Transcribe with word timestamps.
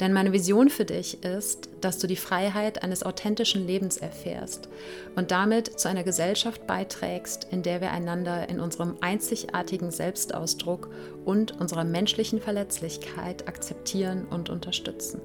Denn 0.00 0.12
meine 0.12 0.32
Vision 0.32 0.68
für 0.68 0.84
dich 0.84 1.22
ist, 1.24 1.68
dass 1.80 1.98
du 1.98 2.06
die 2.06 2.16
Freiheit 2.16 2.82
eines 2.82 3.02
authentischen 3.02 3.66
Lebens 3.66 3.96
erfährst 3.96 4.68
und 5.16 5.30
damit 5.30 5.78
zu 5.78 5.88
einer 5.88 6.04
Gesellschaft 6.04 6.66
beiträgst, 6.66 7.46
in 7.50 7.62
der 7.62 7.80
wir 7.80 7.90
einander 7.90 8.48
in 8.48 8.60
unserem 8.60 8.96
einzigartigen 9.00 9.90
Selbstausdruck 9.90 10.90
und 11.24 11.60
unserer 11.60 11.84
menschlichen 11.84 12.40
Verletzlichkeit 12.40 13.48
akzeptieren 13.48 14.26
und 14.30 14.50
unterstützen. 14.50 15.20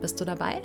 Bist 0.00 0.20
du 0.20 0.24
dabei? 0.24 0.62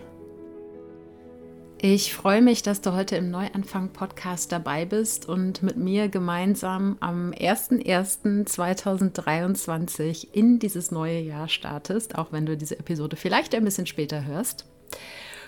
Ich 1.82 2.14
freue 2.14 2.42
mich, 2.42 2.64
dass 2.64 2.80
du 2.82 2.94
heute 2.94 3.18
im 3.18 3.30
Neuanfang-Podcast 3.30 4.50
dabei 4.52 4.86
bist 4.86 5.28
und 5.28 5.62
mit 5.62 5.76
mir 5.76 6.08
gemeinsam 6.08 6.96
am 7.02 7.32
01.01.2023 7.32 10.28
in 10.32 10.58
dieses 10.58 10.92
neue 10.92 11.20
Jahr 11.20 11.50
startest, 11.50 12.18
auch 12.18 12.32
wenn 12.32 12.46
du 12.46 12.56
diese 12.56 12.80
Episode 12.80 13.18
vielleicht 13.18 13.54
ein 13.54 13.66
bisschen 13.66 13.88
später 13.88 14.26
hörst. 14.26 14.66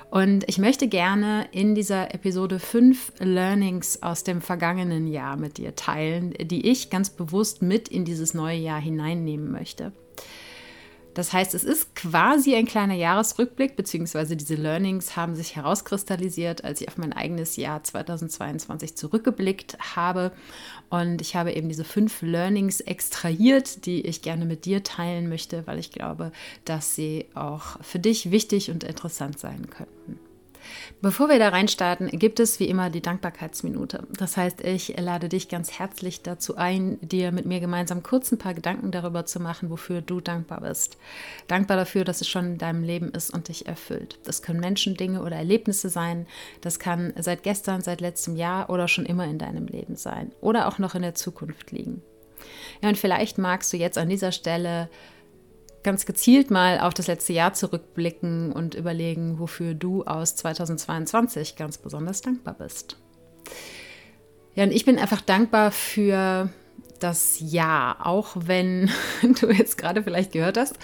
Und 0.10 0.48
ich 0.48 0.58
möchte 0.58 0.88
gerne 0.88 1.48
in 1.52 1.76
dieser 1.76 2.14
Episode 2.14 2.60
fünf 2.60 3.12
Learnings 3.20 4.04
aus 4.04 4.24
dem 4.24 4.42
vergangenen 4.42 5.08
Jahr 5.08 5.38
mit 5.38 5.58
dir 5.58 5.76
teilen, 5.76 6.34
die 6.40 6.70
ich 6.70 6.90
ganz 6.90 7.10
bewusst 7.10 7.62
mit 7.62 7.88
in 7.88 8.06
dieses 8.06 8.34
neue 8.34 8.58
Jahr 8.58 8.80
hineinnehmen 8.80 9.52
möchte. 9.52 9.92
Das 11.18 11.34
heißt, 11.34 11.56
es 11.56 11.64
ist 11.64 11.96
quasi 11.96 12.54
ein 12.54 12.68
kleiner 12.68 12.94
Jahresrückblick, 12.94 13.76
beziehungsweise 13.76 14.38
diese 14.38 14.54
Learnings 14.54 15.16
haben 15.16 15.36
sich 15.36 15.56
herauskristallisiert, 15.56 16.64
als 16.64 16.80
ich 16.80 16.88
auf 16.90 17.00
mein 17.00 17.12
eigenes 17.12 17.56
Jahr 17.56 17.84
2022 17.84 18.96
zurückgeblickt 18.96 19.80
habe. 19.96 20.32
Und 20.92 21.20
ich 21.22 21.36
habe 21.36 21.54
eben 21.54 21.70
diese 21.70 21.86
fünf 21.86 22.22
Learnings 22.22 22.82
extrahiert, 22.82 23.88
die 23.88 24.02
ich 24.02 24.22
gerne 24.22 24.46
mit 24.46 24.66
dir 24.66 24.84
teilen 24.84 25.28
möchte, 25.28 25.66
weil 25.66 25.80
ich 25.80 25.90
glaube, 25.90 26.32
dass 26.66 26.94
sie 26.94 27.26
auch 27.34 27.82
für 27.82 27.98
dich 27.98 28.30
wichtig 28.30 28.70
und 28.70 28.84
interessant 28.84 29.40
sein 29.40 29.72
könnten. 29.72 30.20
Bevor 31.02 31.30
wir 31.30 31.40
da 31.40 31.50
reinstarten, 31.50 32.08
gibt 32.08 32.40
es 32.40 32.60
wie 32.60 32.66
immer 32.66 32.90
die 32.90 33.02
Dankbarkeitsminute. 33.02 34.08
Das 34.18 34.38
heißt, 34.38 34.62
ich 34.62 34.96
lade 34.98 35.30
dich 35.30 35.50
ganz 35.50 35.80
herzlich 35.80 36.22
dazu 36.22 36.58
ein, 36.58 36.98
dir 37.02 37.32
mit 37.32 37.46
mir 37.46 37.60
gemeinsam 37.60 38.04
kurz 38.04 38.32
ein 38.32 38.38
paar 38.38 38.54
Gedanken 38.54 38.92
darüber 38.92 39.26
zu 39.26 39.40
machen, 39.40 39.70
wofür 39.70 40.02
du 40.02 40.22
dankbar 40.22 40.62
bist. 40.62 40.98
Dankbar 41.48 41.78
dafür, 41.78 42.04
dass 42.04 42.22
es 42.22 42.28
schon 42.28 42.46
in 42.46 42.58
deinem 42.58 42.84
Leben 42.84 43.12
ist 43.12 43.34
und 43.34 43.48
dich 43.48 43.68
erfüllt. 43.68 44.20
Das 44.24 44.42
können 44.42 44.60
Menschen, 44.60 44.96
Dinge 44.96 45.22
oder 45.22 45.36
Erlebnisse 45.36 45.90
sein. 45.90 46.26
Das 46.62 46.80
kann 46.80 47.14
seit 47.18 47.44
gestern, 47.44 47.82
seit 47.82 48.02
letztem 48.02 48.36
Jahr 48.36 48.70
oder 48.70 48.88
schon 48.88 49.06
immer 49.06 49.26
in 49.26 49.38
deinem 49.38 49.68
Leben 49.68 49.96
sein. 49.96 50.32
Oder 50.42 50.68
auch 50.68 50.80
noch 50.80 50.96
in 50.96 51.02
der 51.02 51.16
Zukunft 51.16 51.72
liegen. 51.72 52.02
Ja, 52.82 52.90
und 52.90 52.98
vielleicht 52.98 53.38
magst 53.38 53.72
du 53.74 53.78
jetzt 53.78 53.98
an 53.98 54.10
dieser 54.10 54.32
Stelle 54.32 54.90
ganz 55.84 56.06
gezielt 56.06 56.52
mal 56.52 56.80
auf 56.80 56.94
das 56.94 57.08
letzte 57.08 57.34
Jahr 57.34 57.54
zurückblicken 57.54 58.52
und 58.52 58.76
überlegen, 58.76 59.40
wofür 59.40 59.74
du 59.74 60.04
aus 60.04 60.36
2022 60.36 61.56
ganz 61.56 61.78
besonders 61.78 62.22
dankbar 62.22 62.56
bist. 62.56 62.98
Ja, 64.56 64.64
und 64.64 64.72
ich 64.72 64.86
bin 64.86 64.98
einfach 64.98 65.22
dankbar 65.22 65.72
für 65.72 66.50
das 67.00 67.38
Jahr, 67.40 68.06
auch 68.06 68.36
wenn 68.36 68.90
du 69.40 69.52
jetzt 69.52 69.78
gerade 69.78 70.04
vielleicht 70.04 70.32
gehört 70.32 70.58
hast, 70.58 70.76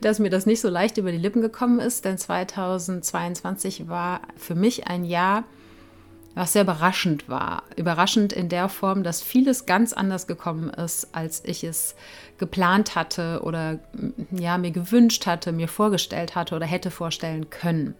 dass 0.00 0.18
mir 0.18 0.30
das 0.30 0.46
nicht 0.46 0.60
so 0.60 0.68
leicht 0.68 0.96
über 0.96 1.10
die 1.10 1.18
Lippen 1.18 1.42
gekommen 1.42 1.80
ist, 1.80 2.04
denn 2.04 2.18
2022 2.18 3.88
war 3.88 4.20
für 4.36 4.54
mich 4.54 4.86
ein 4.86 5.04
Jahr, 5.04 5.44
was 6.36 6.52
sehr 6.52 6.62
überraschend 6.62 7.28
war. 7.28 7.64
Überraschend 7.76 8.32
in 8.32 8.50
der 8.50 8.68
Form, 8.68 9.02
dass 9.02 9.22
vieles 9.22 9.64
ganz 9.64 9.94
anders 9.94 10.26
gekommen 10.26 10.68
ist, 10.68 11.08
als 11.12 11.42
ich 11.44 11.64
es 11.64 11.96
geplant 12.36 12.94
hatte 12.94 13.40
oder 13.42 13.80
ja, 14.30 14.58
mir 14.58 14.70
gewünscht 14.70 15.26
hatte, 15.26 15.50
mir 15.50 15.66
vorgestellt 15.66 16.34
hatte 16.34 16.54
oder 16.54 16.66
hätte 16.66 16.90
vorstellen 16.90 17.48
können. 17.48 17.94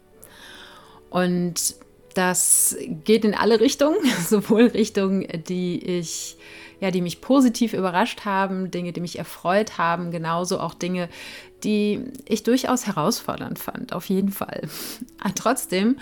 Und 1.08 1.76
das 2.14 2.76
geht 3.04 3.24
in 3.24 3.34
alle 3.34 3.58
Richtungen, 3.58 3.98
sowohl 4.28 4.66
Richtungen, 4.66 5.26
die 5.48 5.82
ich 5.82 6.36
ja, 6.78 6.90
die 6.90 7.00
mich 7.00 7.22
positiv 7.22 7.72
überrascht 7.72 8.26
haben, 8.26 8.70
Dinge, 8.70 8.92
die 8.92 9.00
mich 9.00 9.18
erfreut 9.18 9.78
haben, 9.78 10.10
genauso 10.10 10.60
auch 10.60 10.74
Dinge, 10.74 11.08
die 11.64 12.04
ich 12.26 12.42
durchaus 12.42 12.86
herausfordernd 12.86 13.58
fand, 13.58 13.94
auf 13.94 14.10
jeden 14.10 14.30
Fall. 14.30 14.60
Aber 15.18 15.34
trotzdem 15.34 15.96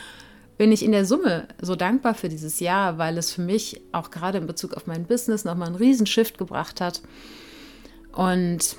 bin 0.57 0.73
ich 0.73 0.85
in 0.85 0.93
der 0.93 1.05
Summe 1.05 1.49
so 1.61 1.75
dankbar 1.75 2.15
für 2.15 2.29
dieses 2.29 2.61
Jahr, 2.61 2.99
weil 2.99 3.19
es 3.19 3.33
für 3.33 3.43
mich 3.43 3.81
auch 3.93 4.11
gerade 4.11 4.39
in 4.39 4.47
Bezug 4.47 4.75
auf 4.75 4.87
mein 4.87 5.05
Business 5.05 5.45
nochmal 5.45 5.69
einen 5.69 5.77
riesen 5.77 6.07
Shift 6.07 6.39
gebracht 6.39 6.81
hat. 6.81 7.03
Und 8.13 8.77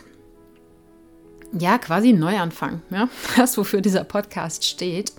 ja, 1.58 1.78
quasi 1.78 2.10
ein 2.10 2.20
Neuanfang, 2.20 2.82
ja, 2.90 3.10
das, 3.38 3.58
wofür 3.58 3.82
dieser 3.82 4.04
Podcast 4.04 4.66
steht. 4.66 5.14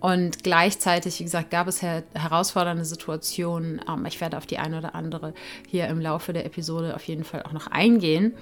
Und 0.00 0.42
gleichzeitig, 0.42 1.20
wie 1.20 1.24
gesagt, 1.24 1.50
gab 1.50 1.68
es 1.68 1.82
her 1.82 2.02
herausfordernde 2.14 2.84
Situationen. 2.84 3.82
Ähm, 3.86 4.06
ich 4.06 4.20
werde 4.20 4.38
auf 4.38 4.46
die 4.46 4.58
eine 4.58 4.78
oder 4.78 4.94
andere 4.94 5.34
hier 5.68 5.88
im 5.88 6.00
Laufe 6.00 6.32
der 6.32 6.46
Episode 6.46 6.94
auf 6.94 7.04
jeden 7.04 7.24
Fall 7.24 7.42
auch 7.42 7.52
noch 7.52 7.66
eingehen. 7.66 8.34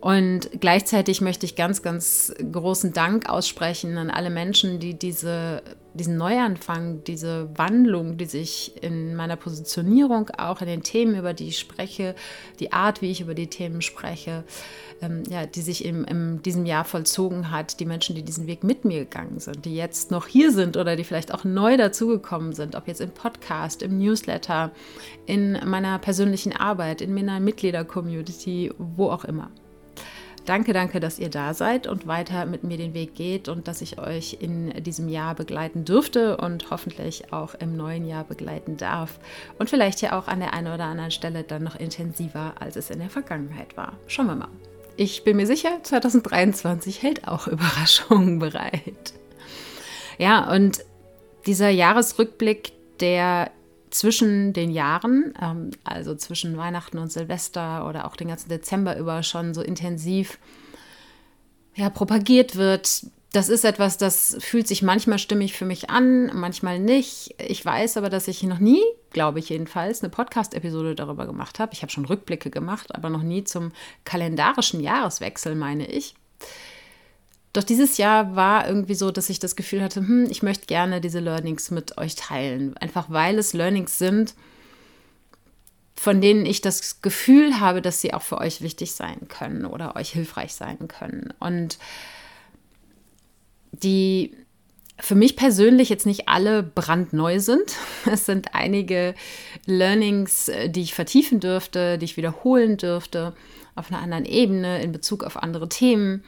Und 0.00 0.50
gleichzeitig 0.60 1.20
möchte 1.20 1.46
ich 1.46 1.56
ganz, 1.56 1.82
ganz 1.82 2.34
großen 2.52 2.92
Dank 2.92 3.28
aussprechen 3.28 3.96
an 3.98 4.10
alle 4.10 4.30
Menschen, 4.30 4.78
die 4.78 4.98
diese, 4.98 5.62
diesen 5.96 6.16
Neuanfang, 6.16 7.02
diese 7.04 7.48
Wandlung, 7.56 8.16
die 8.16 8.26
sich 8.26 8.82
in 8.82 9.14
meiner 9.16 9.36
Positionierung, 9.36 10.30
auch 10.38 10.60
in 10.60 10.66
den 10.66 10.82
Themen, 10.82 11.16
über 11.16 11.34
die 11.34 11.48
ich 11.48 11.58
spreche, 11.58 12.14
die 12.60 12.72
Art, 12.72 13.02
wie 13.02 13.10
ich 13.10 13.20
über 13.20 13.34
die 13.34 13.48
Themen 13.48 13.82
spreche, 13.82 14.44
ähm, 15.02 15.22
ja, 15.28 15.46
die 15.46 15.62
sich 15.62 15.84
in, 15.84 16.04
in 16.04 16.42
diesem 16.42 16.66
Jahr 16.66 16.84
vollzogen 16.84 17.50
hat, 17.50 17.80
die 17.80 17.86
Menschen, 17.86 18.14
die 18.14 18.22
diesen 18.22 18.46
Weg 18.46 18.64
mit 18.64 18.84
mir 18.84 19.00
gegangen 19.00 19.38
sind, 19.40 19.64
die 19.64 19.76
jetzt 19.76 20.10
noch 20.10 20.26
hier 20.26 20.52
sind 20.52 20.76
oder 20.76 20.96
die 20.96 21.04
vielleicht 21.04 21.32
auch 21.34 21.44
neu 21.44 21.76
dazugekommen 21.76 22.52
sind, 22.52 22.76
ob 22.76 22.88
jetzt 22.88 23.00
im 23.00 23.10
Podcast, 23.10 23.82
im 23.82 23.98
Newsletter, 23.98 24.70
in 25.26 25.58
meiner 25.64 25.98
persönlichen 25.98 26.54
Arbeit, 26.54 27.00
in 27.00 27.14
meiner 27.14 27.40
Mitglieder-Community, 27.40 28.72
wo 28.78 29.10
auch 29.10 29.24
immer. 29.24 29.50
Danke, 30.46 30.72
danke, 30.72 31.00
dass 31.00 31.18
ihr 31.18 31.28
da 31.28 31.54
seid 31.54 31.88
und 31.88 32.06
weiter 32.06 32.46
mit 32.46 32.62
mir 32.62 32.76
den 32.76 32.94
Weg 32.94 33.16
geht 33.16 33.48
und 33.48 33.66
dass 33.66 33.82
ich 33.82 33.98
euch 33.98 34.38
in 34.40 34.70
diesem 34.84 35.08
Jahr 35.08 35.34
begleiten 35.34 35.84
dürfte 35.84 36.36
und 36.36 36.70
hoffentlich 36.70 37.32
auch 37.32 37.56
im 37.56 37.76
neuen 37.76 38.06
Jahr 38.06 38.22
begleiten 38.22 38.76
darf. 38.76 39.18
Und 39.58 39.68
vielleicht 39.68 40.00
ja 40.02 40.16
auch 40.16 40.28
an 40.28 40.38
der 40.38 40.54
einen 40.54 40.72
oder 40.72 40.84
anderen 40.84 41.10
Stelle 41.10 41.42
dann 41.42 41.64
noch 41.64 41.74
intensiver, 41.74 42.54
als 42.60 42.76
es 42.76 42.90
in 42.90 43.00
der 43.00 43.10
Vergangenheit 43.10 43.76
war. 43.76 43.94
Schauen 44.06 44.28
wir 44.28 44.36
mal. 44.36 44.48
Ich 44.96 45.24
bin 45.24 45.36
mir 45.36 45.48
sicher, 45.48 45.80
2023 45.82 47.02
hält 47.02 47.26
auch 47.26 47.48
Überraschungen 47.48 48.38
bereit. 48.38 49.14
Ja, 50.16 50.48
und 50.52 50.84
dieser 51.44 51.70
Jahresrückblick, 51.70 52.72
der 53.00 53.50
zwischen 53.90 54.52
den 54.52 54.70
Jahren, 54.70 55.34
ähm, 55.40 55.70
also 55.84 56.14
zwischen 56.14 56.56
Weihnachten 56.56 56.98
und 56.98 57.12
Silvester 57.12 57.88
oder 57.88 58.06
auch 58.06 58.16
den 58.16 58.28
ganzen 58.28 58.48
Dezember 58.48 58.96
über 58.96 59.22
schon 59.22 59.54
so 59.54 59.62
intensiv 59.62 60.38
ja, 61.74 61.90
propagiert 61.90 62.56
wird. 62.56 63.06
Das 63.32 63.48
ist 63.48 63.64
etwas, 63.64 63.98
das 63.98 64.36
fühlt 64.40 64.66
sich 64.66 64.82
manchmal 64.82 65.18
stimmig 65.18 65.52
für 65.52 65.66
mich 65.66 65.90
an, 65.90 66.30
manchmal 66.34 66.78
nicht. 66.78 67.34
Ich 67.38 67.62
weiß 67.62 67.98
aber, 67.98 68.08
dass 68.08 68.28
ich 68.28 68.42
noch 68.44 68.60
nie, 68.60 68.82
glaube 69.10 69.40
ich 69.40 69.50
jedenfalls, 69.50 70.02
eine 70.02 70.10
Podcast-Episode 70.10 70.94
darüber 70.94 71.26
gemacht 71.26 71.58
habe. 71.58 71.74
Ich 71.74 71.82
habe 71.82 71.92
schon 71.92 72.06
Rückblicke 72.06 72.50
gemacht, 72.50 72.94
aber 72.94 73.10
noch 73.10 73.22
nie 73.22 73.44
zum 73.44 73.72
kalendarischen 74.04 74.80
Jahreswechsel, 74.80 75.54
meine 75.54 75.86
ich. 75.86 76.14
Doch 77.56 77.64
dieses 77.64 77.96
Jahr 77.96 78.36
war 78.36 78.68
irgendwie 78.68 78.94
so, 78.94 79.10
dass 79.10 79.30
ich 79.30 79.38
das 79.38 79.56
Gefühl 79.56 79.82
hatte, 79.82 80.00
hm, 80.00 80.26
ich 80.28 80.42
möchte 80.42 80.66
gerne 80.66 81.00
diese 81.00 81.20
Learnings 81.20 81.70
mit 81.70 81.96
euch 81.96 82.14
teilen. 82.14 82.76
Einfach 82.76 83.06
weil 83.08 83.38
es 83.38 83.54
Learnings 83.54 83.96
sind, 83.96 84.34
von 85.94 86.20
denen 86.20 86.44
ich 86.44 86.60
das 86.60 87.00
Gefühl 87.00 87.58
habe, 87.58 87.80
dass 87.80 88.02
sie 88.02 88.12
auch 88.12 88.20
für 88.20 88.36
euch 88.36 88.60
wichtig 88.60 88.92
sein 88.92 89.28
können 89.28 89.64
oder 89.64 89.96
euch 89.96 90.10
hilfreich 90.10 90.52
sein 90.52 90.86
können. 90.86 91.32
Und 91.38 91.78
die 93.72 94.36
für 94.98 95.14
mich 95.14 95.34
persönlich 95.34 95.88
jetzt 95.88 96.04
nicht 96.04 96.28
alle 96.28 96.62
brandneu 96.62 97.40
sind. 97.40 97.74
Es 98.04 98.26
sind 98.26 98.54
einige 98.54 99.14
Learnings, 99.64 100.48
äh, 100.48 100.68
die 100.68 100.82
ich 100.82 100.92
vertiefen 100.92 101.40
dürfte, 101.40 101.96
die 101.96 102.04
ich 102.04 102.18
wiederholen 102.18 102.76
dürfte 102.76 103.34
auf 103.74 103.90
einer 103.90 104.02
anderen 104.02 104.26
Ebene 104.26 104.82
in 104.82 104.92
Bezug 104.92 105.24
auf 105.24 105.42
andere 105.42 105.70
Themen. 105.70 106.22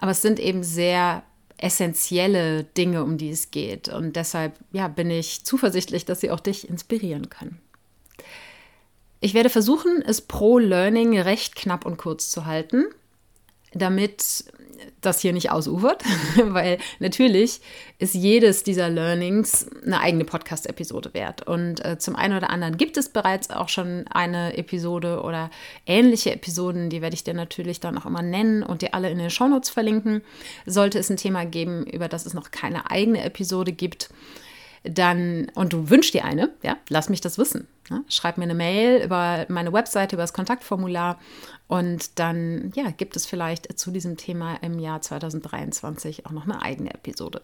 Aber 0.00 0.12
es 0.12 0.22
sind 0.22 0.40
eben 0.40 0.62
sehr 0.62 1.22
essentielle 1.58 2.64
Dinge, 2.64 3.04
um 3.04 3.18
die 3.18 3.28
es 3.28 3.50
geht. 3.50 3.90
Und 3.90 4.16
deshalb 4.16 4.58
ja, 4.72 4.88
bin 4.88 5.10
ich 5.10 5.44
zuversichtlich, 5.44 6.06
dass 6.06 6.20
sie 6.20 6.30
auch 6.30 6.40
dich 6.40 6.68
inspirieren 6.68 7.28
können. 7.28 7.60
Ich 9.20 9.34
werde 9.34 9.50
versuchen, 9.50 10.02
es 10.02 10.22
pro 10.22 10.58
Learning 10.58 11.20
recht 11.20 11.54
knapp 11.54 11.84
und 11.84 11.98
kurz 11.98 12.30
zu 12.30 12.46
halten, 12.46 12.86
damit 13.72 14.44
das 15.00 15.20
hier 15.20 15.32
nicht 15.32 15.50
ausufert, 15.50 16.02
weil 16.36 16.78
natürlich 16.98 17.60
ist 17.98 18.14
jedes 18.14 18.62
dieser 18.62 18.88
Learnings 18.88 19.68
eine 19.84 20.00
eigene 20.00 20.24
Podcast-Episode 20.24 21.14
wert. 21.14 21.46
Und 21.46 21.84
äh, 21.84 21.98
zum 21.98 22.16
einen 22.16 22.36
oder 22.36 22.50
anderen 22.50 22.76
gibt 22.76 22.96
es 22.96 23.08
bereits 23.08 23.50
auch 23.50 23.68
schon 23.68 24.06
eine 24.08 24.56
Episode 24.56 25.22
oder 25.22 25.50
ähnliche 25.86 26.32
Episoden, 26.32 26.90
die 26.90 27.02
werde 27.02 27.14
ich 27.14 27.24
dir 27.24 27.34
natürlich 27.34 27.80
dann 27.80 27.98
auch 27.98 28.06
immer 28.06 28.22
nennen 28.22 28.62
und 28.62 28.82
dir 28.82 28.94
alle 28.94 29.10
in 29.10 29.18
den 29.18 29.30
Shownotes 29.30 29.70
verlinken. 29.70 30.22
Sollte 30.66 30.98
es 30.98 31.10
ein 31.10 31.16
Thema 31.16 31.44
geben, 31.44 31.86
über 31.86 32.08
das 32.08 32.26
es 32.26 32.34
noch 32.34 32.50
keine 32.50 32.90
eigene 32.90 33.22
Episode 33.22 33.72
gibt, 33.72 34.10
dann, 34.82 35.50
und 35.54 35.72
du 35.72 35.90
wünschst 35.90 36.14
dir 36.14 36.24
eine, 36.24 36.50
ja, 36.62 36.76
lass 36.88 37.08
mich 37.08 37.20
das 37.20 37.36
wissen. 37.36 37.68
Ja? 37.90 38.02
Schreib 38.08 38.38
mir 38.38 38.44
eine 38.44 38.54
Mail 38.54 39.04
über 39.04 39.44
meine 39.48 39.72
Webseite, 39.72 40.16
über 40.16 40.22
das 40.22 40.32
Kontaktformular 40.32 41.18
und 41.66 42.18
dann, 42.18 42.72
ja, 42.74 42.90
gibt 42.90 43.16
es 43.16 43.26
vielleicht 43.26 43.78
zu 43.78 43.90
diesem 43.90 44.16
Thema 44.16 44.56
im 44.62 44.78
Jahr 44.78 45.02
2023 45.02 46.26
auch 46.26 46.30
noch 46.30 46.44
eine 46.44 46.62
eigene 46.62 46.94
Episode. 46.94 47.42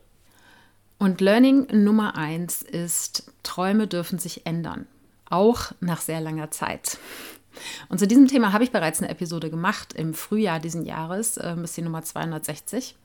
Und 0.99 1.21
Learning 1.21 1.67
Nummer 1.85 2.17
eins 2.17 2.62
ist, 2.62 3.31
Träume 3.43 3.87
dürfen 3.87 4.19
sich 4.19 4.47
ändern, 4.47 4.87
auch 5.29 5.73
nach 5.81 6.00
sehr 6.00 6.23
langer 6.23 6.50
Zeit. 6.50 6.99
Und 7.88 7.99
zu 7.99 8.06
diesem 8.06 8.29
Thema 8.29 8.53
habe 8.53 8.65
ich 8.65 8.71
bereits 8.71 9.00
eine 9.00 9.11
Episode 9.11 9.50
gemacht 9.50 9.93
im 9.93 10.15
Frühjahr 10.15 10.61
diesen 10.61 10.85
Jahres, 10.85 11.37
äh, 11.37 11.55
ist 11.62 11.77
die 11.77 11.83
Nummer 11.83 12.03
260. 12.03 12.97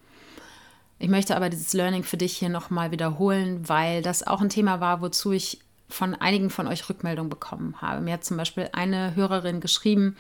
Ich 1.01 1.09
möchte 1.09 1.36
aber 1.36 1.50
dieses 1.50 1.74
Learning 1.74 2.03
für 2.03 2.18
dich 2.18 2.38
hier 2.38 2.50
nochmal 2.50 2.92
wiederholen, 2.92 3.68
weil 3.68 4.03
das 4.03 4.21
auch 4.21 4.39
ein 4.39 4.50
Thema 4.50 4.81
war, 4.81 5.01
wozu 5.01 5.31
ich 5.31 5.59
von 5.89 6.13
einigen 6.13 6.51
von 6.51 6.68
euch 6.68 6.88
Rückmeldung 6.88 7.27
bekommen 7.27 7.74
habe. 7.81 8.01
Mir 8.01 8.13
hat 8.13 8.24
zum 8.24 8.38
Beispiel 8.38 8.69
eine 8.74 9.15
Hörerin 9.15 9.62
geschrieben, 9.62 10.15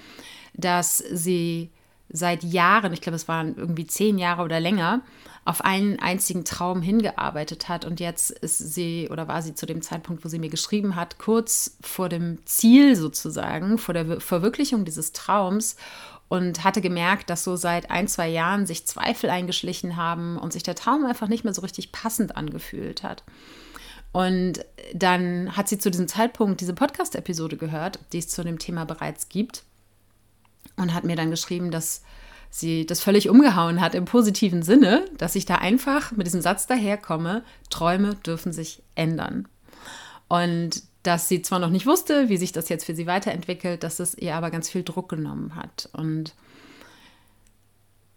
dass 0.55 0.97
sie 0.97 1.69
seit 2.09 2.43
Jahren, 2.43 2.93
ich 2.93 3.01
glaube, 3.01 3.15
es 3.15 3.27
waren 3.27 3.55
irgendwie 3.57 3.85
zehn 3.85 4.17
Jahre 4.17 4.41
oder 4.41 4.59
länger, 4.59 5.01
auf 5.45 5.63
einen 5.63 5.99
einzigen 5.99 6.45
Traum 6.45 6.81
hingearbeitet 6.81 7.69
hat. 7.69 7.85
Und 7.85 7.99
jetzt 7.99 8.31
ist 8.31 8.57
sie 8.57 9.07
oder 9.11 9.27
war 9.27 9.43
sie 9.43 9.53
zu 9.53 9.67
dem 9.67 9.83
Zeitpunkt, 9.83 10.25
wo 10.25 10.29
sie 10.29 10.39
mir 10.39 10.49
geschrieben 10.49 10.95
hat, 10.95 11.19
kurz 11.19 11.77
vor 11.81 12.09
dem 12.09 12.39
Ziel 12.45 12.95
sozusagen, 12.95 13.77
vor 13.77 13.93
der 13.93 14.19
Verwirklichung 14.19 14.83
dieses 14.83 15.11
Traums 15.11 15.75
und 16.31 16.63
hatte 16.63 16.79
gemerkt, 16.79 17.29
dass 17.29 17.43
so 17.43 17.57
seit 17.57 17.91
ein, 17.91 18.07
zwei 18.07 18.29
Jahren 18.29 18.65
sich 18.65 18.87
Zweifel 18.87 19.29
eingeschlichen 19.29 19.97
haben 19.97 20.37
und 20.37 20.53
sich 20.53 20.63
der 20.63 20.75
Traum 20.75 21.05
einfach 21.05 21.27
nicht 21.27 21.43
mehr 21.43 21.53
so 21.53 21.61
richtig 21.61 21.91
passend 21.91 22.37
angefühlt 22.37 23.03
hat. 23.03 23.25
Und 24.13 24.63
dann 24.93 25.57
hat 25.57 25.67
sie 25.67 25.77
zu 25.77 25.91
diesem 25.91 26.07
Zeitpunkt 26.07 26.61
diese 26.61 26.73
Podcast-Episode 26.73 27.57
gehört, 27.57 27.99
die 28.13 28.19
es 28.19 28.29
zu 28.29 28.45
dem 28.45 28.59
Thema 28.59 28.85
bereits 28.85 29.27
gibt, 29.27 29.63
und 30.77 30.93
hat 30.93 31.03
mir 31.03 31.17
dann 31.17 31.31
geschrieben, 31.31 31.69
dass 31.69 32.01
sie 32.49 32.85
das 32.85 33.01
völlig 33.01 33.27
umgehauen 33.27 33.81
hat 33.81 33.93
im 33.93 34.05
positiven 34.05 34.63
Sinne, 34.63 35.03
dass 35.17 35.35
ich 35.35 35.45
da 35.45 35.55
einfach 35.55 36.13
mit 36.13 36.27
diesem 36.27 36.41
Satz 36.41 36.65
daherkomme, 36.65 37.43
Träume 37.69 38.15
dürfen 38.15 38.53
sich 38.53 38.83
ändern. 38.95 39.49
Und 40.29 40.81
dass 41.03 41.27
sie 41.27 41.41
zwar 41.41 41.59
noch 41.59 41.69
nicht 41.69 41.85
wusste, 41.85 42.29
wie 42.29 42.37
sich 42.37 42.51
das 42.51 42.69
jetzt 42.69 42.85
für 42.85 42.95
sie 42.95 43.07
weiterentwickelt, 43.07 43.83
dass 43.83 43.99
es 43.99 44.15
ihr 44.15 44.35
aber 44.35 44.51
ganz 44.51 44.69
viel 44.69 44.83
Druck 44.83 45.09
genommen 45.09 45.55
hat. 45.55 45.89
Und 45.93 46.33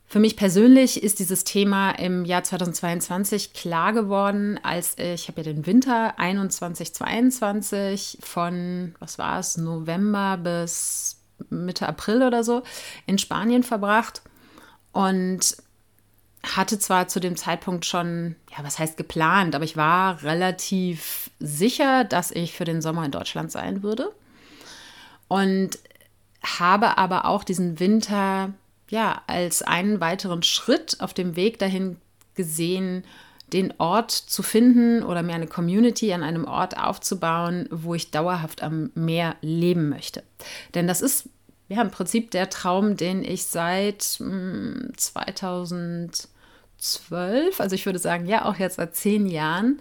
für 0.07 0.21
mich 0.21 0.37
persönlich 0.37 1.03
ist 1.03 1.19
dieses 1.19 1.45
Thema 1.45 1.91
im 1.91 2.25
Jahr 2.25 2.45
2022 2.45 3.53
klar 3.53 3.93
geworden, 3.93 4.61
als 4.63 4.97
ich, 4.99 5.29
habe 5.29 5.41
ja 5.41 5.53
den 5.53 5.67
Winter 5.67 6.19
21, 6.19 6.95
22 6.95 8.19
von, 8.21 8.95
was 9.01 9.19
war 9.19 9.41
es, 9.41 9.57
November 9.57 10.37
bis 10.37 11.21
Mitte 11.51 11.89
April 11.89 12.23
oder 12.23 12.45
so 12.45 12.63
in 13.07 13.19
Spanien 13.19 13.63
verbracht. 13.63 14.23
Und 14.93 15.57
hatte 16.45 16.79
zwar 16.79 17.09
zu 17.09 17.21
dem 17.21 17.37
Zeitpunkt 17.37 17.87
schon, 17.87 18.37
ja, 18.51 18.63
was 18.63 18.79
heißt 18.79 18.97
geplant, 18.97 19.55
aber 19.55 19.65
ich 19.65 19.77
war 19.77 20.23
relativ 20.23 21.31
sicher, 21.41 22.05
dass 22.05 22.31
ich 22.31 22.53
für 22.53 22.65
den 22.65 22.83
Sommer 22.83 23.05
in 23.05 23.11
Deutschland 23.11 23.51
sein 23.51 23.83
würde. 23.83 24.13
Und 25.29 25.79
habe 26.43 26.99
aber 26.99 27.25
auch 27.25 27.45
diesen 27.45 27.81
Winter, 27.81 28.53
ja, 28.91 29.23
als 29.27 29.63
einen 29.63 30.01
weiteren 30.01 30.43
Schritt 30.43 30.99
auf 31.01 31.15
dem 31.15 31.37
Weg 31.37 31.59
dahin 31.59 31.97
gesehen, 32.35 33.05
den 33.53 33.73
Ort 33.79 34.11
zu 34.11 34.43
finden 34.43 35.03
oder 35.03 35.23
mir 35.23 35.35
eine 35.35 35.47
Community 35.47 36.13
an 36.13 36.23
einem 36.23 36.45
Ort 36.45 36.77
aufzubauen, 36.77 37.69
wo 37.71 37.95
ich 37.95 38.11
dauerhaft 38.11 38.63
am 38.63 38.91
Meer 38.95 39.37
leben 39.41 39.89
möchte. 39.89 40.23
Denn 40.75 40.87
das 40.87 41.01
ist 41.01 41.29
ja 41.69 41.81
im 41.81 41.91
Prinzip 41.91 42.31
der 42.31 42.51
Traum, 42.51 42.97
den 42.97 43.23
ich 43.25 43.45
seit 43.47 44.17
mh, 44.19 44.29
hm, 44.29 44.93
2000 44.97 46.29
zwölf, 46.85 47.61
also 47.61 47.75
ich 47.75 47.87
würde 47.87 47.99
sagen, 47.99 48.27
ja, 48.27 48.45
auch 48.45 48.57
jetzt 48.57 48.77
seit 48.77 48.95
zehn 48.95 49.27
Jahren, 49.27 49.81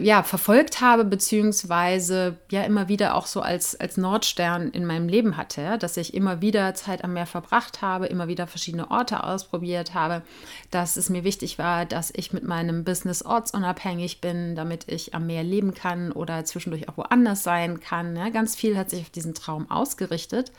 ja, 0.00 0.22
verfolgt 0.22 0.80
habe, 0.80 1.04
beziehungsweise 1.04 2.36
ja 2.50 2.62
immer 2.62 2.88
wieder 2.88 3.16
auch 3.16 3.26
so 3.26 3.40
als, 3.40 3.78
als 3.78 3.96
Nordstern 3.96 4.70
in 4.70 4.84
meinem 4.84 5.08
Leben 5.08 5.36
hatte, 5.36 5.78
dass 5.78 5.96
ich 5.96 6.14
immer 6.14 6.40
wieder 6.40 6.74
Zeit 6.74 7.02
am 7.02 7.14
Meer 7.14 7.26
verbracht 7.26 7.82
habe, 7.82 8.06
immer 8.06 8.28
wieder 8.28 8.46
verschiedene 8.46 8.90
Orte 8.90 9.24
ausprobiert 9.24 9.94
habe, 9.94 10.22
dass 10.70 10.96
es 10.96 11.10
mir 11.10 11.24
wichtig 11.24 11.58
war, 11.58 11.86
dass 11.86 12.12
ich 12.14 12.32
mit 12.32 12.44
meinem 12.44 12.84
Business 12.84 13.24
ortsunabhängig 13.24 14.20
bin, 14.20 14.54
damit 14.54 14.84
ich 14.86 15.14
am 15.14 15.26
Meer 15.26 15.42
leben 15.42 15.74
kann 15.74 16.12
oder 16.12 16.44
zwischendurch 16.44 16.88
auch 16.88 16.96
woanders 16.96 17.42
sein 17.42 17.80
kann. 17.80 18.16
Ja. 18.16 18.28
Ganz 18.28 18.54
viel 18.54 18.78
hat 18.78 18.90
sich 18.90 19.00
auf 19.00 19.10
diesen 19.10 19.34
Traum 19.34 19.68
ausgerichtet. 19.70 20.52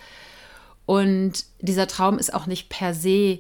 Und 0.86 1.46
dieser 1.62 1.88
Traum 1.88 2.18
ist 2.18 2.34
auch 2.34 2.48
nicht 2.48 2.68
per 2.68 2.94
se 2.94 3.40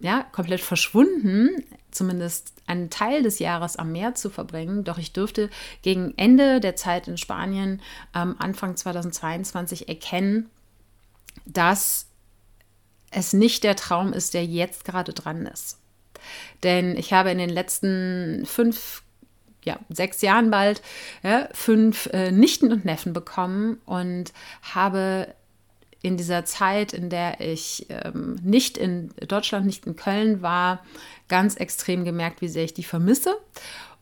ja, 0.00 0.24
komplett 0.32 0.60
verschwunden, 0.60 1.64
zumindest 1.90 2.54
einen 2.66 2.88
Teil 2.88 3.22
des 3.22 3.38
Jahres 3.38 3.76
am 3.76 3.92
Meer 3.92 4.14
zu 4.14 4.30
verbringen. 4.30 4.82
Doch 4.84 4.98
ich 4.98 5.12
dürfte 5.12 5.50
gegen 5.82 6.14
Ende 6.16 6.60
der 6.60 6.74
Zeit 6.74 7.06
in 7.06 7.18
Spanien, 7.18 7.82
ähm, 8.14 8.36
Anfang 8.38 8.76
2022, 8.76 9.88
erkennen, 9.88 10.48
dass 11.44 12.06
es 13.10 13.32
nicht 13.32 13.64
der 13.64 13.76
Traum 13.76 14.12
ist, 14.12 14.34
der 14.34 14.44
jetzt 14.44 14.84
gerade 14.84 15.12
dran 15.12 15.46
ist. 15.46 15.78
Denn 16.62 16.96
ich 16.96 17.12
habe 17.12 17.30
in 17.30 17.38
den 17.38 17.50
letzten 17.50 18.46
fünf, 18.46 19.02
ja, 19.64 19.78
sechs 19.88 20.22
Jahren 20.22 20.50
bald 20.50 20.80
ja, 21.22 21.48
fünf 21.52 22.06
äh, 22.12 22.30
Nichten 22.30 22.72
und 22.72 22.84
Neffen 22.84 23.12
bekommen 23.12 23.80
und 23.84 24.32
habe 24.62 25.34
in 26.02 26.16
dieser 26.16 26.44
Zeit, 26.44 26.92
in 26.92 27.10
der 27.10 27.40
ich 27.40 27.86
ähm, 27.88 28.36
nicht 28.42 28.78
in 28.78 29.10
Deutschland, 29.28 29.66
nicht 29.66 29.86
in 29.86 29.96
Köln 29.96 30.42
war, 30.42 30.82
ganz 31.28 31.56
extrem 31.56 32.04
gemerkt, 32.04 32.40
wie 32.40 32.48
sehr 32.48 32.64
ich 32.64 32.74
die 32.74 32.84
vermisse. 32.84 33.36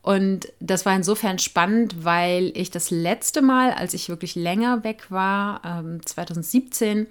Und 0.02 0.52
das 0.60 0.86
war 0.86 0.94
insofern 0.94 1.38
spannend, 1.38 2.04
weil 2.04 2.52
ich 2.54 2.70
das 2.70 2.90
letzte 2.90 3.42
Mal, 3.42 3.72
als 3.72 3.94
ich 3.94 4.08
wirklich 4.08 4.36
länger 4.36 4.84
weg 4.84 5.10
war, 5.10 5.60
ähm, 5.64 6.04
2017, 6.04 7.08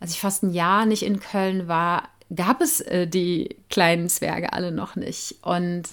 als 0.00 0.12
ich 0.12 0.20
fast 0.20 0.42
ein 0.42 0.52
Jahr 0.52 0.86
nicht 0.86 1.02
in 1.04 1.20
Köln 1.20 1.68
war, 1.68 2.08
gab 2.34 2.60
es 2.62 2.80
äh, 2.80 3.06
die 3.06 3.56
kleinen 3.68 4.08
Zwerge 4.08 4.52
alle 4.54 4.72
noch 4.72 4.96
nicht. 4.96 5.36
Und 5.42 5.84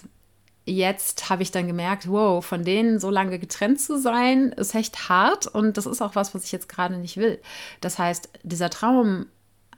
jetzt 0.70 1.30
habe 1.30 1.44
ich 1.44 1.52
dann 1.52 1.68
gemerkt, 1.68 2.10
wow, 2.10 2.46
von 2.46 2.64
denen 2.64 3.00
so 3.00 3.10
lange 3.10 3.40
getrennt 3.40 3.82
zu 3.82 4.00
sein, 4.00 4.52
ist 4.54 4.76
echt 4.76 5.10
hart 5.10 5.48
und 5.48 5.78
das 5.78 5.86
ist 5.86 6.02
auch 6.02 6.16
was, 6.16 6.34
was 6.34 6.44
ich 6.44 6.52
jetzt 6.52 6.70
gerade 6.70 6.98
nicht 6.98 7.18
will. 7.18 7.40
Das 7.82 8.00
heißt, 8.00 8.30
dieser 8.44 8.70
Traum 8.70 9.26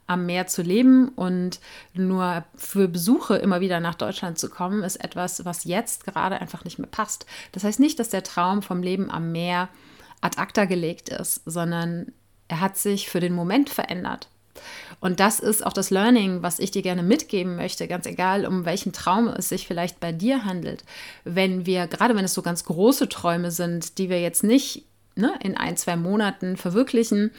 am 0.06 0.26
Meer 0.26 0.46
zu 0.46 0.62
leben 0.62 1.08
und 1.10 1.60
nur 1.94 2.44
für 2.54 2.88
Besuche 2.88 3.36
immer 3.36 3.60
wieder 3.60 3.80
nach 3.80 3.94
Deutschland 3.94 4.38
zu 4.38 4.50
kommen, 4.50 4.82
ist 4.82 4.96
etwas, 4.96 5.44
was 5.44 5.64
jetzt 5.64 6.04
gerade 6.04 6.40
einfach 6.40 6.64
nicht 6.64 6.78
mehr 6.78 6.88
passt. 6.88 7.26
Das 7.52 7.64
heißt 7.64 7.80
nicht, 7.80 7.98
dass 7.98 8.10
der 8.10 8.22
Traum 8.22 8.62
vom 8.62 8.82
Leben 8.82 9.10
am 9.10 9.32
Meer 9.32 9.68
ad 10.20 10.38
acta 10.38 10.64
gelegt 10.66 11.08
ist, 11.08 11.42
sondern 11.46 12.12
er 12.48 12.60
hat 12.60 12.76
sich 12.76 13.08
für 13.08 13.20
den 13.20 13.34
Moment 13.34 13.70
verändert. 13.70 14.28
Und 15.00 15.20
das 15.20 15.40
ist 15.40 15.66
auch 15.66 15.72
das 15.72 15.90
Learning, 15.90 16.42
was 16.42 16.58
ich 16.58 16.70
dir 16.70 16.82
gerne 16.82 17.02
mitgeben 17.02 17.56
möchte, 17.56 17.88
ganz 17.88 18.06
egal, 18.06 18.46
um 18.46 18.64
welchen 18.64 18.92
Traum 18.92 19.28
es 19.28 19.48
sich 19.48 19.66
vielleicht 19.66 19.98
bei 20.00 20.12
dir 20.12 20.44
handelt. 20.44 20.84
Wenn 21.24 21.66
wir, 21.66 21.86
gerade 21.86 22.14
wenn 22.14 22.24
es 22.24 22.34
so 22.34 22.42
ganz 22.42 22.64
große 22.64 23.08
Träume 23.08 23.50
sind, 23.50 23.98
die 23.98 24.08
wir 24.08 24.20
jetzt 24.20 24.44
nicht 24.44 24.84
ne, 25.16 25.32
in 25.42 25.56
ein, 25.56 25.76
zwei 25.76 25.96
Monaten 25.96 26.56
verwirklichen, 26.56 27.32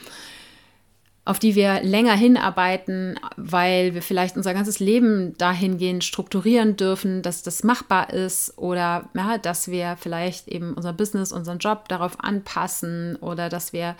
auf 1.26 1.40
die 1.40 1.56
wir 1.56 1.82
länger 1.84 2.16
hinarbeiten, 2.16 3.18
weil 3.38 3.94
wir 3.94 4.02
vielleicht 4.02 4.36
unser 4.36 4.54
ganzes 4.54 4.80
Leben 4.80 5.38
dahingehend 5.38 6.04
strukturieren 6.04 6.76
dürfen, 6.76 7.22
dass 7.22 7.44
das 7.44 7.64
machbar 7.64 8.12
ist 8.12 8.58
oder 8.58 9.10
ja, 9.16 9.38
dass 9.38 9.70
wir 9.70 9.96
vielleicht 9.98 10.50
eben 10.50 10.74
unser 10.74 10.92
Business, 10.92 11.32
unseren 11.32 11.60
Job 11.60 11.88
darauf 11.88 12.20
anpassen 12.22 13.16
oder 13.18 13.48
dass 13.48 13.72
wir 13.72 13.96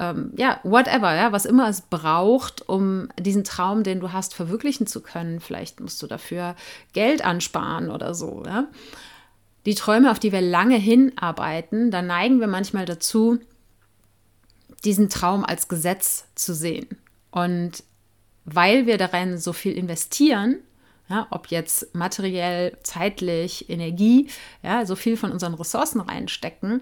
ähm, 0.00 0.32
ja, 0.34 0.58
whatever, 0.64 1.14
ja, 1.14 1.30
was 1.30 1.44
immer 1.44 1.68
es 1.68 1.82
braucht, 1.82 2.66
um 2.68 3.08
diesen 3.18 3.44
Traum, 3.44 3.82
den 3.82 4.00
du 4.00 4.12
hast, 4.12 4.34
verwirklichen 4.34 4.86
zu 4.86 5.02
können. 5.02 5.40
Vielleicht 5.40 5.78
musst 5.78 6.02
du 6.02 6.06
dafür 6.06 6.56
Geld 6.94 7.22
ansparen 7.22 7.90
oder 7.90 8.14
so. 8.14 8.42
Ja. 8.46 8.68
Die 9.66 9.74
Träume, 9.74 10.10
auf 10.10 10.18
die 10.18 10.32
wir 10.32 10.40
lange 10.40 10.76
hinarbeiten, 10.76 11.90
da 11.90 12.00
neigen 12.00 12.40
wir 12.40 12.46
manchmal 12.46 12.86
dazu, 12.86 13.38
diesen 14.84 15.10
Traum 15.10 15.44
als 15.44 15.68
Gesetz 15.68 16.24
zu 16.34 16.54
sehen. 16.54 16.88
Und 17.30 17.84
weil 18.46 18.86
wir 18.86 18.96
darin 18.96 19.36
so 19.36 19.52
viel 19.52 19.74
investieren, 19.74 20.56
ja, 21.10 21.26
ob 21.30 21.48
jetzt 21.48 21.94
materiell, 21.94 22.78
zeitlich, 22.84 23.68
Energie, 23.68 24.28
ja, 24.62 24.86
so 24.86 24.96
viel 24.96 25.18
von 25.18 25.30
unseren 25.30 25.54
Ressourcen 25.54 26.00
reinstecken, 26.00 26.80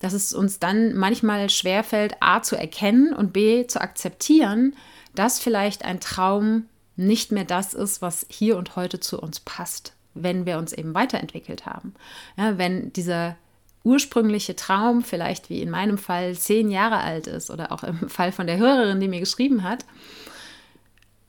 dass 0.00 0.12
es 0.12 0.32
uns 0.32 0.58
dann 0.58 0.94
manchmal 0.94 1.48
schwerfällt, 1.50 2.16
a 2.20 2.42
zu 2.42 2.56
erkennen 2.56 3.12
und 3.12 3.32
b 3.32 3.66
zu 3.66 3.80
akzeptieren, 3.80 4.74
dass 5.14 5.38
vielleicht 5.38 5.84
ein 5.84 6.00
Traum 6.00 6.64
nicht 6.96 7.32
mehr 7.32 7.44
das 7.44 7.74
ist, 7.74 8.02
was 8.02 8.26
hier 8.28 8.56
und 8.56 8.76
heute 8.76 9.00
zu 9.00 9.20
uns 9.20 9.40
passt, 9.40 9.94
wenn 10.14 10.46
wir 10.46 10.58
uns 10.58 10.72
eben 10.72 10.94
weiterentwickelt 10.94 11.66
haben. 11.66 11.94
Ja, 12.36 12.58
wenn 12.58 12.92
dieser 12.92 13.36
ursprüngliche 13.84 14.56
Traum 14.56 15.02
vielleicht 15.02 15.48
wie 15.48 15.62
in 15.62 15.70
meinem 15.70 15.96
Fall 15.96 16.34
zehn 16.36 16.70
Jahre 16.70 16.98
alt 16.98 17.26
ist 17.26 17.50
oder 17.50 17.72
auch 17.72 17.82
im 17.82 18.08
Fall 18.08 18.32
von 18.32 18.46
der 18.46 18.58
Hörerin, 18.58 19.00
die 19.00 19.08
mir 19.08 19.20
geschrieben 19.20 19.62
hat. 19.62 19.84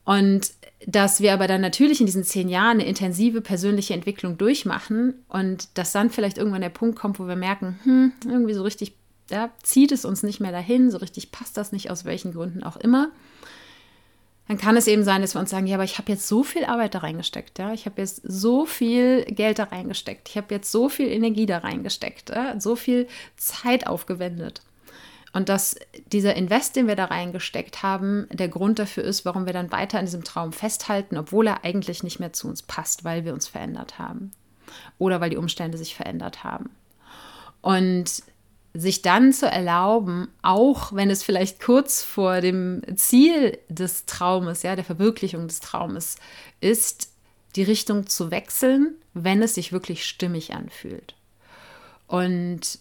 Und 0.04 0.52
dass 0.88 1.22
wir 1.22 1.34
aber 1.34 1.48
dann 1.48 1.62
natürlich 1.62 2.00
in 2.00 2.06
diesen 2.06 2.24
zehn 2.24 2.50
Jahren 2.50 2.80
eine 2.80 2.86
intensive 2.86 3.42
persönliche 3.42 3.94
Entwicklung 3.94 4.38
durchmachen 4.38 5.14
und 5.30 5.78
dass 5.78 5.92
dann 5.92 6.10
vielleicht 6.10 6.38
irgendwann 6.38 6.62
der 6.62 6.70
Punkt 6.70 6.98
kommt, 6.98 7.20
wo 7.20 7.28
wir 7.28 7.36
merken, 7.36 7.80
hm, 7.84 8.14
irgendwie 8.26 8.54
so 8.54 8.64
richtig 8.64 8.96
ja, 9.30 9.50
zieht 9.64 9.92
es 9.92 10.04
uns 10.04 10.24
nicht 10.24 10.40
mehr 10.40 10.52
dahin, 10.52 10.92
so 10.92 10.98
richtig 10.98 11.32
passt 11.32 11.56
das 11.56 11.72
nicht, 11.72 11.90
aus 11.90 12.04
welchen 12.04 12.34
Gründen 12.34 12.64
auch 12.64 12.78
immer 12.78 13.12
dann 14.52 14.58
kann 14.58 14.76
es 14.76 14.88
eben 14.88 15.06
sein, 15.06 15.22
dass 15.22 15.34
wir 15.34 15.40
uns 15.40 15.50
sagen, 15.50 15.66
ja, 15.66 15.76
aber 15.76 15.86
ich 15.86 15.98
habe 15.98 16.12
jetzt 16.12 16.28
so 16.28 16.44
viel 16.44 16.66
Arbeit 16.66 16.94
da 16.94 17.00
reingesteckt, 17.00 17.58
ja, 17.58 17.72
ich 17.72 17.86
habe 17.86 18.02
jetzt 18.02 18.22
so 18.26 18.66
viel 18.66 19.24
Geld 19.24 19.60
da 19.60 19.64
reingesteckt, 19.64 20.28
ich 20.28 20.36
habe 20.36 20.54
jetzt 20.54 20.70
so 20.70 20.90
viel 20.90 21.08
Energie 21.08 21.46
da 21.46 21.60
reingesteckt, 21.60 22.32
ja? 22.32 22.60
so 22.60 22.76
viel 22.76 23.08
Zeit 23.38 23.88
aufgewendet. 23.88 24.62
Und 25.34 25.48
dass 25.48 25.76
dieser 26.12 26.36
Invest, 26.36 26.76
den 26.76 26.88
wir 26.88 26.96
da 26.96 27.06
reingesteckt 27.06 27.84
haben, 27.84 28.28
der 28.32 28.50
Grund 28.50 28.80
dafür 28.80 29.04
ist, 29.04 29.24
warum 29.24 29.46
wir 29.46 29.54
dann 29.54 29.72
weiter 29.72 29.98
an 29.98 30.06
diesem 30.06 30.24
Traum 30.24 30.52
festhalten, 30.52 31.18
obwohl 31.18 31.48
er 31.48 31.64
eigentlich 31.64 32.04
nicht 32.04 32.20
mehr 32.20 32.34
zu 32.34 32.48
uns 32.48 32.62
passt, 32.62 33.06
weil 33.06 33.24
wir 33.24 33.34
uns 33.34 33.48
verändert 33.48 33.98
haben. 33.98 34.32
Oder 34.98 35.22
weil 35.22 35.30
die 35.30 35.38
Umstände 35.38 35.78
sich 35.78 35.96
verändert 35.96 36.44
haben. 36.44 36.70
Und 37.62 38.24
sich 38.74 39.02
dann 39.02 39.34
zu 39.34 39.48
erlauben, 39.48 40.30
auch 40.42 40.94
wenn 40.94 41.10
es 41.10 41.24
vielleicht 41.24 41.62
kurz 41.62 42.04
vor 42.04 42.42
dem 42.42 42.82
Ziel 42.96 43.58
des 43.70 44.06
Traumes, 44.06 44.64
ja, 44.64 44.76
der 44.76 44.86
Verwirklichung 44.86 45.48
des 45.48 45.60
Traumes 45.60 46.16
ist, 46.62 47.10
die 47.56 47.64
Richtung 47.64 48.08
zu 48.08 48.32
wechseln, 48.32 48.96
wenn 49.14 49.42
es 49.42 49.56
sich 49.56 49.74
wirklich 49.74 50.06
stimmig 50.06 50.54
anfühlt. 50.54 51.16
Und 52.08 52.80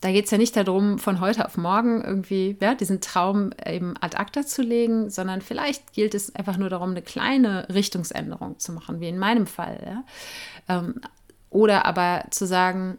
da 0.00 0.12
geht 0.12 0.26
es 0.26 0.30
ja 0.30 0.38
nicht 0.38 0.56
darum, 0.56 0.98
von 0.98 1.20
heute 1.20 1.44
auf 1.46 1.56
morgen 1.56 2.04
irgendwie 2.04 2.56
ja, 2.60 2.74
diesen 2.74 3.00
Traum 3.00 3.52
eben 3.64 3.94
ad 4.00 4.16
acta 4.16 4.44
zu 4.44 4.62
legen, 4.62 5.08
sondern 5.08 5.40
vielleicht 5.40 5.92
gilt 5.94 6.14
es 6.14 6.34
einfach 6.34 6.58
nur 6.58 6.68
darum, 6.68 6.90
eine 6.90 7.02
kleine 7.02 7.68
Richtungsänderung 7.70 8.58
zu 8.58 8.72
machen, 8.72 9.00
wie 9.00 9.08
in 9.08 9.18
meinem 9.18 9.46
Fall. 9.46 9.82
Ja? 9.84 10.04
Ähm, 10.68 11.00
oder 11.48 11.86
aber 11.86 12.26
zu 12.30 12.46
sagen, 12.46 12.98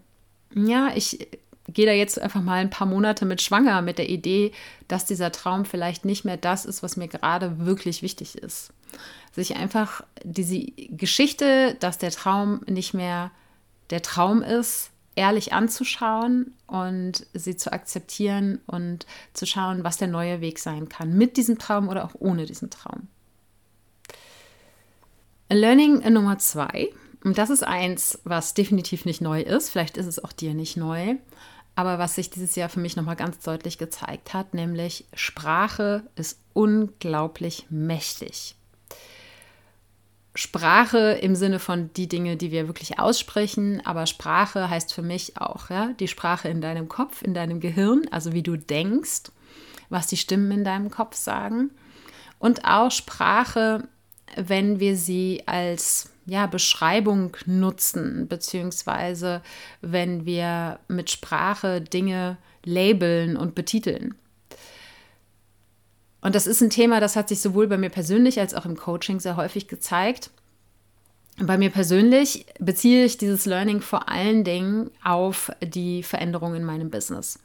ja, 0.55 0.89
ich 0.95 1.27
gehe 1.67 1.85
da 1.85 1.91
jetzt 1.91 2.19
einfach 2.19 2.41
mal 2.41 2.59
ein 2.59 2.69
paar 2.69 2.87
Monate 2.87 3.25
mit 3.25 3.41
schwanger, 3.41 3.81
mit 3.81 3.97
der 3.97 4.09
Idee, 4.09 4.51
dass 4.87 5.05
dieser 5.05 5.31
Traum 5.31 5.65
vielleicht 5.65 6.05
nicht 6.05 6.25
mehr 6.25 6.37
das 6.37 6.65
ist, 6.65 6.81
was 6.81 6.97
mir 6.97 7.07
gerade 7.07 7.65
wirklich 7.65 8.01
wichtig 8.01 8.37
ist. 8.37 8.71
Sich 9.33 9.55
einfach 9.55 10.03
diese 10.23 10.59
Geschichte, 10.89 11.75
dass 11.79 11.97
der 11.97 12.11
Traum 12.11 12.61
nicht 12.67 12.93
mehr 12.93 13.31
der 13.89 14.01
Traum 14.01 14.41
ist, 14.41 14.91
ehrlich 15.17 15.51
anzuschauen 15.51 16.53
und 16.67 17.25
sie 17.33 17.57
zu 17.57 17.73
akzeptieren 17.73 18.61
und 18.67 19.05
zu 19.33 19.45
schauen, 19.45 19.83
was 19.83 19.97
der 19.97 20.07
neue 20.07 20.41
Weg 20.41 20.59
sein 20.59 20.87
kann, 20.89 21.17
mit 21.17 21.37
diesem 21.37 21.57
Traum 21.57 21.89
oder 21.89 22.05
auch 22.05 22.13
ohne 22.19 22.45
diesen 22.45 22.69
Traum. 22.69 23.07
Learning 25.49 25.99
Nummer 26.13 26.37
zwei, 26.37 26.89
und 27.23 27.37
das 27.37 27.49
ist 27.49 27.63
eins, 27.63 28.19
was 28.25 28.53
definitiv 28.53 29.05
nicht 29.05 29.21
neu 29.21 29.41
ist, 29.41 29.69
vielleicht 29.69 29.97
ist 29.97 30.05
es 30.05 30.23
auch 30.23 30.31
dir 30.31 30.53
nicht 30.53 30.77
neu, 30.77 31.15
aber 31.75 31.99
was 31.99 32.15
sich 32.15 32.29
dieses 32.29 32.55
Jahr 32.55 32.69
für 32.69 32.79
mich 32.79 32.95
nochmal 32.95 33.15
ganz 33.15 33.39
deutlich 33.39 33.77
gezeigt 33.77 34.33
hat, 34.33 34.53
nämlich 34.53 35.05
Sprache 35.13 36.03
ist 36.15 36.39
unglaublich 36.53 37.65
mächtig. 37.69 38.56
Sprache 40.37 41.17
im 41.19 41.35
Sinne 41.35 41.57
von 41.57 41.89
die 41.93 42.07
Dinge, 42.07 42.37
die 42.37 42.51
wir 42.51 42.67
wirklich 42.67 42.99
aussprechen, 42.99 43.81
aber 43.85 44.05
Sprache 44.05 44.69
heißt 44.69 44.93
für 44.93 45.01
mich 45.01 45.37
auch 45.37 45.71
ja, 45.71 45.93
die 45.99 46.07
Sprache 46.07 46.47
in 46.47 46.61
deinem 46.61 46.87
Kopf, 46.87 47.23
in 47.23 47.33
deinem 47.33 47.59
Gehirn, 47.59 48.03
also 48.11 48.33
wie 48.33 48.43
du 48.43 48.55
denkst, 48.55 49.31
was 49.89 50.05
die 50.05 50.17
Stimmen 50.17 50.51
in 50.51 50.63
deinem 50.63 50.91
Kopf 50.91 51.15
sagen 51.15 51.71
und 52.37 52.65
auch 52.65 52.91
Sprache, 52.91 53.87
wenn 54.35 54.79
wir 54.79 54.95
sie 54.95 55.41
als 55.47 56.11
ja, 56.27 56.45
Beschreibung 56.45 57.35
nutzen, 57.47 58.27
beziehungsweise 58.27 59.41
wenn 59.81 60.27
wir 60.27 60.79
mit 60.87 61.09
Sprache 61.09 61.81
Dinge 61.81 62.37
labeln 62.63 63.37
und 63.37 63.55
betiteln. 63.55 64.13
Und 66.27 66.35
das 66.35 66.45
ist 66.45 66.59
ein 66.59 66.69
Thema, 66.69 66.99
das 66.99 67.15
hat 67.15 67.29
sich 67.29 67.39
sowohl 67.39 67.67
bei 67.67 67.77
mir 67.77 67.89
persönlich 67.89 68.37
als 68.41 68.53
auch 68.53 68.65
im 68.65 68.75
Coaching 68.75 69.21
sehr 69.21 69.37
häufig 69.37 69.69
gezeigt. 69.69 70.29
Bei 71.39 71.57
mir 71.57 71.69
persönlich 71.69 72.45
beziehe 72.59 73.05
ich 73.05 73.17
dieses 73.17 73.45
Learning 73.45 73.79
vor 73.79 74.09
allen 74.09 74.43
Dingen 74.43 74.91
auf 75.01 75.49
die 75.61 76.03
Veränderung 76.03 76.53
in 76.53 76.65
meinem 76.65 76.89
Business. 76.89 77.39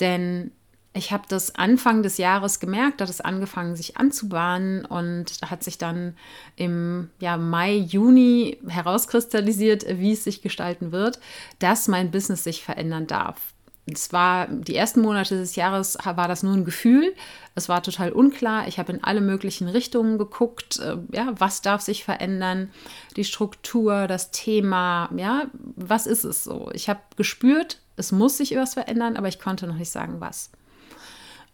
Denn 0.00 0.50
ich 0.92 1.12
habe 1.12 1.24
das 1.30 1.54
Anfang 1.54 2.02
des 2.02 2.18
Jahres 2.18 2.60
gemerkt, 2.60 3.00
hat 3.00 3.08
es 3.08 3.22
angefangen, 3.22 3.74
sich 3.74 3.96
anzubahnen 3.96 4.84
und 4.84 5.38
hat 5.40 5.64
sich 5.64 5.78
dann 5.78 6.14
im 6.56 7.08
ja, 7.20 7.38
Mai, 7.38 7.72
Juni 7.72 8.58
herauskristallisiert, 8.68 9.86
wie 9.98 10.12
es 10.12 10.24
sich 10.24 10.42
gestalten 10.42 10.92
wird, 10.92 11.20
dass 11.58 11.88
mein 11.88 12.10
Business 12.10 12.44
sich 12.44 12.64
verändern 12.64 13.06
darf. 13.06 13.53
Es 13.86 14.12
war 14.12 14.46
die 14.48 14.74
ersten 14.74 15.02
Monate 15.02 15.36
des 15.36 15.56
Jahres 15.56 15.98
war 16.02 16.26
das 16.26 16.42
nur 16.42 16.54
ein 16.54 16.64
Gefühl. 16.64 17.14
Es 17.54 17.68
war 17.68 17.82
total 17.82 18.12
unklar. 18.12 18.66
Ich 18.66 18.78
habe 18.78 18.92
in 18.92 19.04
alle 19.04 19.20
möglichen 19.20 19.68
Richtungen 19.68 20.16
geguckt. 20.16 20.78
Äh, 20.78 20.96
ja, 21.12 21.34
was 21.36 21.60
darf 21.60 21.82
sich 21.82 22.02
verändern? 22.02 22.70
Die 23.16 23.24
Struktur, 23.24 24.06
das 24.06 24.30
Thema. 24.30 25.10
Ja, 25.16 25.46
was 25.76 26.06
ist 26.06 26.24
es 26.24 26.44
so? 26.44 26.70
Ich 26.72 26.88
habe 26.88 27.00
gespürt, 27.16 27.78
es 27.96 28.10
muss 28.10 28.38
sich 28.38 28.52
etwas 28.52 28.74
verändern, 28.74 29.16
aber 29.16 29.28
ich 29.28 29.38
konnte 29.38 29.66
noch 29.66 29.76
nicht 29.76 29.90
sagen, 29.90 30.16
was. 30.18 30.50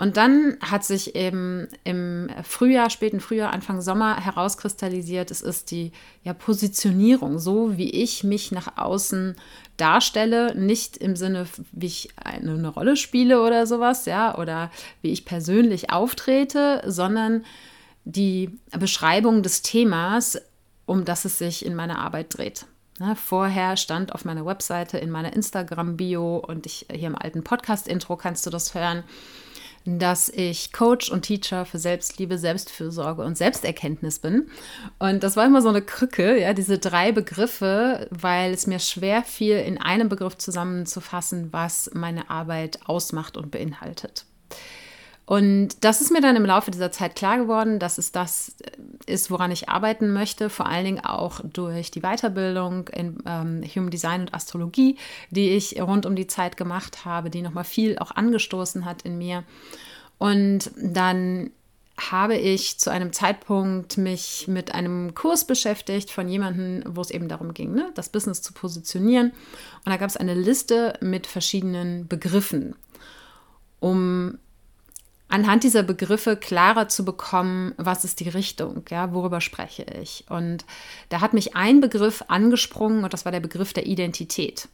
Und 0.00 0.16
dann 0.16 0.56
hat 0.62 0.82
sich 0.82 1.14
eben 1.14 1.68
im 1.84 2.30
Frühjahr, 2.42 2.88
späten 2.88 3.20
Frühjahr, 3.20 3.52
Anfang 3.52 3.82
Sommer 3.82 4.24
herauskristallisiert, 4.24 5.30
es 5.30 5.42
ist 5.42 5.70
die 5.70 5.92
ja, 6.22 6.32
Positionierung, 6.32 7.38
so 7.38 7.76
wie 7.76 7.90
ich 7.90 8.24
mich 8.24 8.50
nach 8.50 8.78
außen 8.78 9.36
darstelle, 9.80 10.54
nicht 10.54 10.96
im 10.96 11.16
Sinne, 11.16 11.46
wie 11.72 11.86
ich 11.86 12.08
eine, 12.22 12.52
eine 12.52 12.68
Rolle 12.68 12.96
spiele 12.96 13.42
oder 13.42 13.66
sowas, 13.66 14.06
ja, 14.06 14.36
oder 14.38 14.70
wie 15.02 15.10
ich 15.10 15.24
persönlich 15.24 15.90
auftrete, 15.90 16.82
sondern 16.86 17.44
die 18.04 18.58
Beschreibung 18.78 19.42
des 19.42 19.62
Themas, 19.62 20.40
um 20.86 21.04
das 21.04 21.24
es 21.24 21.38
sich 21.38 21.64
in 21.64 21.74
meiner 21.74 21.98
Arbeit 21.98 22.36
dreht. 22.36 22.66
Ne, 22.98 23.16
vorher 23.16 23.78
stand 23.78 24.14
auf 24.14 24.26
meiner 24.26 24.44
Webseite, 24.44 24.98
in 24.98 25.10
meiner 25.10 25.32
Instagram-Bio 25.32 26.36
und 26.36 26.66
ich, 26.66 26.86
hier 26.92 27.08
im 27.08 27.16
alten 27.16 27.42
Podcast-Intro 27.42 28.16
kannst 28.16 28.44
du 28.44 28.50
das 28.50 28.74
hören, 28.74 29.04
dass 29.84 30.28
ich 30.28 30.72
Coach 30.72 31.10
und 31.10 31.22
Teacher 31.22 31.64
für 31.64 31.78
Selbstliebe, 31.78 32.38
Selbstfürsorge 32.38 33.22
und 33.22 33.36
Selbsterkenntnis 33.36 34.18
bin. 34.18 34.50
Und 34.98 35.22
das 35.22 35.36
war 35.36 35.46
immer 35.46 35.62
so 35.62 35.68
eine 35.68 35.82
Krücke, 35.82 36.38
ja, 36.38 36.52
diese 36.52 36.78
drei 36.78 37.12
Begriffe, 37.12 38.06
weil 38.10 38.52
es 38.52 38.66
mir 38.66 38.78
schwer 38.78 39.22
fiel, 39.22 39.56
in 39.56 39.78
einem 39.78 40.08
Begriff 40.08 40.36
zusammenzufassen, 40.36 41.52
was 41.52 41.90
meine 41.94 42.30
Arbeit 42.30 42.80
ausmacht 42.84 43.36
und 43.36 43.50
beinhaltet. 43.50 44.26
Und 45.30 45.84
das 45.84 46.00
ist 46.00 46.10
mir 46.10 46.20
dann 46.20 46.34
im 46.34 46.44
Laufe 46.44 46.72
dieser 46.72 46.90
Zeit 46.90 47.14
klar 47.14 47.38
geworden, 47.38 47.78
dass 47.78 47.98
es 47.98 48.10
das 48.10 48.52
ist, 49.06 49.30
woran 49.30 49.52
ich 49.52 49.68
arbeiten 49.68 50.12
möchte, 50.12 50.50
vor 50.50 50.66
allen 50.66 50.84
Dingen 50.84 51.04
auch 51.04 51.40
durch 51.44 51.92
die 51.92 52.00
Weiterbildung 52.00 52.88
in 52.88 53.18
ähm, 53.24 53.62
Human 53.62 53.90
Design 53.90 54.22
und 54.22 54.34
Astrologie, 54.34 54.96
die 55.30 55.50
ich 55.50 55.80
rund 55.80 56.04
um 56.04 56.16
die 56.16 56.26
Zeit 56.26 56.56
gemacht 56.56 57.04
habe, 57.04 57.30
die 57.30 57.42
nochmal 57.42 57.62
viel 57.62 57.96
auch 58.00 58.10
angestoßen 58.10 58.84
hat 58.84 59.02
in 59.02 59.18
mir. 59.18 59.44
Und 60.18 60.72
dann 60.76 61.52
habe 61.96 62.36
ich 62.36 62.80
zu 62.80 62.90
einem 62.90 63.12
Zeitpunkt 63.12 63.98
mich 63.98 64.48
mit 64.48 64.74
einem 64.74 65.14
Kurs 65.14 65.46
beschäftigt 65.46 66.10
von 66.10 66.28
jemandem, 66.28 66.82
wo 66.88 67.02
es 67.02 67.12
eben 67.12 67.28
darum 67.28 67.54
ging, 67.54 67.72
ne, 67.72 67.92
das 67.94 68.08
Business 68.08 68.42
zu 68.42 68.52
positionieren. 68.52 69.30
Und 69.30 69.92
da 69.92 69.96
gab 69.96 70.10
es 70.10 70.16
eine 70.16 70.34
Liste 70.34 70.94
mit 71.00 71.28
verschiedenen 71.28 72.08
Begriffen, 72.08 72.74
um 73.78 74.36
anhand 75.30 75.64
dieser 75.64 75.82
Begriffe 75.82 76.36
klarer 76.36 76.88
zu 76.88 77.04
bekommen, 77.04 77.72
was 77.76 78.04
ist 78.04 78.20
die 78.20 78.28
Richtung, 78.28 78.82
ja, 78.90 79.14
worüber 79.14 79.40
spreche 79.40 79.86
ich. 80.02 80.24
Und 80.28 80.64
da 81.08 81.20
hat 81.20 81.32
mich 81.32 81.56
ein 81.56 81.80
Begriff 81.80 82.24
angesprungen 82.28 83.04
und 83.04 83.12
das 83.12 83.24
war 83.24 83.32
der 83.32 83.40
Begriff 83.40 83.72
der 83.72 83.86
Identität. 83.86 84.68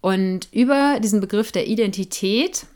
Und 0.00 0.48
über 0.52 1.00
diesen 1.00 1.20
Begriff 1.20 1.50
der 1.50 1.66
Identität 1.66 2.66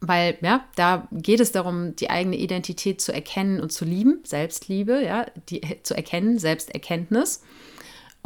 weil 0.00 0.36
ja, 0.42 0.64
da 0.76 1.08
geht 1.10 1.40
es 1.40 1.52
darum, 1.52 1.96
die 1.96 2.10
eigene 2.10 2.36
Identität 2.36 3.00
zu 3.00 3.12
erkennen 3.12 3.60
und 3.60 3.72
zu 3.72 3.84
lieben, 3.84 4.20
Selbstliebe, 4.24 5.02
ja, 5.02 5.26
die 5.48 5.60
zu 5.82 5.94
erkennen, 5.94 6.38
Selbsterkenntnis 6.38 7.42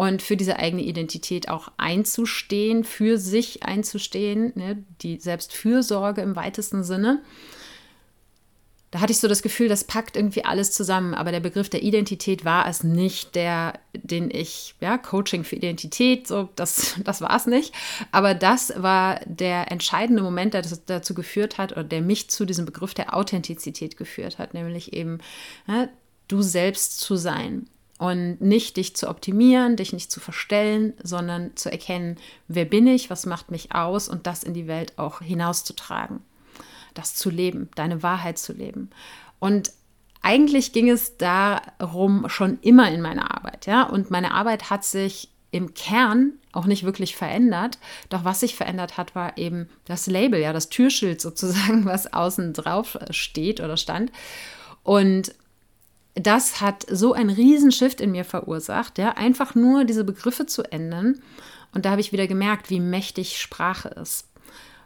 und 0.01 0.23
für 0.23 0.37
diese 0.37 0.59
eigene 0.59 0.83
Identität 0.83 1.51
auch 1.51 1.73
einzustehen, 1.77 2.85
für 2.85 3.19
sich 3.19 3.65
einzustehen, 3.65 4.53
ne, 4.55 4.83
die 5.03 5.19
Selbstfürsorge 5.21 6.23
im 6.23 6.37
weitesten 6.37 6.83
Sinne 6.85 7.21
da 8.91 9.01
hatte 9.01 9.13
ich 9.13 9.21
so 9.21 9.29
das 9.29 9.43
Gefühl, 9.43 9.69
das 9.69 9.85
packt 9.85 10.17
irgendwie 10.17 10.45
alles 10.45 10.73
zusammen. 10.73 11.15
Aber 11.15 11.31
der 11.31 11.39
Begriff 11.39 11.69
der 11.69 11.83
Identität 11.83 12.45
war 12.45 12.67
es 12.67 12.83
nicht, 12.83 13.37
der, 13.37 13.75
den 13.93 14.31
ich, 14.33 14.75
ja, 14.81 14.99
Coaching 14.99 15.45
für 15.45 15.55
Identität, 15.55 16.27
so, 16.27 16.49
das, 16.57 16.97
das 17.05 17.21
war 17.21 17.37
es 17.37 17.47
nicht. 17.47 17.73
Aber 18.11 18.35
das 18.35 18.73
war 18.77 19.21
der 19.27 19.71
entscheidende 19.71 20.23
Moment, 20.23 20.55
der 20.55 20.63
das 20.63 20.85
dazu 20.87 21.15
geführt 21.15 21.57
hat 21.57 21.73
oder 21.73 21.85
der 21.85 22.03
mich 22.03 22.31
zu 22.31 22.45
diesem 22.45 22.67
Begriff 22.67 22.93
der 22.93 23.15
Authentizität 23.15 23.97
geführt 23.97 24.39
hat, 24.39 24.55
nämlich 24.55 24.93
eben 24.93 25.19
ja, 25.69 25.89
du 26.27 26.43
selbst 26.43 26.99
zu 26.99 27.15
sein. 27.15 27.69
Und 28.01 28.41
nicht 28.41 28.79
dich 28.79 28.97
zu 28.97 29.09
optimieren, 29.09 29.77
dich 29.77 29.93
nicht 29.93 30.11
zu 30.11 30.21
verstellen, 30.21 30.95
sondern 31.03 31.55
zu 31.55 31.71
erkennen, 31.71 32.17
wer 32.49 32.65
bin 32.65 32.87
ich, 32.87 33.11
was 33.11 33.27
macht 33.27 33.51
mich 33.51 33.75
aus 33.75 34.09
und 34.09 34.27
das 34.27 34.43
in 34.43 34.55
die 34.55 34.67
Welt 34.67 34.99
auch 34.99 35.21
hinauszutragen 35.21 36.21
das 36.95 37.15
zu 37.15 37.31
leben, 37.31 37.69
deine 37.75 38.03
Wahrheit 38.03 38.39
zu 38.39 38.53
leben. 38.53 38.91
Und 39.39 39.73
eigentlich 40.23 40.73
ging 40.73 40.91
es 40.91 41.17
darum 41.17 42.29
schon 42.29 42.59
immer 42.61 42.91
in 42.91 43.01
meiner 43.01 43.35
Arbeit, 43.35 43.67
ja. 43.67 43.85
Und 43.85 44.11
meine 44.11 44.33
Arbeit 44.33 44.71
hat 44.71 44.85
sich 44.85 45.31
im 45.51 45.75
Kern 45.75 46.35
auch 46.53 46.67
nicht 46.67 46.85
wirklich 46.85 47.17
verändert. 47.17 47.79
Doch 48.09 48.25
was 48.25 48.41
sich 48.41 48.55
verändert 48.55 48.97
hat, 48.97 49.15
war 49.15 49.37
eben 49.39 49.69
das 49.87 50.07
Label, 50.07 50.41
ja, 50.41 50.53
das 50.53 50.69
Türschild 50.69 51.21
sozusagen, 51.21 51.85
was 51.87 52.13
außen 52.13 52.53
drauf 52.53 52.99
steht 53.11 53.61
oder 53.61 53.77
stand. 53.77 54.13
Und 54.83 55.35
das 56.15 56.61
hat 56.61 56.87
so 56.91 57.13
einen 57.13 57.31
Riesenshift 57.31 58.01
in 58.01 58.11
mir 58.11 58.25
verursacht, 58.25 58.99
ja, 58.99 59.13
einfach 59.13 59.55
nur 59.55 59.85
diese 59.85 60.05
Begriffe 60.05 60.47
zu 60.47 60.63
ändern. 60.63 61.21
Und 61.73 61.85
da 61.85 61.91
habe 61.91 62.01
ich 62.01 62.13
wieder 62.13 62.27
gemerkt, 62.27 62.71
wie 62.71 62.81
mächtig 62.81 63.39
Sprache 63.39 63.89
ist. 63.89 64.29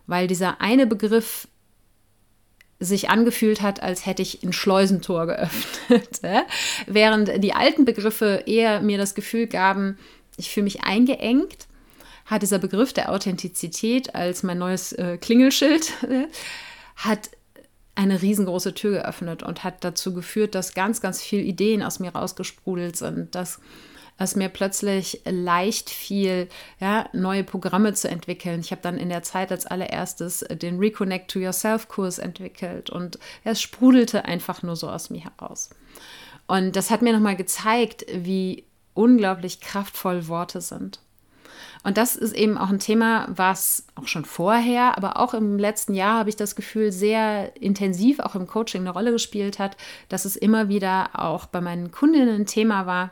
Weil 0.06 0.26
dieser 0.26 0.60
eine 0.60 0.86
Begriff 0.86 1.48
sich 2.78 3.08
angefühlt 3.08 3.62
hat, 3.62 3.82
als 3.82 4.04
hätte 4.04 4.22
ich 4.22 4.42
ein 4.42 4.52
Schleusentor 4.52 5.26
geöffnet. 5.28 6.20
Während 6.86 7.42
die 7.42 7.54
alten 7.54 7.84
Begriffe 7.84 8.42
eher 8.46 8.80
mir 8.80 8.98
das 8.98 9.14
Gefühl 9.14 9.46
gaben, 9.46 9.98
ich 10.36 10.50
fühle 10.50 10.64
mich 10.64 10.84
eingeengt, 10.84 11.68
hat 12.26 12.42
dieser 12.42 12.58
Begriff 12.58 12.92
der 12.92 13.12
Authentizität 13.12 14.14
als 14.14 14.42
mein 14.42 14.58
neues 14.58 14.92
äh, 14.92 15.18
Klingelschild, 15.18 15.92
hat 16.96 17.30
eine 17.94 18.22
riesengroße 18.22 18.74
Tür 18.74 19.02
geöffnet 19.02 19.42
und 19.42 19.64
hat 19.64 19.84
dazu 19.84 20.14
geführt, 20.14 20.54
dass 20.54 20.74
ganz, 20.74 21.00
ganz 21.00 21.22
viele 21.22 21.42
Ideen 21.42 21.82
aus 21.82 22.00
mir 22.00 22.14
rausgesprudelt 22.14 22.96
sind, 22.96 23.34
dass 23.34 23.60
es 24.18 24.36
mir 24.36 24.48
plötzlich 24.48 25.22
leicht 25.24 25.90
fiel, 25.90 26.48
ja, 26.80 27.08
neue 27.12 27.42
Programme 27.42 27.94
zu 27.94 28.08
entwickeln. 28.08 28.60
Ich 28.60 28.70
habe 28.70 28.82
dann 28.82 28.96
in 28.96 29.08
der 29.08 29.22
Zeit 29.22 29.50
als 29.50 29.66
allererstes 29.66 30.44
den 30.50 30.78
Reconnect 30.78 31.30
to 31.30 31.40
Yourself 31.40 31.88
Kurs 31.88 32.18
entwickelt 32.18 32.90
und 32.90 33.18
es 33.42 33.60
sprudelte 33.60 34.24
einfach 34.24 34.62
nur 34.62 34.76
so 34.76 34.88
aus 34.88 35.10
mir 35.10 35.22
heraus. 35.24 35.70
Und 36.46 36.76
das 36.76 36.90
hat 36.90 37.02
mir 37.02 37.12
nochmal 37.12 37.36
gezeigt, 37.36 38.04
wie 38.12 38.64
unglaublich 38.92 39.60
kraftvoll 39.60 40.28
Worte 40.28 40.60
sind. 40.60 41.00
Und 41.82 41.96
das 41.96 42.16
ist 42.16 42.34
eben 42.34 42.56
auch 42.58 42.70
ein 42.70 42.78
Thema, 42.78 43.26
was 43.28 43.86
auch 43.94 44.08
schon 44.08 44.24
vorher, 44.24 44.96
aber 44.96 45.18
auch 45.18 45.34
im 45.34 45.58
letzten 45.58 45.94
Jahr 45.94 46.18
habe 46.18 46.28
ich 46.28 46.36
das 46.36 46.56
Gefühl, 46.56 46.92
sehr 46.92 47.60
intensiv 47.60 48.20
auch 48.20 48.34
im 48.34 48.46
Coaching 48.46 48.82
eine 48.82 48.90
Rolle 48.90 49.12
gespielt 49.12 49.58
hat, 49.58 49.76
dass 50.08 50.24
es 50.24 50.36
immer 50.36 50.68
wieder 50.68 51.10
auch 51.12 51.46
bei 51.46 51.60
meinen 51.60 51.90
Kundinnen 51.92 52.42
ein 52.42 52.46
Thema 52.46 52.86
war, 52.86 53.10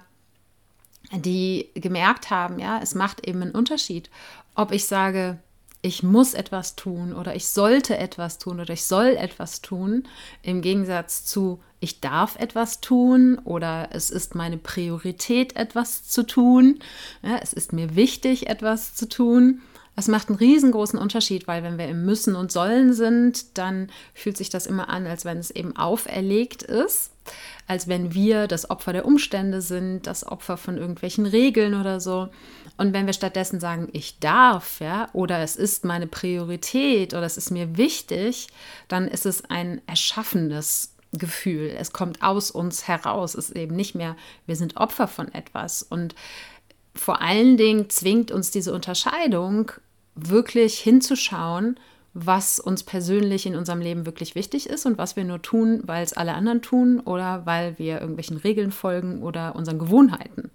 die 1.13 1.69
gemerkt 1.75 2.31
haben, 2.31 2.59
ja, 2.59 2.81
es 2.83 2.95
macht 2.95 3.27
eben 3.27 3.43
einen 3.43 3.53
Unterschied, 3.53 4.11
ob 4.55 4.73
ich 4.73 4.87
sage, 4.87 5.39
ich 5.83 6.05
muss 6.05 6.35
etwas 6.35 6.77
tun 6.77 7.13
oder 7.13 7.35
ich 7.35 7.47
sollte 7.47 7.99
etwas 7.99 8.39
tun 8.39 8.61
oder 8.61 8.73
ich 8.73 8.85
soll 8.85 9.17
etwas 9.17 9.61
tun, 9.61 10.05
im 10.43 10.63
Gegensatz 10.63 11.25
zu 11.25 11.61
ich 11.81 12.01
darf 12.01 12.37
etwas 12.37 12.81
tun 12.81 13.41
oder 13.45 13.89
es 13.91 14.11
ist 14.11 14.37
meine 14.37 14.57
Priorität, 14.57 15.57
etwas 15.57 16.05
zu 16.05 16.23
tun. 16.23 16.79
Ja, 17.25 17.41
es 17.43 17.53
ist 17.53 17.73
mir 17.73 17.97
wichtig, 17.97 18.49
etwas 18.49 18.95
zu 18.95 19.09
tun. 19.09 19.63
Es 19.97 20.07
macht 20.07 20.29
einen 20.29 20.39
riesengroßen 20.39 20.99
Unterschied, 20.99 21.49
weil 21.49 21.65
wenn 21.65 21.79
wir 21.79 21.89
im 21.89 22.07
Müssen 22.07 22.37
und 22.37 22.53
Sollen 22.53 22.93
sind, 22.95 23.59
dann 23.59 23.91
fühlt 24.15 24.37
sich 24.37 24.49
das 24.49 24.67
immer 24.67 24.89
an, 24.89 25.09
als 25.09 25.25
wenn 25.25 25.39
es 25.39 25.51
eben 25.51 25.77
auferlegt 25.77 26.63
ist, 26.63 27.11
als 27.67 27.89
wenn 27.89 28.15
wir 28.15 28.47
das 28.47 28.71
Opfer 28.71 28.93
der 28.93 29.05
Umstände 29.05 29.61
sind, 29.61 30.07
das 30.07 30.25
Opfer 30.25 30.57
von 30.57 30.79
irgendwelchen 30.79 31.27
Regeln 31.27 31.75
oder 31.75 31.99
so. 31.99 32.29
Und 32.77 32.93
wenn 32.93 33.07
wir 33.07 33.13
stattdessen 33.13 33.61
sagen, 33.61 33.89
ich 33.93 34.19
darf, 34.19 34.81
ja, 34.81 35.09
oder 35.13 35.41
es 35.41 35.57
ist 35.57 35.85
meine 35.85 36.07
Priorität 36.07 37.15
oder 37.15 37.25
es 37.25 37.37
ist 37.37 37.51
mir 37.51 37.77
wichtig, 37.77 38.49
dann 38.89 39.09
ist 39.09 39.27
es 39.27 39.45
ein 39.45 39.81
erschaffenes 39.87 40.95
Gefühl. 41.13 41.75
Es 41.79 41.93
kommt 41.93 42.23
aus 42.23 42.51
uns 42.51 42.89
heraus. 42.89 43.35
Es 43.35 43.51
ist 43.51 43.57
eben 43.57 43.77
nicht 43.77 43.95
mehr, 43.95 44.17
wir 44.47 44.57
sind 44.57 44.79
Opfer 44.79 45.07
von 45.07 45.33
etwas. 45.33 45.83
Und 45.83 46.15
vor 46.95 47.21
allen 47.21 47.57
Dingen 47.57 47.91
zwingt 47.91 48.31
uns 48.31 48.51
diese 48.51 48.73
Unterscheidung 48.73 49.73
wirklich 50.15 50.79
hinzuschauen, 50.79 51.79
was 52.15 52.61
uns 52.61 52.83
persönlich 52.83 53.47
in 53.47 53.57
unserem 53.57 53.81
Leben 53.81 54.05
wirklich 54.05 54.35
wichtig 54.35 54.69
ist 54.69 54.85
und 54.85 54.99
was 54.99 55.17
wir 55.17 55.25
nur 55.25 55.41
tun, 55.41 55.81
weil 55.85 56.05
es 56.05 56.13
alle 56.13 56.35
anderen 56.35 56.61
tun 56.61 57.01
oder 57.01 57.47
weil 57.47 57.79
wir 57.79 58.01
irgendwelchen 58.01 58.37
Regeln 58.37 58.71
folgen 58.71 59.23
oder 59.23 59.57
unseren 59.57 59.79
Gewohnheiten. 59.79 60.51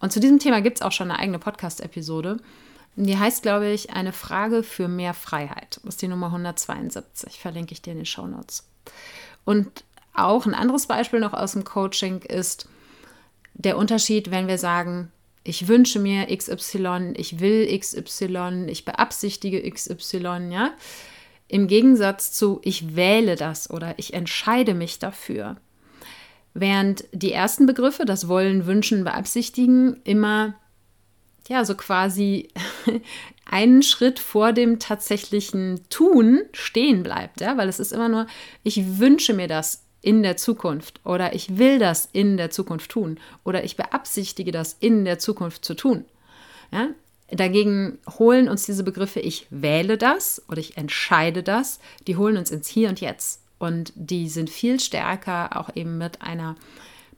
Und 0.00 0.12
zu 0.12 0.20
diesem 0.20 0.38
Thema 0.38 0.60
gibt 0.60 0.78
es 0.78 0.82
auch 0.82 0.92
schon 0.92 1.10
eine 1.10 1.18
eigene 1.18 1.38
Podcast-Episode. 1.38 2.38
Die 2.96 3.18
heißt, 3.18 3.42
glaube 3.42 3.70
ich, 3.70 3.90
eine 3.90 4.12
Frage 4.12 4.62
für 4.62 4.86
mehr 4.86 5.14
Freiheit. 5.14 5.80
Das 5.82 5.94
ist 5.94 6.02
die 6.02 6.08
Nummer 6.08 6.26
172. 6.26 7.40
Verlinke 7.40 7.72
ich 7.72 7.82
dir 7.82 7.92
in 7.92 7.98
den 7.98 8.06
Show 8.06 8.26
Notes. 8.26 8.68
Und 9.44 9.84
auch 10.14 10.46
ein 10.46 10.54
anderes 10.54 10.86
Beispiel 10.86 11.20
noch 11.20 11.32
aus 11.32 11.52
dem 11.52 11.64
Coaching 11.64 12.22
ist 12.22 12.68
der 13.54 13.76
Unterschied, 13.76 14.30
wenn 14.30 14.46
wir 14.46 14.58
sagen, 14.58 15.10
ich 15.42 15.68
wünsche 15.68 15.98
mir 15.98 16.26
XY, 16.34 17.14
ich 17.16 17.40
will 17.40 17.78
XY, 17.78 18.66
ich 18.68 18.84
beabsichtige 18.84 19.68
XY, 19.70 20.48
ja. 20.50 20.72
Im 21.48 21.68
Gegensatz 21.68 22.32
zu 22.32 22.60
ich 22.64 22.96
wähle 22.96 23.36
das 23.36 23.70
oder 23.70 23.98
ich 23.98 24.14
entscheide 24.14 24.72
mich 24.72 24.98
dafür. 24.98 25.56
Während 26.54 27.04
die 27.12 27.32
ersten 27.32 27.66
Begriffe, 27.66 28.04
das 28.04 28.28
Wollen, 28.28 28.66
Wünschen, 28.66 29.04
Beabsichtigen, 29.04 30.00
immer 30.04 30.54
ja 31.48 31.64
so 31.64 31.74
quasi 31.74 32.48
einen 33.44 33.82
Schritt 33.82 34.18
vor 34.18 34.52
dem 34.52 34.78
tatsächlichen 34.78 35.80
Tun 35.90 36.42
stehen 36.52 37.02
bleibt, 37.02 37.40
ja, 37.40 37.56
weil 37.56 37.68
es 37.68 37.80
ist 37.80 37.92
immer 37.92 38.08
nur, 38.08 38.26
ich 38.62 38.98
wünsche 38.98 39.34
mir 39.34 39.48
das, 39.48 39.84
in 40.04 40.22
der 40.22 40.36
Zukunft 40.36 41.00
oder 41.04 41.34
ich 41.34 41.56
will 41.56 41.78
das 41.78 42.08
in 42.12 42.36
der 42.36 42.50
Zukunft 42.50 42.90
tun 42.90 43.18
oder 43.42 43.64
ich 43.64 43.76
beabsichtige 43.76 44.52
das 44.52 44.76
in 44.78 45.04
der 45.06 45.18
Zukunft 45.18 45.64
zu 45.64 45.74
tun. 45.74 46.04
Ja? 46.70 46.90
Dagegen 47.30 47.98
holen 48.18 48.50
uns 48.50 48.66
diese 48.66 48.84
Begriffe 48.84 49.20
ich 49.20 49.46
wähle 49.48 49.96
das 49.96 50.42
oder 50.48 50.58
ich 50.58 50.76
entscheide 50.76 51.42
das, 51.42 51.80
die 52.06 52.16
holen 52.16 52.36
uns 52.36 52.50
ins 52.50 52.68
Hier 52.68 52.90
und 52.90 53.00
Jetzt 53.00 53.40
und 53.58 53.92
die 53.94 54.28
sind 54.28 54.50
viel 54.50 54.80
stärker 54.80 55.56
auch 55.56 55.74
eben 55.74 55.98
mit 55.98 56.22
einer 56.22 56.56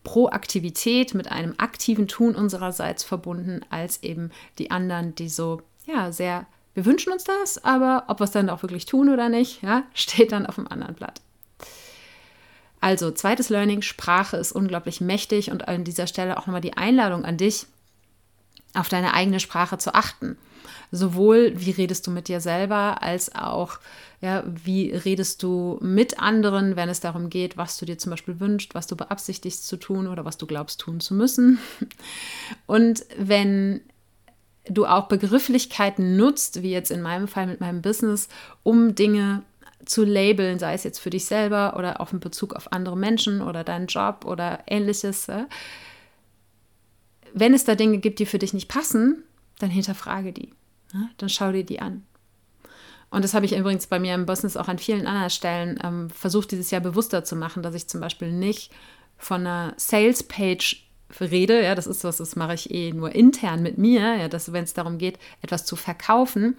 Proaktivität, 0.05 1.15
mit 1.15 1.33
einem 1.33 1.55
aktiven 1.59 2.07
Tun 2.07 2.37
unsererseits 2.37 3.03
verbunden 3.03 3.61
als 3.71 4.03
eben 4.03 4.31
die 4.59 4.71
anderen, 4.71 5.15
die 5.17 5.29
so 5.29 5.63
ja 5.87 6.13
sehr 6.13 6.47
Wir 6.75 6.85
wünschen 6.85 7.13
uns 7.13 7.25
das, 7.25 7.65
aber 7.65 8.05
ob 8.09 8.21
wir 8.21 8.25
es 8.25 8.31
dann 8.31 8.51
auch 8.51 8.63
wirklich 8.63 8.87
tun 8.87 9.09
oder 9.09 9.29
nicht, 9.29 9.63
ja, 9.63 9.83
steht 9.95 10.33
dann 10.33 10.47
auf 10.47 10.57
dem 10.57 10.69
anderen 10.69 10.95
Blatt. 10.95 11.21
Also, 12.81 13.11
zweites 13.11 13.49
Learning, 13.49 13.83
Sprache 13.83 14.37
ist 14.37 14.53
unglaublich 14.53 15.01
mächtig 15.01 15.51
und 15.51 15.67
an 15.67 15.83
dieser 15.83 16.07
Stelle 16.07 16.37
auch 16.37 16.47
nochmal 16.47 16.61
die 16.61 16.77
Einladung 16.77 17.25
an 17.25 17.37
dich, 17.37 17.67
auf 18.75 18.89
deine 18.89 19.15
eigene 19.15 19.41
Sprache 19.41 19.79
zu 19.79 19.95
achten. 19.95 20.37
Sowohl 20.93 21.53
wie 21.57 21.73
redest 21.73 22.07
du 22.07 22.11
mit 22.11 22.29
dir 22.29 22.41
selber, 22.41 23.03
als 23.03 23.35
auch 23.35 23.79
ja, 24.21 24.45
wie 24.47 24.91
redest 24.91 25.43
du 25.43 25.79
mit 25.83 26.19
anderen, 26.21 26.77
wenn 26.77 26.89
es 26.89 27.01
darum 27.01 27.29
geht, 27.29 27.57
was 27.57 27.77
du 27.77 27.85
dir 27.85 27.99
zum 27.99 28.11
Beispiel 28.11 28.41
wünschst, 28.41 28.75
was 28.75 28.87
du 28.87 28.97
beabsichtigst 28.97 29.67
zu 29.67 29.77
tun 29.77 30.07
oder 30.07 30.25
was 30.25 30.39
du 30.39 30.47
glaubst 30.47 30.81
tun 30.81 31.01
zu 31.01 31.15
müssen. 31.15 31.59
Und 32.67 33.05
wenn 33.19 33.83
du 34.69 34.87
auch 34.87 35.09
Begrifflichkeiten 35.09 36.17
nutzt, 36.17 36.63
wie 36.63 36.71
jetzt 36.71 36.91
in 36.91 37.03
meinem 37.03 37.29
Fall 37.29 37.47
mit 37.47 37.61
meinem 37.61 37.83
Business, 37.83 38.29
um 38.63 38.95
Dinge 38.95 39.43
zu 39.85 40.05
labeln, 40.05 40.59
sei 40.59 40.75
es 40.75 40.83
jetzt 40.83 40.99
für 40.99 41.11
dich 41.11 41.27
selber 41.27 41.77
oder 41.77 42.01
auch 42.01 42.13
in 42.13 42.21
Bezug 42.21 42.55
auf 42.55 42.73
andere 42.73 42.97
Menschen 42.97 43.41
oder 43.41 43.65
deinen 43.65 43.87
Job 43.87 44.25
oder 44.25 44.61
ähnliches. 44.67 45.29
Wenn 47.33 47.55
es 47.55 47.65
da 47.65 47.75
Dinge 47.75 47.99
gibt, 47.99 48.19
die 48.19 48.27
für 48.27 48.39
dich 48.39 48.55
nicht 48.55 48.69
passen, 48.69 49.23
dann 49.59 49.71
hinterfrage 49.71 50.33
die. 50.33 50.53
Dann 51.19 51.29
schau 51.29 51.53
dir 51.53 51.65
die 51.65 51.81
an. 51.81 52.05
Und 53.11 53.23
das 53.23 53.35
habe 53.35 53.47
ich 53.47 53.57
übrigens 53.57 53.87
bei 53.87 53.99
mir 53.99 54.15
im 54.15 54.27
Business 54.27 54.57
auch 54.57 54.69
an 54.69 54.79
vielen 54.79 55.07
anderen 55.07 55.31
Stellen 55.31 55.79
ähm, 55.83 56.11
versucht, 56.11 56.51
dieses 56.51 56.71
Jahr 56.71 56.81
bewusster 56.81 57.25
zu 57.25 57.37
machen, 57.37 57.63
dass 57.63 57.75
ich 57.75 57.89
zum 57.89 58.01
Beispiel 58.01 58.33
nicht 58.33 58.73
von 59.17 59.47
einer 59.47 59.75
Sales-Page 59.77 60.87
rede, 61.21 61.63
ja, 61.63 61.75
das 61.75 61.87
ist 61.87 62.05
was, 62.05 62.17
das 62.17 62.37
mache 62.37 62.55
ich 62.55 62.71
eh 62.73 62.93
nur 62.93 63.15
intern 63.15 63.63
mit 63.63 63.79
mir, 63.79 64.17
ja, 64.17 64.29
dass 64.29 64.53
wenn 64.53 64.65
es 64.65 64.75
darum 64.75 64.99
geht, 64.99 65.19
etwas 65.41 65.65
zu 65.65 65.77
verkaufen, 65.77 66.57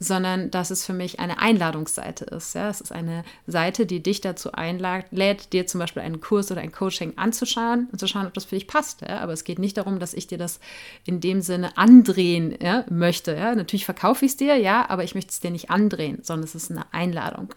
sondern 0.00 0.50
dass 0.50 0.70
es 0.70 0.84
für 0.86 0.92
mich 0.92 1.18
eine 1.18 1.38
Einladungsseite 1.40 2.24
ist. 2.26 2.54
Ja, 2.54 2.68
es 2.70 2.80
ist 2.80 2.92
eine 2.92 3.24
Seite, 3.46 3.84
die 3.84 4.02
dich 4.02 4.20
dazu 4.20 4.52
einlädt, 4.52 5.52
dir 5.52 5.66
zum 5.66 5.80
Beispiel 5.80 6.02
einen 6.02 6.20
Kurs 6.20 6.50
oder 6.52 6.60
ein 6.60 6.72
Coaching 6.72 7.14
anzuschauen 7.16 7.88
und 7.90 7.98
zu 7.98 8.06
schauen, 8.06 8.26
ob 8.26 8.34
das 8.34 8.44
für 8.44 8.54
dich 8.54 8.68
passt. 8.68 9.00
Ja, 9.02 9.18
aber 9.18 9.32
es 9.32 9.44
geht 9.44 9.58
nicht 9.58 9.76
darum, 9.76 9.98
dass 9.98 10.14
ich 10.14 10.26
dir 10.26 10.38
das 10.38 10.60
in 11.04 11.20
dem 11.20 11.40
Sinne 11.40 11.76
andrehen 11.76 12.56
ja, 12.60 12.84
möchte. 12.88 13.34
Ja, 13.34 13.54
natürlich 13.54 13.84
verkaufe 13.84 14.24
ich 14.24 14.32
es 14.32 14.36
dir, 14.36 14.56
ja, 14.56 14.88
aber 14.88 15.02
ich 15.02 15.14
möchte 15.14 15.30
es 15.30 15.40
dir 15.40 15.50
nicht 15.50 15.70
andrehen, 15.70 16.20
sondern 16.22 16.44
es 16.44 16.54
ist 16.54 16.70
eine 16.70 16.92
Einladung. 16.92 17.54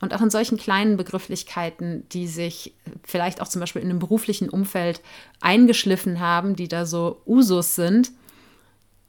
Und 0.00 0.12
auch 0.12 0.20
in 0.20 0.30
solchen 0.30 0.58
kleinen 0.58 0.96
Begrifflichkeiten, 0.96 2.08
die 2.10 2.26
sich 2.26 2.74
vielleicht 3.04 3.40
auch 3.40 3.48
zum 3.48 3.60
Beispiel 3.60 3.82
in 3.82 3.90
einem 3.90 4.00
beruflichen 4.00 4.50
Umfeld 4.50 5.00
eingeschliffen 5.40 6.18
haben, 6.18 6.56
die 6.56 6.68
da 6.68 6.84
so 6.84 7.20
Usus 7.26 7.76
sind, 7.76 8.10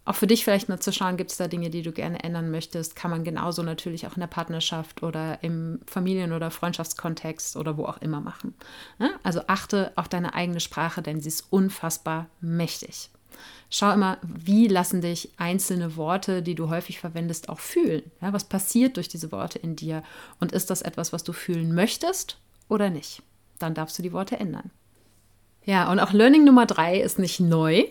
auch 0.08 0.16
für 0.16 0.28
dich 0.28 0.44
vielleicht 0.44 0.70
mal 0.70 0.80
zu 0.80 0.94
schauen, 0.94 1.18
gibt 1.18 1.32
es 1.32 1.38
da 1.38 1.48
Dinge, 1.48 1.70
die 1.70 1.82
du 1.82 1.92
gerne 1.92 2.24
ändern 2.24 2.50
möchtest? 2.50 2.96
Kann 2.96 3.12
man 3.12 3.24
genauso 3.24 3.62
natürlich 3.62 4.08
auch 4.08 4.16
in 4.16 4.22
der 4.22 4.28
Partnerschaft 4.28 5.04
oder 5.04 5.44
im 5.44 5.80
Familien- 5.86 6.32
oder 6.32 6.50
Freundschaftskontext 6.50 7.58
oder 7.58 7.78
wo 7.78 7.86
auch 7.86 7.98
immer 7.98 8.22
machen. 8.22 8.54
Ne? 9.00 9.12
Also 9.24 9.42
achte 9.48 9.92
auf 9.96 10.08
deine 10.08 10.34
eigene 10.34 10.62
Sprache, 10.62 11.02
denn 11.02 11.20
sie 11.20 11.28
ist 11.28 11.48
unfassbar 11.50 12.28
mächtig. 12.40 13.10
Schau 13.70 13.92
immer, 13.92 14.18
wie 14.22 14.68
lassen 14.68 15.02
dich 15.02 15.32
einzelne 15.38 15.98
Worte, 15.98 16.42
die 16.42 16.56
du 16.56 16.70
häufig 16.70 17.00
verwendest, 17.00 17.50
auch 17.50 17.60
fühlen. 17.60 18.04
Was 18.22 18.46
passiert 18.46 18.96
durch 18.96 19.10
diese 19.10 19.32
Worte 19.34 19.60
in 19.60 19.76
dir? 19.76 20.04
Und 20.40 20.54
ist 20.54 20.70
das 20.70 20.82
etwas, 20.82 21.12
was 21.12 21.26
du 21.26 21.34
fühlen 21.34 21.76
möchtest 21.76 22.38
oder 22.70 22.90
nicht? 22.90 23.22
Dann 23.60 23.74
darfst 23.74 24.00
du 24.00 24.04
die 24.04 24.14
Worte 24.14 24.40
ändern. 24.40 24.72
Ja, 25.66 25.92
und 25.92 26.00
auch 26.00 26.14
Learning 26.14 26.46
Nummer 26.46 26.66
drei 26.66 26.98
ist 27.02 27.20
nicht 27.20 27.42
neu. 27.42 27.84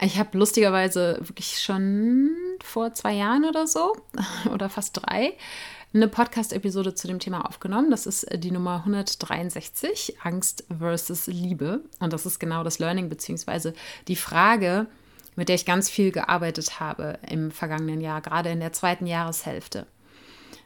Ich 0.00 0.18
habe 0.18 0.36
lustigerweise 0.36 1.16
wirklich 1.20 1.58
schon 1.58 2.30
vor 2.62 2.92
zwei 2.92 3.14
Jahren 3.14 3.44
oder 3.44 3.66
so 3.66 3.96
oder 4.52 4.68
fast 4.68 5.00
drei 5.02 5.34
eine 5.94 6.08
Podcast-Episode 6.08 6.94
zu 6.94 7.06
dem 7.06 7.18
Thema 7.18 7.46
aufgenommen. 7.46 7.90
Das 7.90 8.06
ist 8.06 8.26
die 8.34 8.50
Nummer 8.50 8.76
163, 8.78 10.18
Angst 10.22 10.64
versus 10.78 11.26
Liebe. 11.26 11.80
Und 12.00 12.12
das 12.12 12.26
ist 12.26 12.38
genau 12.38 12.62
das 12.62 12.78
Learning, 12.78 13.08
beziehungsweise 13.08 13.72
die 14.06 14.16
Frage, 14.16 14.86
mit 15.36 15.48
der 15.48 15.56
ich 15.56 15.64
ganz 15.64 15.88
viel 15.88 16.12
gearbeitet 16.12 16.80
habe 16.80 17.18
im 17.28 17.50
vergangenen 17.50 18.02
Jahr, 18.02 18.20
gerade 18.20 18.50
in 18.50 18.60
der 18.60 18.72
zweiten 18.72 19.06
Jahreshälfte 19.06 19.86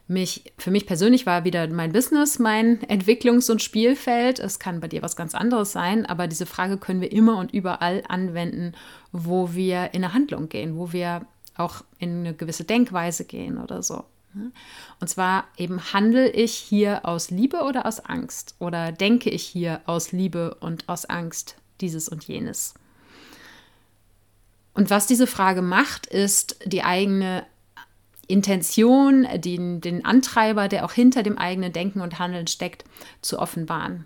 mich, 0.07 0.51
für 0.57 0.71
mich 0.71 0.85
persönlich 0.85 1.25
war 1.25 1.45
wieder 1.45 1.67
mein 1.67 1.93
Business 1.93 2.39
mein 2.39 2.79
Entwicklungs- 2.81 3.49
und 3.49 3.61
Spielfeld. 3.61 4.39
Es 4.39 4.59
kann 4.59 4.79
bei 4.79 4.87
dir 4.87 5.01
was 5.01 5.15
ganz 5.15 5.35
anderes 5.35 5.71
sein, 5.71 6.05
aber 6.05 6.27
diese 6.27 6.45
Frage 6.45 6.77
können 6.77 7.01
wir 7.01 7.11
immer 7.11 7.37
und 7.37 7.53
überall 7.53 8.03
anwenden, 8.07 8.73
wo 9.11 9.53
wir 9.53 9.93
in 9.93 10.03
eine 10.03 10.13
Handlung 10.13 10.49
gehen, 10.49 10.77
wo 10.77 10.91
wir 10.91 11.25
auch 11.55 11.83
in 11.99 12.19
eine 12.19 12.33
gewisse 12.33 12.63
Denkweise 12.63 13.25
gehen 13.25 13.57
oder 13.57 13.83
so. 13.83 14.05
Und 14.99 15.07
zwar 15.07 15.45
eben 15.57 15.93
handle 15.93 16.29
ich 16.29 16.53
hier 16.53 17.05
aus 17.05 17.31
Liebe 17.31 17.61
oder 17.63 17.85
aus 17.85 17.99
Angst? 17.99 18.55
Oder 18.59 18.91
denke 18.91 19.29
ich 19.29 19.43
hier 19.43 19.81
aus 19.85 20.11
Liebe 20.11 20.55
und 20.55 20.87
aus 20.87 21.05
Angst 21.05 21.55
dieses 21.81 22.07
und 22.07 22.23
jenes? 22.23 22.73
Und 24.73 24.89
was 24.89 25.05
diese 25.05 25.27
Frage 25.27 25.61
macht, 25.61 26.05
ist 26.05 26.57
die 26.65 26.83
eigene 26.83 27.45
Intention, 28.31 29.27
den, 29.35 29.81
den 29.81 30.05
Antreiber, 30.05 30.67
der 30.67 30.85
auch 30.85 30.93
hinter 30.93 31.23
dem 31.23 31.37
eigenen 31.37 31.73
Denken 31.73 32.01
und 32.01 32.19
Handeln 32.19 32.47
steckt, 32.47 32.85
zu 33.21 33.39
offenbaren. 33.39 34.05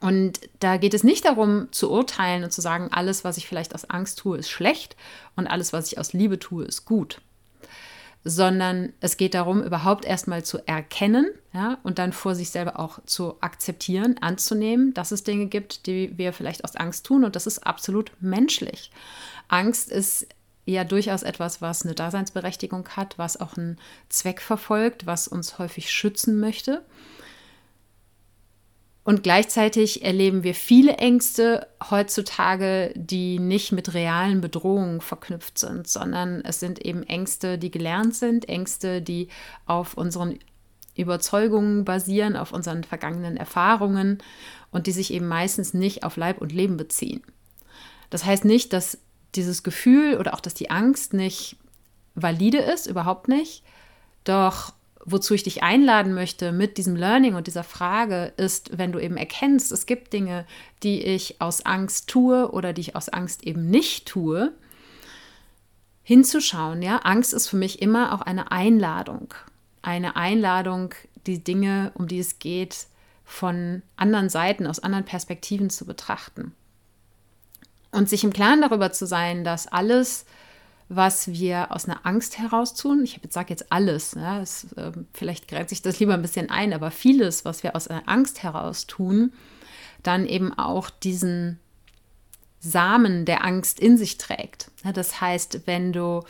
Und 0.00 0.40
da 0.60 0.78
geht 0.78 0.94
es 0.94 1.04
nicht 1.04 1.26
darum 1.26 1.68
zu 1.72 1.90
urteilen 1.90 2.42
und 2.42 2.52
zu 2.52 2.62
sagen, 2.62 2.88
alles, 2.90 3.22
was 3.22 3.36
ich 3.36 3.46
vielleicht 3.46 3.74
aus 3.74 3.84
Angst 3.84 4.18
tue, 4.18 4.38
ist 4.38 4.48
schlecht 4.48 4.96
und 5.36 5.46
alles, 5.46 5.72
was 5.72 5.92
ich 5.92 5.98
aus 5.98 6.14
Liebe 6.14 6.38
tue, 6.38 6.64
ist 6.64 6.86
gut. 6.86 7.20
Sondern 8.24 8.92
es 9.00 9.18
geht 9.18 9.34
darum, 9.34 9.62
überhaupt 9.62 10.04
erstmal 10.06 10.42
zu 10.42 10.58
erkennen 10.66 11.26
ja, 11.52 11.78
und 11.82 11.98
dann 11.98 12.12
vor 12.12 12.34
sich 12.34 12.50
selber 12.50 12.78
auch 12.78 12.98
zu 13.04 13.36
akzeptieren, 13.40 14.16
anzunehmen, 14.20 14.94
dass 14.94 15.12
es 15.12 15.22
Dinge 15.22 15.46
gibt, 15.46 15.86
die 15.86 16.16
wir 16.16 16.32
vielleicht 16.32 16.64
aus 16.64 16.76
Angst 16.76 17.04
tun 17.04 17.24
und 17.24 17.36
das 17.36 17.46
ist 17.46 17.66
absolut 17.66 18.10
menschlich. 18.20 18.90
Angst 19.48 19.90
ist 19.90 20.26
ja 20.66 20.84
durchaus 20.84 21.22
etwas, 21.22 21.60
was 21.60 21.84
eine 21.84 21.94
Daseinsberechtigung 21.94 22.88
hat, 22.90 23.18
was 23.18 23.40
auch 23.40 23.56
einen 23.56 23.78
Zweck 24.08 24.40
verfolgt, 24.40 25.06
was 25.06 25.28
uns 25.28 25.58
häufig 25.58 25.90
schützen 25.90 26.38
möchte. 26.40 26.84
Und 29.02 29.22
gleichzeitig 29.22 30.04
erleben 30.04 30.44
wir 30.44 30.54
viele 30.54 30.98
Ängste 30.98 31.66
heutzutage, 31.90 32.92
die 32.94 33.38
nicht 33.38 33.72
mit 33.72 33.94
realen 33.94 34.40
Bedrohungen 34.40 35.00
verknüpft 35.00 35.58
sind, 35.58 35.88
sondern 35.88 36.42
es 36.42 36.60
sind 36.60 36.84
eben 36.84 37.02
Ängste, 37.02 37.58
die 37.58 37.70
gelernt 37.70 38.14
sind, 38.14 38.48
Ängste, 38.48 39.00
die 39.00 39.28
auf 39.64 39.94
unseren 39.94 40.38
Überzeugungen 40.96 41.84
basieren, 41.84 42.36
auf 42.36 42.52
unseren 42.52 42.84
vergangenen 42.84 43.36
Erfahrungen 43.36 44.18
und 44.70 44.86
die 44.86 44.92
sich 44.92 45.12
eben 45.12 45.26
meistens 45.26 45.72
nicht 45.72 46.04
auf 46.04 46.16
Leib 46.16 46.40
und 46.40 46.52
Leben 46.52 46.76
beziehen. 46.76 47.22
Das 48.10 48.24
heißt 48.24 48.44
nicht, 48.44 48.72
dass 48.72 48.98
dieses 49.34 49.62
Gefühl 49.62 50.16
oder 50.18 50.34
auch, 50.34 50.40
dass 50.40 50.54
die 50.54 50.70
Angst 50.70 51.14
nicht 51.14 51.56
valide 52.14 52.58
ist, 52.58 52.86
überhaupt 52.86 53.28
nicht. 53.28 53.62
Doch 54.24 54.72
wozu 55.04 55.34
ich 55.34 55.42
dich 55.42 55.62
einladen 55.62 56.14
möchte 56.14 56.52
mit 56.52 56.76
diesem 56.76 56.94
Learning 56.94 57.34
und 57.34 57.46
dieser 57.46 57.64
Frage 57.64 58.32
ist, 58.36 58.76
wenn 58.76 58.92
du 58.92 58.98
eben 58.98 59.16
erkennst, 59.16 59.72
es 59.72 59.86
gibt 59.86 60.12
Dinge, 60.12 60.46
die 60.82 61.02
ich 61.02 61.40
aus 61.40 61.64
Angst 61.64 62.08
tue 62.08 62.50
oder 62.50 62.72
die 62.72 62.82
ich 62.82 62.96
aus 62.96 63.08
Angst 63.08 63.44
eben 63.44 63.70
nicht 63.70 64.06
tue, 64.06 64.52
hinzuschauen. 66.02 66.82
Ja, 66.82 66.98
Angst 66.98 67.32
ist 67.32 67.48
für 67.48 67.56
mich 67.56 67.80
immer 67.80 68.14
auch 68.14 68.20
eine 68.20 68.52
Einladung. 68.52 69.32
Eine 69.82 70.16
Einladung, 70.16 70.94
die 71.26 71.42
Dinge, 71.42 71.92
um 71.94 72.06
die 72.06 72.18
es 72.18 72.38
geht, 72.38 72.86
von 73.24 73.82
anderen 73.96 74.28
Seiten, 74.28 74.66
aus 74.66 74.80
anderen 74.80 75.04
Perspektiven 75.04 75.70
zu 75.70 75.86
betrachten. 75.86 76.52
Und 77.92 78.08
sich 78.08 78.24
im 78.24 78.32
Klaren 78.32 78.60
darüber 78.60 78.92
zu 78.92 79.06
sein, 79.06 79.42
dass 79.44 79.66
alles, 79.66 80.24
was 80.88 81.28
wir 81.28 81.72
aus 81.72 81.88
einer 81.88 82.06
Angst 82.06 82.38
heraus 82.38 82.74
tun, 82.74 83.02
ich 83.02 83.20
sage 83.30 83.50
jetzt 83.50 83.72
alles, 83.72 84.14
ja, 84.14 84.40
es, 84.40 84.72
äh, 84.74 84.92
vielleicht 85.12 85.48
grenze 85.48 85.74
ich 85.74 85.82
das 85.82 85.98
lieber 85.98 86.14
ein 86.14 86.22
bisschen 86.22 86.50
ein, 86.50 86.72
aber 86.72 86.90
vieles, 86.90 87.44
was 87.44 87.62
wir 87.62 87.74
aus 87.74 87.88
einer 87.88 88.08
Angst 88.08 88.42
heraus 88.42 88.86
tun, 88.86 89.32
dann 90.02 90.26
eben 90.26 90.56
auch 90.56 90.88
diesen 90.90 91.58
Samen 92.60 93.24
der 93.24 93.44
Angst 93.44 93.80
in 93.80 93.96
sich 93.96 94.18
trägt. 94.18 94.70
Ja, 94.84 94.92
das 94.92 95.20
heißt, 95.20 95.66
wenn 95.66 95.92
du 95.92 96.22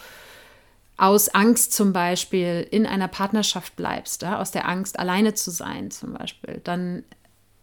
aus 0.97 1.29
Angst 1.31 1.73
zum 1.73 1.93
Beispiel 1.93 2.67
in 2.71 2.87
einer 2.87 3.09
Partnerschaft 3.09 3.75
bleibst, 3.77 4.23
ja, 4.23 4.39
aus 4.39 4.51
der 4.51 4.69
Angst 4.69 4.99
alleine 4.99 5.35
zu 5.35 5.51
sein 5.51 5.91
zum 5.91 6.13
Beispiel, 6.13 6.61
dann 6.63 7.05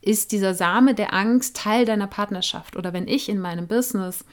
ist 0.02 0.32
dieser 0.32 0.54
Same 0.54 0.94
der 0.94 1.14
Angst 1.14 1.58
Teil 1.58 1.86
deiner 1.86 2.08
Partnerschaft. 2.08 2.76
Oder 2.76 2.94
wenn 2.94 3.08
ich 3.08 3.30
in 3.30 3.40
meinem 3.40 3.68
Business 3.68 4.24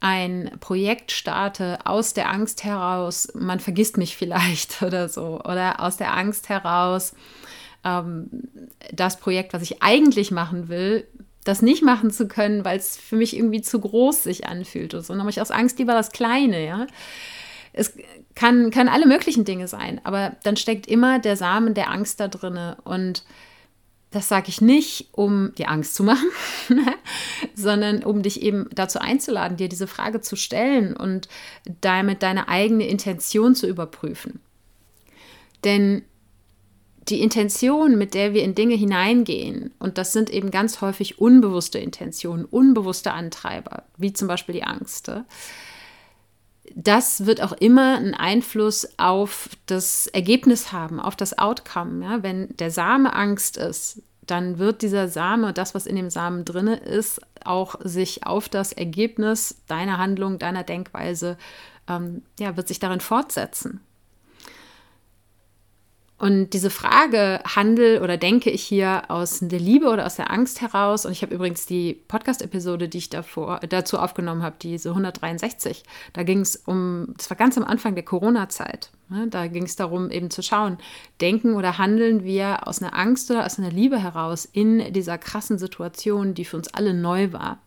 ein 0.00 0.52
Projekt 0.60 1.10
starte 1.10 1.78
aus 1.84 2.14
der 2.14 2.30
Angst 2.30 2.62
heraus, 2.64 3.28
man 3.34 3.60
vergisst 3.60 3.96
mich 3.96 4.16
vielleicht 4.16 4.82
oder 4.82 5.08
so, 5.08 5.40
oder 5.44 5.80
aus 5.80 5.96
der 5.96 6.16
Angst 6.16 6.48
heraus, 6.48 7.14
ähm, 7.84 8.28
das 8.92 9.18
Projekt, 9.18 9.52
was 9.52 9.62
ich 9.62 9.82
eigentlich 9.82 10.30
machen 10.30 10.68
will, 10.68 11.06
das 11.44 11.62
nicht 11.62 11.82
machen 11.82 12.10
zu 12.10 12.28
können, 12.28 12.64
weil 12.64 12.78
es 12.78 12.96
für 12.96 13.16
mich 13.16 13.34
irgendwie 13.36 13.62
zu 13.62 13.80
groß 13.80 14.22
sich 14.22 14.46
anfühlt. 14.46 14.94
Und 14.94 15.04
so. 15.04 15.12
Dann 15.12 15.20
habe 15.20 15.30
ich 15.30 15.40
aus 15.40 15.50
Angst 15.50 15.78
lieber 15.78 15.94
das 15.94 16.12
Kleine, 16.12 16.64
ja 16.64 16.86
es 17.78 17.94
kann, 18.34 18.70
können 18.70 18.88
alle 18.88 19.06
möglichen 19.06 19.44
Dinge 19.44 19.68
sein, 19.68 20.00
aber 20.04 20.32
dann 20.42 20.56
steckt 20.56 20.86
immer 20.86 21.18
der 21.18 21.36
Samen 21.36 21.74
der 21.74 21.90
Angst 21.90 22.20
da 22.20 22.28
drinne 22.28 22.76
und 22.84 23.24
das 24.10 24.28
sage 24.28 24.48
ich 24.48 24.60
nicht, 24.60 25.08
um 25.12 25.52
die 25.58 25.66
Angst 25.66 25.94
zu 25.94 26.02
machen, 26.02 26.30
sondern 27.54 28.02
um 28.02 28.22
dich 28.22 28.42
eben 28.42 28.68
dazu 28.72 28.98
einzuladen, 28.98 29.58
dir 29.58 29.68
diese 29.68 29.86
Frage 29.86 30.20
zu 30.20 30.34
stellen 30.36 30.96
und 30.96 31.28
damit 31.80 32.22
deine 32.22 32.48
eigene 32.48 32.86
Intention 32.86 33.54
zu 33.54 33.66
überprüfen. 33.66 34.40
Denn 35.64 36.04
die 37.08 37.22
Intention, 37.22 37.96
mit 37.96 38.14
der 38.14 38.34
wir 38.34 38.44
in 38.44 38.54
Dinge 38.54 38.74
hineingehen, 38.74 39.72
und 39.78 39.98
das 39.98 40.12
sind 40.12 40.30
eben 40.30 40.50
ganz 40.50 40.80
häufig 40.80 41.18
unbewusste 41.18 41.78
Intentionen, 41.78 42.44
unbewusste 42.44 43.12
Antreiber, 43.12 43.84
wie 43.96 44.12
zum 44.12 44.28
Beispiel 44.28 44.54
die 44.54 44.64
Angst, 44.64 45.10
das 46.74 47.26
wird 47.26 47.42
auch 47.42 47.52
immer 47.52 47.96
einen 47.96 48.14
Einfluss 48.14 48.88
auf 48.98 49.48
das 49.66 50.06
Ergebnis 50.08 50.72
haben, 50.72 51.00
auf 51.00 51.16
das 51.16 51.38
Outcome. 51.38 52.04
Ja? 52.04 52.22
Wenn 52.22 52.56
der 52.56 52.70
Same 52.70 53.12
Angst 53.12 53.56
ist, 53.56 54.02
dann 54.26 54.58
wird 54.58 54.82
dieser 54.82 55.08
Same, 55.08 55.52
das, 55.52 55.74
was 55.74 55.86
in 55.86 55.96
dem 55.96 56.10
Samen 56.10 56.44
drin 56.44 56.68
ist, 56.68 57.20
auch 57.44 57.76
sich 57.82 58.26
auf 58.26 58.48
das 58.48 58.72
Ergebnis 58.72 59.62
deiner 59.66 59.98
Handlung, 59.98 60.38
deiner 60.38 60.64
Denkweise, 60.64 61.38
ähm, 61.88 62.22
ja, 62.38 62.56
wird 62.56 62.68
sich 62.68 62.78
darin 62.78 63.00
fortsetzen. 63.00 63.80
Und 66.18 66.50
diese 66.50 66.70
Frage, 66.70 67.40
handel 67.44 68.02
oder 68.02 68.16
denke 68.16 68.50
ich 68.50 68.64
hier 68.64 69.08
aus 69.08 69.38
der 69.40 69.60
Liebe 69.60 69.88
oder 69.88 70.04
aus 70.04 70.16
der 70.16 70.32
Angst 70.32 70.60
heraus? 70.60 71.06
Und 71.06 71.12
ich 71.12 71.22
habe 71.22 71.32
übrigens 71.32 71.64
die 71.64 71.94
Podcast-Episode, 72.08 72.88
die 72.88 72.98
ich 72.98 73.08
davor, 73.08 73.60
dazu 73.68 73.98
aufgenommen 73.98 74.42
habe, 74.42 74.56
diese 74.60 74.88
163. 74.88 75.84
Da 76.14 76.24
ging 76.24 76.40
es 76.40 76.56
um, 76.56 77.14
das 77.16 77.30
war 77.30 77.36
ganz 77.36 77.56
am 77.56 77.62
Anfang 77.62 77.94
der 77.94 78.04
Corona-Zeit. 78.04 78.90
Ne? 79.10 79.28
Da 79.28 79.46
ging 79.46 79.62
es 79.62 79.76
darum, 79.76 80.10
eben 80.10 80.28
zu 80.30 80.42
schauen, 80.42 80.78
denken 81.20 81.54
oder 81.54 81.78
handeln 81.78 82.24
wir 82.24 82.66
aus 82.66 82.82
einer 82.82 82.98
Angst 82.98 83.30
oder 83.30 83.46
aus 83.46 83.60
einer 83.60 83.70
Liebe 83.70 84.02
heraus 84.02 84.44
in 84.44 84.92
dieser 84.92 85.18
krassen 85.18 85.56
Situation, 85.56 86.34
die 86.34 86.44
für 86.44 86.56
uns 86.56 86.74
alle 86.74 86.94
neu 86.94 87.32
war. 87.32 87.58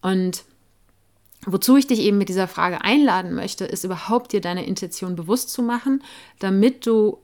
Und 0.00 0.44
Wozu 1.44 1.76
ich 1.76 1.88
dich 1.88 2.00
eben 2.00 2.18
mit 2.18 2.28
dieser 2.28 2.46
Frage 2.46 2.82
einladen 2.82 3.34
möchte, 3.34 3.64
ist 3.64 3.84
überhaupt 3.84 4.32
dir 4.32 4.40
deine 4.40 4.64
Intention 4.64 5.16
bewusst 5.16 5.50
zu 5.50 5.62
machen, 5.62 6.02
damit 6.38 6.86
du 6.86 7.18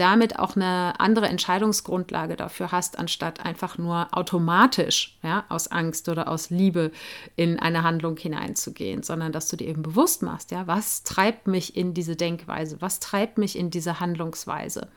damit 0.00 0.38
auch 0.38 0.56
eine 0.56 0.98
andere 0.98 1.28
Entscheidungsgrundlage 1.28 2.34
dafür 2.36 2.72
hast, 2.72 2.98
anstatt 2.98 3.44
einfach 3.44 3.76
nur 3.76 4.08
automatisch 4.16 5.18
ja, 5.22 5.44
aus 5.50 5.68
Angst 5.68 6.08
oder 6.08 6.28
aus 6.28 6.48
Liebe 6.48 6.90
in 7.36 7.58
eine 7.58 7.82
Handlung 7.82 8.16
hineinzugehen, 8.16 9.02
sondern 9.02 9.30
dass 9.30 9.48
du 9.48 9.56
dir 9.56 9.68
eben 9.68 9.82
bewusst 9.82 10.22
machst, 10.22 10.52
ja, 10.52 10.66
was 10.66 11.02
treibt 11.02 11.46
mich 11.46 11.76
in 11.76 11.92
diese 11.92 12.16
Denkweise, 12.16 12.80
was 12.80 12.98
treibt 12.98 13.36
mich 13.36 13.58
in 13.58 13.68
diese 13.68 14.00
Handlungsweise. 14.00 14.88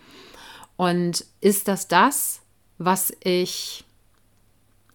Und 0.78 1.26
ist 1.41 1.67
das 1.67 1.89
das, 1.89 2.41
was 2.78 3.13
ich, 3.21 3.84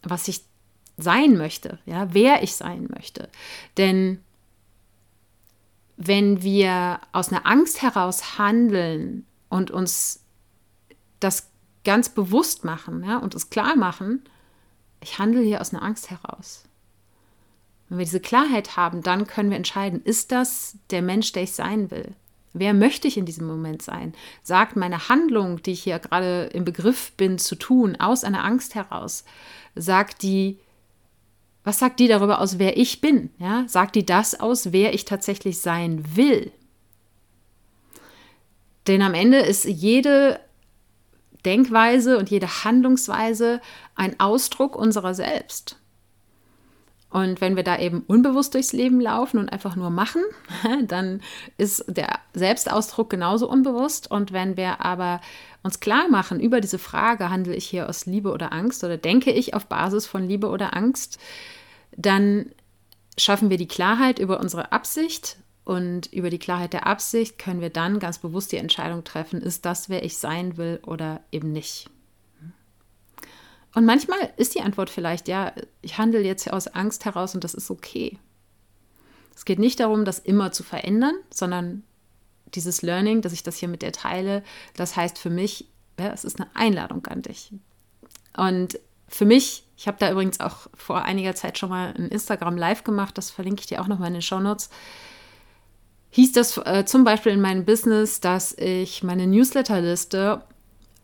was 0.02 0.26
ich 0.28 0.47
sein 0.98 1.36
möchte, 1.36 1.78
ja, 1.86 2.12
wer 2.12 2.42
ich 2.42 2.54
sein 2.54 2.88
möchte? 2.94 3.28
Denn 3.76 4.20
wenn 5.96 6.42
wir 6.42 7.00
aus 7.12 7.32
einer 7.32 7.46
Angst 7.46 7.82
heraus 7.82 8.38
handeln, 8.38 9.24
und 9.48 9.70
uns 9.70 10.24
das 11.20 11.50
ganz 11.84 12.08
bewusst 12.08 12.64
machen 12.64 13.04
ja, 13.04 13.18
und 13.18 13.34
es 13.34 13.50
klar 13.50 13.76
machen, 13.76 14.22
ich 15.00 15.18
handle 15.18 15.42
hier 15.42 15.60
aus 15.60 15.72
einer 15.72 15.82
Angst 15.82 16.10
heraus. 16.10 16.64
Wenn 17.88 17.98
wir 17.98 18.04
diese 18.04 18.20
Klarheit 18.20 18.76
haben, 18.76 19.02
dann 19.02 19.26
können 19.26 19.50
wir 19.50 19.56
entscheiden, 19.56 20.02
ist 20.02 20.32
das 20.32 20.76
der 20.90 21.02
Mensch, 21.02 21.32
der 21.32 21.44
ich 21.44 21.52
sein 21.52 21.90
will? 21.90 22.14
Wer 22.52 22.74
möchte 22.74 23.08
ich 23.08 23.16
in 23.16 23.24
diesem 23.24 23.46
Moment 23.46 23.82
sein? 23.82 24.14
Sagt 24.42 24.76
meine 24.76 25.08
Handlung, 25.08 25.62
die 25.62 25.72
ich 25.72 25.84
hier 25.84 25.98
gerade 25.98 26.46
im 26.46 26.64
Begriff 26.64 27.12
bin 27.12 27.38
zu 27.38 27.54
tun, 27.54 27.96
aus 27.96 28.24
einer 28.24 28.44
Angst 28.44 28.74
heraus, 28.74 29.24
sagt 29.74 30.22
die, 30.22 30.58
was 31.68 31.78
sagt 31.78 32.00
die 32.00 32.08
darüber 32.08 32.40
aus, 32.40 32.58
wer 32.58 32.78
ich 32.78 33.02
bin? 33.02 33.28
Ja? 33.38 33.64
Sagt 33.68 33.94
die 33.94 34.06
das 34.06 34.40
aus, 34.40 34.72
wer 34.72 34.94
ich 34.94 35.04
tatsächlich 35.04 35.60
sein 35.60 36.16
will? 36.16 36.50
Denn 38.86 39.02
am 39.02 39.12
Ende 39.12 39.40
ist 39.40 39.66
jede 39.66 40.40
Denkweise 41.44 42.16
und 42.16 42.30
jede 42.30 42.64
Handlungsweise 42.64 43.60
ein 43.96 44.18
Ausdruck 44.18 44.76
unserer 44.76 45.12
selbst. 45.12 45.76
Und 47.10 47.42
wenn 47.42 47.54
wir 47.54 47.64
da 47.64 47.78
eben 47.78 48.02
unbewusst 48.06 48.54
durchs 48.54 48.72
Leben 48.72 48.98
laufen 48.98 49.36
und 49.36 49.50
einfach 49.50 49.76
nur 49.76 49.90
machen, 49.90 50.22
dann 50.86 51.20
ist 51.58 51.84
der 51.86 52.18
Selbstausdruck 52.32 53.10
genauso 53.10 53.46
unbewusst. 53.46 54.10
Und 54.10 54.32
wenn 54.32 54.56
wir 54.56 54.82
aber 54.82 55.20
uns 55.62 55.80
klar 55.80 56.08
machen 56.08 56.40
über 56.40 56.62
diese 56.62 56.78
Frage, 56.78 57.28
handle 57.28 57.54
ich 57.54 57.66
hier 57.66 57.90
aus 57.90 58.06
Liebe 58.06 58.32
oder 58.32 58.54
Angst 58.54 58.84
oder 58.84 58.96
denke 58.96 59.32
ich 59.32 59.52
auf 59.52 59.66
Basis 59.66 60.06
von 60.06 60.26
Liebe 60.26 60.48
oder 60.48 60.74
Angst, 60.74 61.18
dann 61.98 62.52
schaffen 63.18 63.50
wir 63.50 63.56
die 63.56 63.68
Klarheit 63.68 64.20
über 64.20 64.38
unsere 64.38 64.70
Absicht 64.70 65.36
und 65.64 66.06
über 66.12 66.30
die 66.30 66.38
Klarheit 66.38 66.72
der 66.72 66.86
Absicht 66.86 67.38
können 67.38 67.60
wir 67.60 67.70
dann 67.70 67.98
ganz 67.98 68.18
bewusst 68.18 68.52
die 68.52 68.56
Entscheidung 68.56 69.02
treffen, 69.02 69.42
ist 69.42 69.66
das, 69.66 69.88
wer 69.88 70.04
ich 70.04 70.16
sein 70.16 70.56
will 70.56 70.80
oder 70.86 71.20
eben 71.32 71.52
nicht. 71.52 71.90
Und 73.74 73.84
manchmal 73.84 74.32
ist 74.36 74.54
die 74.54 74.62
Antwort 74.62 74.90
vielleicht, 74.90 75.28
ja, 75.28 75.52
ich 75.82 75.98
handle 75.98 76.20
jetzt 76.20 76.50
aus 76.50 76.68
Angst 76.68 77.04
heraus 77.04 77.34
und 77.34 77.42
das 77.42 77.54
ist 77.54 77.70
okay. 77.70 78.16
Es 79.34 79.44
geht 79.44 79.58
nicht 79.58 79.80
darum, 79.80 80.04
das 80.04 80.20
immer 80.20 80.52
zu 80.52 80.62
verändern, 80.62 81.14
sondern 81.30 81.82
dieses 82.54 82.80
Learning, 82.82 83.22
dass 83.22 83.32
ich 83.32 83.42
das 83.42 83.56
hier 83.56 83.68
mit 83.68 83.82
dir 83.82 83.92
teile, 83.92 84.42
das 84.74 84.96
heißt 84.96 85.18
für 85.18 85.30
mich, 85.30 85.68
ja, 85.98 86.12
es 86.12 86.24
ist 86.24 86.40
eine 86.40 86.48
Einladung 86.54 87.04
an 87.06 87.22
dich. 87.22 87.52
Und 88.36 88.78
für 89.08 89.24
mich, 89.24 89.64
ich 89.76 89.86
habe 89.86 89.98
da 89.98 90.10
übrigens 90.10 90.40
auch 90.40 90.68
vor 90.74 91.02
einiger 91.02 91.34
Zeit 91.34 91.58
schon 91.58 91.70
mal 91.70 91.94
ein 91.96 92.08
Instagram 92.08 92.56
Live 92.56 92.84
gemacht, 92.84 93.18
das 93.18 93.30
verlinke 93.30 93.60
ich 93.60 93.66
dir 93.66 93.80
auch 93.80 93.88
nochmal 93.88 94.08
in 94.08 94.14
den 94.14 94.22
Show 94.22 94.40
Notes 94.40 94.70
hieß 96.10 96.32
das 96.32 96.56
äh, 96.58 96.84
zum 96.86 97.04
Beispiel 97.04 97.32
in 97.32 97.40
meinem 97.40 97.64
Business, 97.64 98.20
dass 98.20 98.56
ich 98.58 99.02
meine 99.02 99.26
Newsletterliste 99.26 100.42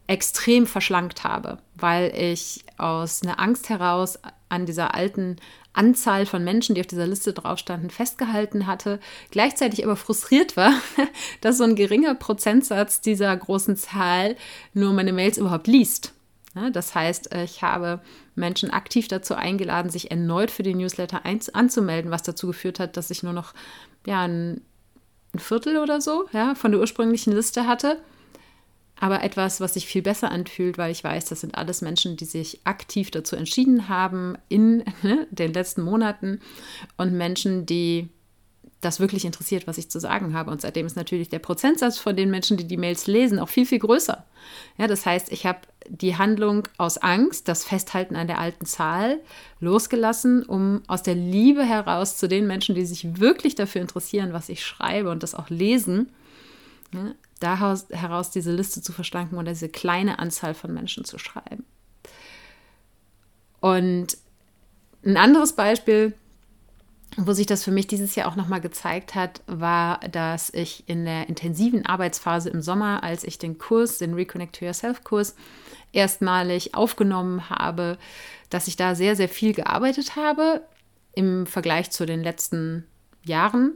extrem 0.06 0.66
verschlankt 0.66 1.24
habe, 1.24 1.58
weil 1.74 2.12
ich 2.16 2.64
aus 2.76 3.22
einer 3.22 3.40
Angst 3.40 3.68
heraus 3.68 4.18
an 4.48 4.66
dieser 4.66 4.94
alten 4.94 5.36
Anzahl 5.72 6.24
von 6.26 6.44
Menschen, 6.44 6.74
die 6.74 6.80
auf 6.80 6.86
dieser 6.86 7.06
Liste 7.06 7.32
drauf 7.32 7.58
standen, 7.58 7.90
festgehalten 7.90 8.66
hatte, 8.66 9.00
gleichzeitig 9.30 9.84
aber 9.84 9.96
frustriert 9.96 10.56
war, 10.56 10.72
dass 11.40 11.58
so 11.58 11.64
ein 11.64 11.74
geringer 11.74 12.14
Prozentsatz 12.14 13.00
dieser 13.00 13.36
großen 13.36 13.76
Zahl 13.76 14.36
nur 14.72 14.92
meine 14.92 15.12
Mails 15.12 15.38
überhaupt 15.38 15.66
liest. 15.66 16.13
Das 16.72 16.94
heißt, 16.94 17.34
ich 17.34 17.62
habe 17.62 18.00
Menschen 18.34 18.70
aktiv 18.70 19.08
dazu 19.08 19.34
eingeladen, 19.34 19.90
sich 19.90 20.10
erneut 20.10 20.50
für 20.50 20.62
den 20.62 20.78
Newsletter 20.78 21.22
anzumelden, 21.24 22.10
was 22.10 22.22
dazu 22.22 22.46
geführt 22.46 22.78
hat, 22.78 22.96
dass 22.96 23.10
ich 23.10 23.22
nur 23.22 23.32
noch 23.32 23.54
ja, 24.06 24.22
ein 24.22 24.60
ein 25.34 25.40
Viertel 25.40 25.76
oder 25.76 26.00
so 26.00 26.28
ja, 26.32 26.54
von 26.54 26.70
der 26.70 26.80
ursprünglichen 26.80 27.32
Liste 27.32 27.66
hatte. 27.66 28.00
Aber 29.00 29.24
etwas, 29.24 29.60
was 29.60 29.74
sich 29.74 29.86
viel 29.86 30.02
besser 30.02 30.30
anfühlt, 30.30 30.78
weil 30.78 30.92
ich 30.92 31.02
weiß, 31.02 31.24
das 31.26 31.40
sind 31.40 31.56
alles 31.56 31.82
Menschen, 31.82 32.16
die 32.16 32.24
sich 32.24 32.60
aktiv 32.64 33.10
dazu 33.10 33.34
entschieden 33.34 33.88
haben 33.88 34.38
in 34.48 34.78
ne, 35.02 35.26
den 35.30 35.52
letzten 35.52 35.82
Monaten 35.82 36.40
und 36.96 37.12
Menschen, 37.12 37.66
die 37.66 38.08
das 38.84 39.00
wirklich 39.00 39.24
interessiert, 39.24 39.66
was 39.66 39.78
ich 39.78 39.90
zu 39.90 39.98
sagen 39.98 40.34
habe. 40.34 40.50
Und 40.50 40.60
seitdem 40.60 40.86
ist 40.86 40.96
natürlich 40.96 41.28
der 41.28 41.38
Prozentsatz 41.38 41.98
von 41.98 42.16
den 42.16 42.30
Menschen, 42.30 42.56
die 42.56 42.66
die 42.66 42.76
Mails 42.76 43.06
lesen, 43.06 43.38
auch 43.38 43.48
viel, 43.48 43.66
viel 43.66 43.78
größer. 43.78 44.24
Ja, 44.78 44.86
das 44.86 45.06
heißt, 45.06 45.32
ich 45.32 45.46
habe 45.46 45.60
die 45.88 46.16
Handlung 46.16 46.66
aus 46.78 46.98
Angst, 46.98 47.48
das 47.48 47.64
Festhalten 47.64 48.16
an 48.16 48.26
der 48.26 48.38
alten 48.38 48.66
Zahl, 48.66 49.20
losgelassen, 49.60 50.42
um 50.42 50.82
aus 50.86 51.02
der 51.02 51.14
Liebe 51.14 51.64
heraus 51.64 52.16
zu 52.16 52.28
den 52.28 52.46
Menschen, 52.46 52.74
die 52.74 52.86
sich 52.86 53.20
wirklich 53.20 53.54
dafür 53.54 53.80
interessieren, 53.80 54.32
was 54.32 54.48
ich 54.48 54.64
schreibe 54.64 55.10
und 55.10 55.22
das 55.22 55.34
auch 55.34 55.50
lesen, 55.50 56.10
ja, 56.92 57.14
daraus 57.40 57.86
heraus 57.90 58.30
diese 58.30 58.52
Liste 58.52 58.80
zu 58.80 58.92
verschlanken 58.92 59.38
oder 59.38 59.52
diese 59.52 59.68
kleine 59.68 60.18
Anzahl 60.18 60.54
von 60.54 60.72
Menschen 60.72 61.04
zu 61.04 61.18
schreiben. 61.18 61.64
Und 63.60 64.16
ein 65.04 65.16
anderes 65.16 65.54
Beispiel, 65.54 66.14
wo 67.16 67.32
sich 67.32 67.46
das 67.46 67.62
für 67.62 67.70
mich 67.70 67.86
dieses 67.86 68.14
Jahr 68.14 68.28
auch 68.28 68.36
nochmal 68.36 68.60
gezeigt 68.60 69.14
hat, 69.14 69.42
war, 69.46 70.00
dass 70.10 70.50
ich 70.50 70.88
in 70.88 71.04
der 71.04 71.28
intensiven 71.28 71.86
Arbeitsphase 71.86 72.50
im 72.50 72.60
Sommer, 72.60 73.02
als 73.02 73.24
ich 73.24 73.38
den 73.38 73.58
Kurs, 73.58 73.98
den 73.98 74.14
Reconnect 74.14 74.58
to 74.58 74.64
Yourself 74.64 75.04
Kurs, 75.04 75.36
erstmalig 75.92 76.74
aufgenommen 76.74 77.48
habe, 77.50 77.98
dass 78.50 78.68
ich 78.68 78.76
da 78.76 78.94
sehr, 78.94 79.16
sehr 79.16 79.28
viel 79.28 79.54
gearbeitet 79.54 80.16
habe 80.16 80.62
im 81.12 81.46
Vergleich 81.46 81.90
zu 81.90 82.04
den 82.04 82.22
letzten 82.22 82.86
Jahren. 83.24 83.74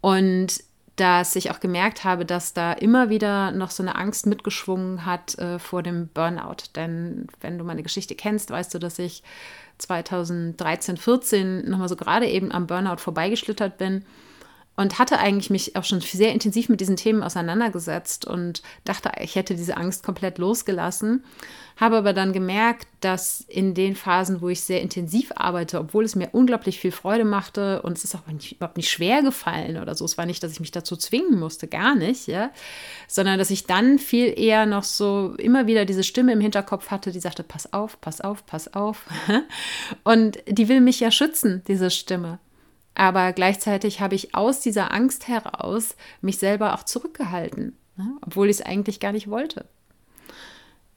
Und 0.00 0.62
dass 1.00 1.34
ich 1.34 1.50
auch 1.50 1.60
gemerkt 1.60 2.04
habe, 2.04 2.26
dass 2.26 2.52
da 2.52 2.74
immer 2.74 3.08
wieder 3.08 3.52
noch 3.52 3.70
so 3.70 3.82
eine 3.82 3.96
Angst 3.96 4.26
mitgeschwungen 4.26 5.06
hat 5.06 5.38
äh, 5.38 5.58
vor 5.58 5.82
dem 5.82 6.08
Burnout. 6.08 6.56
Denn 6.76 7.26
wenn 7.40 7.56
du 7.56 7.64
meine 7.64 7.82
Geschichte 7.82 8.14
kennst, 8.14 8.50
weißt 8.50 8.74
du, 8.74 8.78
dass 8.78 8.98
ich 8.98 9.22
2013, 9.78 10.98
14 10.98 11.70
nochmal 11.70 11.88
so 11.88 11.96
gerade 11.96 12.28
eben 12.28 12.52
am 12.52 12.66
Burnout 12.66 12.98
vorbeigeschlittert 12.98 13.78
bin 13.78 14.04
und 14.76 14.98
hatte 14.98 15.18
eigentlich 15.18 15.50
mich 15.50 15.76
auch 15.76 15.84
schon 15.84 16.00
sehr 16.00 16.32
intensiv 16.32 16.68
mit 16.68 16.80
diesen 16.80 16.96
Themen 16.96 17.22
auseinandergesetzt 17.22 18.24
und 18.24 18.62
dachte, 18.84 19.10
ich 19.20 19.34
hätte 19.34 19.54
diese 19.54 19.76
Angst 19.76 20.02
komplett 20.02 20.38
losgelassen. 20.38 21.24
Habe 21.76 21.96
aber 21.96 22.12
dann 22.12 22.32
gemerkt, 22.32 22.86
dass 23.00 23.42
in 23.48 23.74
den 23.74 23.96
Phasen, 23.96 24.40
wo 24.42 24.48
ich 24.48 24.60
sehr 24.60 24.80
intensiv 24.80 25.32
arbeite, 25.34 25.80
obwohl 25.80 26.04
es 26.04 26.14
mir 26.14 26.28
unglaublich 26.32 26.78
viel 26.78 26.92
Freude 26.92 27.24
machte 27.24 27.82
und 27.82 27.96
es 27.96 28.04
ist 28.04 28.14
auch 28.14 28.26
nicht, 28.26 28.52
überhaupt 28.52 28.76
nicht 28.76 28.90
schwer 28.90 29.22
gefallen 29.22 29.78
oder 29.78 29.94
so, 29.94 30.04
es 30.04 30.18
war 30.18 30.26
nicht, 30.26 30.42
dass 30.42 30.52
ich 30.52 30.60
mich 30.60 30.70
dazu 30.70 30.96
zwingen 30.96 31.38
musste, 31.38 31.68
gar 31.68 31.94
nicht, 31.94 32.26
ja, 32.26 32.50
sondern 33.08 33.38
dass 33.38 33.50
ich 33.50 33.66
dann 33.66 33.98
viel 33.98 34.38
eher 34.38 34.66
noch 34.66 34.84
so 34.84 35.34
immer 35.38 35.66
wieder 35.66 35.84
diese 35.84 36.04
Stimme 36.04 36.32
im 36.32 36.40
Hinterkopf 36.40 36.90
hatte, 36.90 37.12
die 37.12 37.20
sagte, 37.20 37.42
pass 37.42 37.72
auf, 37.72 38.00
pass 38.00 38.20
auf, 38.20 38.46
pass 38.46 38.72
auf. 38.74 39.04
Und 40.04 40.38
die 40.46 40.68
will 40.68 40.80
mich 40.80 41.00
ja 41.00 41.10
schützen, 41.10 41.62
diese 41.66 41.90
Stimme. 41.90 42.38
Aber 42.94 43.32
gleichzeitig 43.32 44.00
habe 44.00 44.14
ich 44.14 44.34
aus 44.34 44.60
dieser 44.60 44.92
Angst 44.92 45.28
heraus 45.28 45.96
mich 46.20 46.38
selber 46.38 46.74
auch 46.74 46.82
zurückgehalten, 46.82 47.76
ne? 47.96 48.16
obwohl 48.22 48.48
ich 48.48 48.60
es 48.60 48.66
eigentlich 48.66 49.00
gar 49.00 49.12
nicht 49.12 49.30
wollte. 49.30 49.66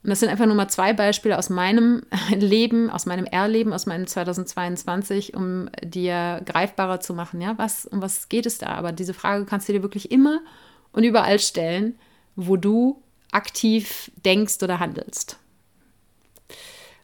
Und 0.04 0.10
das 0.10 0.20
sind 0.20 0.28
einfach 0.28 0.44
nur 0.44 0.54
mal 0.54 0.68
zwei 0.68 0.92
Beispiele 0.92 1.38
aus 1.38 1.48
meinem 1.48 2.02
Leben, 2.36 2.90
aus 2.90 3.06
meinem 3.06 3.24
Erleben, 3.24 3.72
aus 3.72 3.86
meinem 3.86 4.06
2022, 4.06 5.34
um 5.34 5.70
dir 5.82 6.42
greifbarer 6.44 7.00
zu 7.00 7.14
machen. 7.14 7.40
Ja, 7.40 7.56
was, 7.56 7.86
um 7.86 8.02
was 8.02 8.28
geht 8.28 8.44
es 8.44 8.58
da? 8.58 8.66
Aber 8.66 8.92
diese 8.92 9.14
Frage 9.14 9.46
kannst 9.46 9.66
du 9.68 9.72
dir 9.72 9.82
wirklich 9.82 10.10
immer 10.10 10.40
und 10.92 11.04
überall 11.04 11.38
stellen, 11.38 11.98
wo 12.36 12.56
du 12.56 13.02
aktiv 13.32 14.10
denkst 14.24 14.62
oder 14.62 14.78
handelst. 14.78 15.38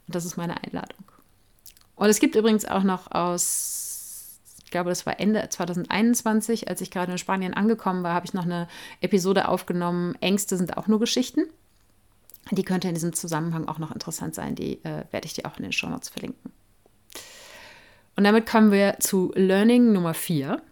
Und 0.06 0.14
das 0.14 0.26
ist 0.26 0.36
meine 0.36 0.62
Einladung. 0.62 1.04
Und 1.96 2.08
es 2.08 2.20
gibt 2.20 2.34
übrigens 2.34 2.66
auch 2.66 2.82
noch 2.82 3.10
aus 3.10 3.89
ich 4.70 4.72
glaube, 4.72 4.88
das 4.88 5.04
war 5.04 5.18
Ende 5.18 5.48
2021, 5.48 6.68
als 6.68 6.80
ich 6.80 6.92
gerade 6.92 7.10
in 7.10 7.18
Spanien 7.18 7.54
angekommen 7.54 8.04
war, 8.04 8.14
habe 8.14 8.26
ich 8.26 8.34
noch 8.34 8.44
eine 8.44 8.68
Episode 9.00 9.48
aufgenommen. 9.48 10.14
Ängste 10.20 10.56
sind 10.56 10.76
auch 10.76 10.86
nur 10.86 11.00
Geschichten. 11.00 11.42
Die 12.52 12.62
könnte 12.62 12.86
in 12.86 12.94
diesem 12.94 13.12
Zusammenhang 13.12 13.66
auch 13.66 13.78
noch 13.80 13.90
interessant 13.90 14.36
sein. 14.36 14.54
Die 14.54 14.74
äh, 14.84 15.02
werde 15.10 15.26
ich 15.26 15.32
dir 15.32 15.46
auch 15.46 15.56
in 15.56 15.64
den 15.64 15.72
Show 15.72 15.88
Notes 15.88 16.08
verlinken. 16.08 16.52
Und 18.14 18.22
damit 18.22 18.48
kommen 18.48 18.70
wir 18.70 18.98
zu 19.00 19.32
Learning 19.34 19.90
Nummer 19.90 20.14
4. 20.14 20.62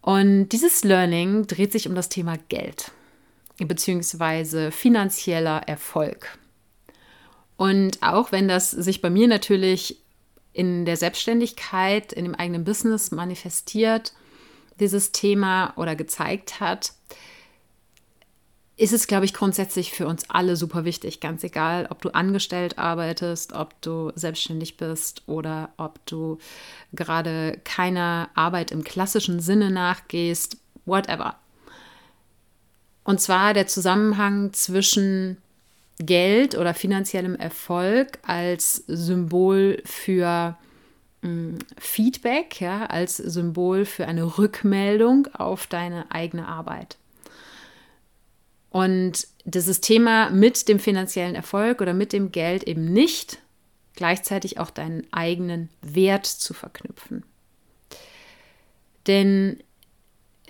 Und 0.00 0.48
dieses 0.48 0.82
Learning 0.82 1.46
dreht 1.46 1.70
sich 1.70 1.86
um 1.86 1.94
das 1.94 2.08
Thema 2.08 2.38
Geld 2.48 2.90
beziehungsweise 3.56 4.72
finanzieller 4.72 5.62
Erfolg. 5.68 6.40
Und 7.56 8.02
auch 8.02 8.32
wenn 8.32 8.48
das 8.48 8.72
sich 8.72 9.00
bei 9.00 9.10
mir 9.10 9.28
natürlich 9.28 10.00
in 10.52 10.84
der 10.84 10.96
Selbstständigkeit, 10.96 12.12
in 12.12 12.24
dem 12.24 12.34
eigenen 12.34 12.64
Business 12.64 13.10
manifestiert, 13.10 14.12
dieses 14.78 15.12
Thema 15.12 15.72
oder 15.76 15.94
gezeigt 15.94 16.60
hat, 16.60 16.92
ist 18.80 18.94
es, 18.94 19.06
glaube 19.06 19.26
ich, 19.26 19.34
grundsätzlich 19.34 19.92
für 19.92 20.06
uns 20.06 20.30
alle 20.30 20.56
super 20.56 20.86
wichtig. 20.86 21.20
Ganz 21.20 21.44
egal, 21.44 21.86
ob 21.90 22.00
du 22.00 22.08
angestellt 22.14 22.78
arbeitest, 22.78 23.52
ob 23.52 23.78
du 23.82 24.10
selbstständig 24.14 24.78
bist 24.78 25.22
oder 25.26 25.68
ob 25.76 26.04
du 26.06 26.38
gerade 26.94 27.60
keiner 27.64 28.30
Arbeit 28.34 28.70
im 28.70 28.82
klassischen 28.82 29.40
Sinne 29.40 29.70
nachgehst, 29.70 30.56
whatever. 30.86 31.36
Und 33.04 33.20
zwar 33.20 33.52
der 33.52 33.66
Zusammenhang 33.66 34.54
zwischen 34.54 35.36
Geld 36.00 36.56
oder 36.56 36.74
finanziellem 36.74 37.36
Erfolg 37.36 38.18
als 38.22 38.76
Symbol 38.86 39.82
für 39.84 40.56
mh, 41.22 41.30
mm, 41.30 41.58
Feedback, 41.78 42.60
ja, 42.60 42.86
als 42.86 43.18
Symbol 43.18 43.84
für 43.84 44.06
eine 44.06 44.38
Rückmeldung 44.38 45.28
auf 45.34 45.66
deine 45.66 46.10
eigene 46.10 46.48
Arbeit. 46.48 46.96
Und 48.70 49.26
dieses 49.44 49.80
Thema 49.80 50.30
mit 50.30 50.68
dem 50.68 50.78
finanziellen 50.78 51.34
Erfolg 51.34 51.80
oder 51.80 51.92
mit 51.92 52.12
dem 52.12 52.32
Geld 52.32 52.64
eben 52.64 52.92
nicht 52.92 53.38
gleichzeitig 53.94 54.58
auch 54.58 54.70
deinen 54.70 55.06
eigenen 55.12 55.68
Wert 55.82 56.26
zu 56.26 56.54
verknüpfen. 56.54 57.24
Denn 59.06 59.60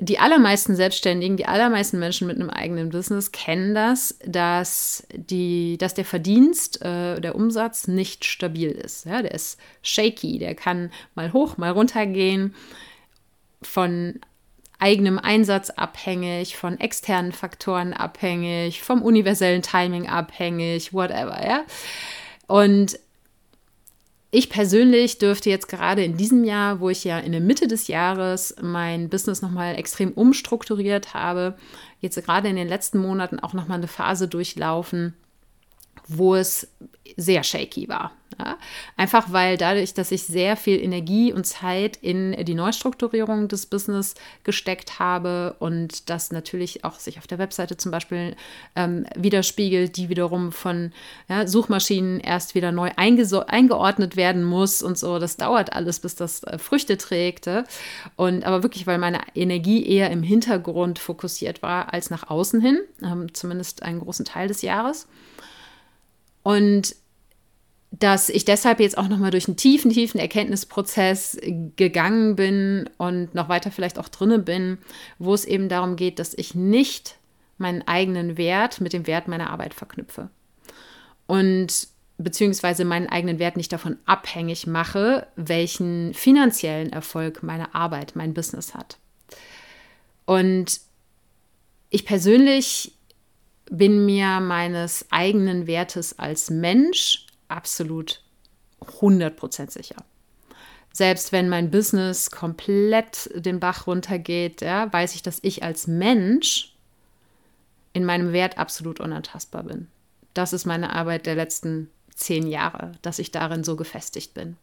die 0.01 0.19
allermeisten 0.19 0.75
Selbstständigen, 0.75 1.37
die 1.37 1.47
allermeisten 1.47 1.99
Menschen 1.99 2.27
mit 2.27 2.37
einem 2.37 2.51
eigenen 2.51 2.89
Business 2.89 3.33
kennen 3.33 3.75
das, 3.75 4.19
dass, 4.25 5.07
die, 5.13 5.77
dass 5.79 5.93
der 5.93 6.07
Verdienst, 6.07 6.83
äh, 6.83 7.21
der 7.21 7.35
Umsatz 7.35 7.87
nicht 7.87 8.25
stabil 8.25 8.71
ist. 8.71 9.05
Ja, 9.05 9.21
der 9.21 9.33
ist 9.33 9.61
shaky, 9.83 10.39
der 10.39 10.55
kann 10.55 10.91
mal 11.15 11.33
hoch, 11.35 11.59
mal 11.59 11.71
runter 11.71 12.07
gehen, 12.07 12.55
von 13.63 14.21
eigenem 14.79 15.19
Einsatz 15.19 15.69
abhängig, 15.69 16.57
von 16.57 16.81
externen 16.81 17.33
Faktoren 17.33 17.93
abhängig, 17.93 18.83
vom 18.83 19.03
universellen 19.03 19.61
Timing 19.61 20.09
abhängig, 20.09 20.95
whatever. 20.95 21.47
Ja? 21.47 21.65
Und 22.47 22.99
ich 24.31 24.49
persönlich 24.49 25.19
dürfte 25.19 25.51
jetzt 25.51 25.69
gerade 25.69 26.05
in 26.05 26.17
diesem 26.17 26.45
Jahr, 26.45 26.81
wo 26.81 26.89
ich 26.89 27.03
ja 27.03 27.19
in 27.19 27.33
der 27.33 27.41
Mitte 27.41 27.67
des 27.67 27.89
Jahres 27.89 28.55
mein 28.63 29.09
Business 29.09 29.43
nochmal 29.43 29.77
extrem 29.77 30.13
umstrukturiert 30.13 31.15
habe, 31.15 31.57
jetzt 32.01 32.23
gerade 32.25 32.49
in 32.49 32.57
den 32.57 32.69
letzten 32.69 32.99
Monaten 32.99 33.41
auch 33.41 33.55
nochmal 33.55 33.79
eine 33.79 33.89
Phase 33.89 34.29
durchlaufen, 34.29 35.15
wo 36.11 36.35
es 36.35 36.69
sehr 37.17 37.43
shaky 37.43 37.89
war. 37.89 38.13
Ja? 38.39 38.57
Einfach 38.97 39.33
weil 39.33 39.57
dadurch, 39.57 39.95
dass 39.95 40.13
ich 40.13 40.25
sehr 40.25 40.57
viel 40.57 40.81
Energie 40.81 41.33
und 41.33 41.47
Zeit 41.47 41.97
in 41.97 42.45
die 42.45 42.55
Neustrukturierung 42.55 43.49
des 43.49 43.67
Business 43.67 44.15
gesteckt 44.45 44.99
habe 44.99 45.57
und 45.59 46.09
das 46.11 46.33
natürlich 46.33 46.85
auch 46.85 46.99
sich 46.99 47.19
auf 47.19 47.27
der 47.27 47.39
Webseite 47.39 47.77
zum 47.77 47.91
Beispiel 47.91 48.37
ähm, 48.77 49.07
widerspiegelt, 49.17 49.97
die 49.97 50.09
wiederum 50.09 50.53
von 50.53 50.93
ja, 51.29 51.47
Suchmaschinen 51.47 52.21
erst 52.21 52.55
wieder 52.55 52.73
neu 52.73 52.91
eingeordnet 52.97 54.17
werden 54.17 54.45
muss 54.45 54.83
und 54.83 54.99
so. 54.99 55.19
Das 55.19 55.37
dauert 55.37 55.73
alles, 55.73 56.01
bis 56.01 56.15
das 56.15 56.43
äh, 56.45 56.59
Früchte 56.59 56.97
trägt. 56.97 57.49
Und 58.17 58.45
aber 58.45 58.63
wirklich, 58.63 58.87
weil 58.87 58.99
meine 58.99 59.21
Energie 59.35 59.87
eher 59.87 60.11
im 60.11 60.23
Hintergrund 60.23 60.99
fokussiert 60.99 61.63
war 61.63 61.93
als 61.93 62.11
nach 62.11 62.29
außen 62.29 62.61
hin, 62.61 62.81
ähm, 63.03 63.33
zumindest 63.35 63.83
einen 63.83 64.01
großen 64.01 64.25
Teil 64.25 64.49
des 64.49 64.63
Jahres. 64.63 65.07
Und 66.43 66.97
dass 67.91 68.29
ich 68.29 68.45
deshalb 68.45 68.81
jetzt 68.81 68.97
auch 68.97 69.09
nochmal 69.09 69.33
durch 69.33 69.49
einen 69.49 69.57
tiefen, 69.57 69.91
tiefen 69.91 70.21
Erkenntnisprozess 70.21 71.39
gegangen 71.77 72.37
bin 72.37 72.89
und 72.99 73.35
noch 73.35 73.49
weiter 73.49 73.71
vielleicht 73.71 73.99
auch 73.99 74.09
drinne 74.09 74.39
bin, 74.39 74.79
wo 75.19 75.35
es 75.35 75.45
eben 75.45 75.69
darum 75.69 75.97
geht, 75.97 76.19
dass 76.19 76.35
ich 76.35 76.55
nicht 76.55 77.17
meinen 77.59 77.87
eigenen 77.87 78.39
Wert 78.39 78.81
mit 78.81 78.93
dem 78.93 79.07
Wert 79.07 79.29
meiner 79.29 79.51
Arbeit 79.51 79.75
verknüpfe. 79.75 80.31
Und 81.27 81.89
beziehungsweise 82.17 82.85
meinen 82.85 83.09
eigenen 83.09 83.39
Wert 83.39 83.57
nicht 83.57 83.73
davon 83.73 83.97
abhängig 84.07 84.67
mache, 84.67 85.27
welchen 85.37 86.15
finanziellen 86.15 86.93
Erfolg 86.93 87.43
meine 87.43 87.75
Arbeit, 87.75 88.13
mein 88.15 88.35
Business 88.35 88.75
hat. 88.75 88.99
Und 90.27 90.81
ich 91.89 92.05
persönlich 92.05 92.93
bin 93.71 94.05
mir 94.05 94.41
meines 94.41 95.07
eigenen 95.11 95.67
Wertes 95.67 96.19
als 96.19 96.51
Mensch 96.51 97.27
absolut 97.49 98.23
100% 98.81 99.71
sicher. 99.71 100.05
Selbst 100.93 101.31
wenn 101.31 101.49
mein 101.49 101.71
Business 101.71 102.33
komplett 102.33 103.31
den 103.35 103.61
Bach 103.61 103.87
runtergeht, 103.87 104.61
ja, 104.61 104.93
weiß 104.93 105.15
ich, 105.15 105.23
dass 105.23 105.39
ich 105.43 105.63
als 105.63 105.87
Mensch 105.87 106.75
in 107.93 108.05
meinem 108.05 108.33
Wert 108.33 108.59
absolut 108.59 108.99
unantastbar 108.99 109.63
bin. 109.63 109.87
Das 110.35 110.53
ist 110.53 110.67
meine 110.67 110.93
Arbeit 110.93 111.27
der 111.27 111.37
letzten 111.37 111.91
zehn 112.15 112.49
Jahre, 112.49 112.93
dass 113.03 113.21
ich 113.21 113.31
darin 113.31 113.63
so 113.63 113.77
gefestigt 113.77 114.35
bin. 114.35 114.57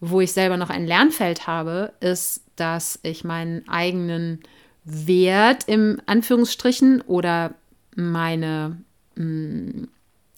Wo 0.00 0.20
ich 0.20 0.32
selber 0.32 0.58
noch 0.58 0.70
ein 0.70 0.86
Lernfeld 0.86 1.46
habe, 1.46 1.92
ist, 2.00 2.42
dass 2.56 2.98
ich 3.02 3.24
meinen 3.24 3.66
eigenen 3.68 4.40
Wert 4.84 5.64
im 5.66 6.00
Anführungsstrichen 6.06 7.00
oder 7.02 7.54
meine 7.94 8.82
mh, 9.16 9.24
mm, 9.24 9.88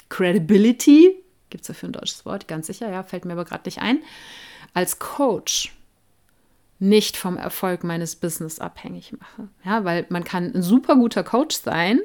Credibility, 0.08 1.16
gibt 1.50 1.62
es 1.62 1.68
dafür 1.68 1.88
ein 1.88 1.92
deutsches 1.92 2.24
Wort, 2.24 2.48
ganz 2.48 2.66
sicher, 2.66 2.90
ja, 2.90 3.02
fällt 3.02 3.24
mir 3.24 3.32
aber 3.32 3.44
gerade 3.44 3.62
nicht 3.64 3.80
ein, 3.80 3.98
als 4.74 4.98
Coach 4.98 5.74
nicht 6.78 7.16
vom 7.16 7.36
Erfolg 7.36 7.84
meines 7.84 8.16
Business 8.16 8.58
abhängig 8.58 9.12
mache. 9.18 9.48
Ja, 9.64 9.84
weil 9.84 10.06
man 10.08 10.24
kann 10.24 10.52
ein 10.54 10.62
super 10.62 10.96
guter 10.96 11.22
Coach 11.22 11.56
sein 11.56 12.00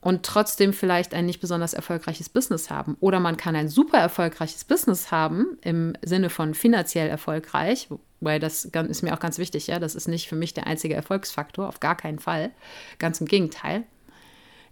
und 0.00 0.24
trotzdem 0.24 0.72
vielleicht 0.72 1.14
ein 1.14 1.26
nicht 1.26 1.40
besonders 1.40 1.74
erfolgreiches 1.74 2.28
Business 2.28 2.70
haben. 2.70 2.96
Oder 3.00 3.18
man 3.18 3.36
kann 3.36 3.56
ein 3.56 3.68
super 3.68 3.98
erfolgreiches 3.98 4.64
Business 4.64 5.10
haben, 5.10 5.58
im 5.62 5.94
Sinne 6.02 6.30
von 6.30 6.54
finanziell 6.54 7.08
erfolgreich, 7.08 7.88
weil 8.20 8.38
das 8.38 8.64
ist 8.64 9.02
mir 9.02 9.14
auch 9.14 9.20
ganz 9.20 9.38
wichtig, 9.38 9.66
ja, 9.66 9.80
das 9.80 9.94
ist 9.94 10.06
nicht 10.06 10.28
für 10.28 10.36
mich 10.36 10.54
der 10.54 10.66
einzige 10.68 10.94
Erfolgsfaktor, 10.94 11.68
auf 11.68 11.80
gar 11.80 11.96
keinen 11.96 12.20
Fall. 12.20 12.52
Ganz 12.98 13.20
im 13.20 13.26
Gegenteil. 13.26 13.82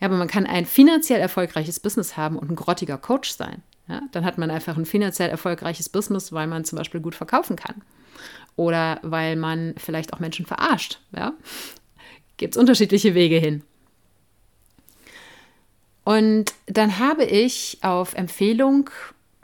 Ja, 0.01 0.09
aber 0.09 0.17
man 0.17 0.29
kann 0.29 0.47
ein 0.47 0.67
finanziell 0.67 1.21
erfolgreiches 1.21 1.81
Business 1.81 2.17
haben 2.17 2.39
und 2.39 2.51
ein 2.51 2.57
grottiger 2.57 2.99
Coach 2.99 3.31
sein. 3.31 3.63
Ja, 3.89 4.01
dann 4.13 4.25
hat 4.25 4.39
man 4.39 4.51
einfach 4.51 4.77
ein 4.77 4.87
finanziell 4.87 5.29
erfolgreiches 5.29 5.89
Business, 5.89 6.33
weil 6.33 6.47
man 6.47 6.65
zum 6.65 6.79
Beispiel 6.79 7.01
gut 7.01 7.15
verkaufen 7.15 7.57
kann. 7.57 7.83
Oder 8.57 8.99
weil 9.03 9.37
man 9.37 9.75
vielleicht 9.77 10.13
auch 10.13 10.21
Menschen 10.21 10.47
verarscht. 10.47 11.01
Ja? 11.15 11.35
Gibt 12.37 12.55
es 12.55 12.61
unterschiedliche 12.61 13.15
Wege 13.15 13.37
hin. 13.37 13.63
Und 16.05 16.55
dann 16.67 16.99
habe 16.99 17.25
ich 17.25 17.79
auf 17.83 18.15
Empfehlung, 18.15 18.91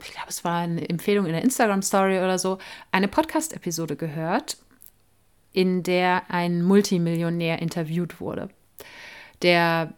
ich 0.03 0.11
glaube, 0.11 0.29
es 0.29 0.43
war 0.43 0.59
eine 0.61 0.87
Empfehlung 0.87 1.25
in 1.25 1.33
der 1.33 1.43
Instagram-Story 1.43 2.19
oder 2.19 2.37
so, 2.37 2.59
eine 2.91 3.07
Podcast-Episode 3.07 3.95
gehört, 3.95 4.57
in 5.53 5.83
der 5.83 6.23
ein 6.29 6.63
Multimillionär 6.63 7.59
interviewt 7.59 8.21
wurde, 8.21 8.49
der 9.41 9.93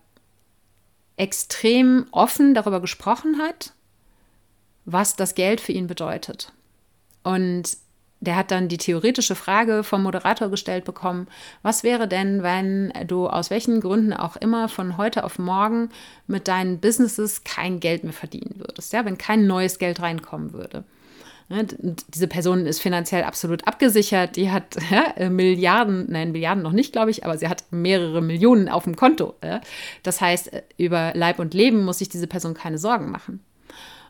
extrem 1.17 2.07
offen 2.11 2.53
darüber 2.53 2.81
gesprochen 2.81 3.39
hat, 3.39 3.73
was 4.85 5.15
das 5.15 5.35
Geld 5.35 5.61
für 5.61 5.71
ihn 5.71 5.87
bedeutet. 5.87 6.51
Und 7.23 7.77
der 8.23 8.37
hat 8.37 8.51
dann 8.51 8.69
die 8.69 8.77
theoretische 8.77 9.35
Frage 9.35 9.83
vom 9.83 10.03
Moderator 10.03 10.49
gestellt 10.49 10.85
bekommen, 10.85 11.27
was 11.61 11.83
wäre 11.83 12.07
denn, 12.07 12.41
wenn 12.41 12.93
du 13.05 13.27
aus 13.27 13.49
welchen 13.49 13.81
Gründen 13.81 14.13
auch 14.13 14.37
immer 14.37 14.69
von 14.69 14.95
heute 14.95 15.25
auf 15.25 15.39
morgen 15.39 15.89
mit 16.25 16.47
deinen 16.47 16.79
Businesses 16.79 17.43
kein 17.43 17.81
Geld 17.81 18.05
mehr 18.05 18.13
verdienen 18.13 18.55
würdest, 18.57 18.93
ja, 18.93 19.03
wenn 19.03 19.17
kein 19.17 19.45
neues 19.45 19.77
Geld 19.77 20.01
reinkommen 20.01 20.53
würde. 20.53 20.85
Diese 22.09 22.27
Person 22.27 22.65
ist 22.65 22.81
finanziell 22.81 23.23
absolut 23.23 23.67
abgesichert. 23.67 24.35
Die 24.35 24.51
hat 24.51 24.77
ja, 24.89 25.29
Milliarden, 25.29 26.05
nein, 26.09 26.31
Milliarden 26.31 26.63
noch 26.63 26.71
nicht, 26.71 26.91
glaube 26.91 27.11
ich, 27.11 27.25
aber 27.25 27.37
sie 27.37 27.47
hat 27.47 27.63
mehrere 27.71 28.21
Millionen 28.21 28.69
auf 28.69 28.83
dem 28.83 28.95
Konto. 28.95 29.35
Ja. 29.43 29.61
Das 30.03 30.21
heißt, 30.21 30.51
über 30.77 31.11
Leib 31.15 31.39
und 31.39 31.53
Leben 31.53 31.83
muss 31.85 31.99
sich 31.99 32.09
diese 32.09 32.27
Person 32.27 32.53
keine 32.53 32.77
Sorgen 32.77 33.11
machen. 33.11 33.43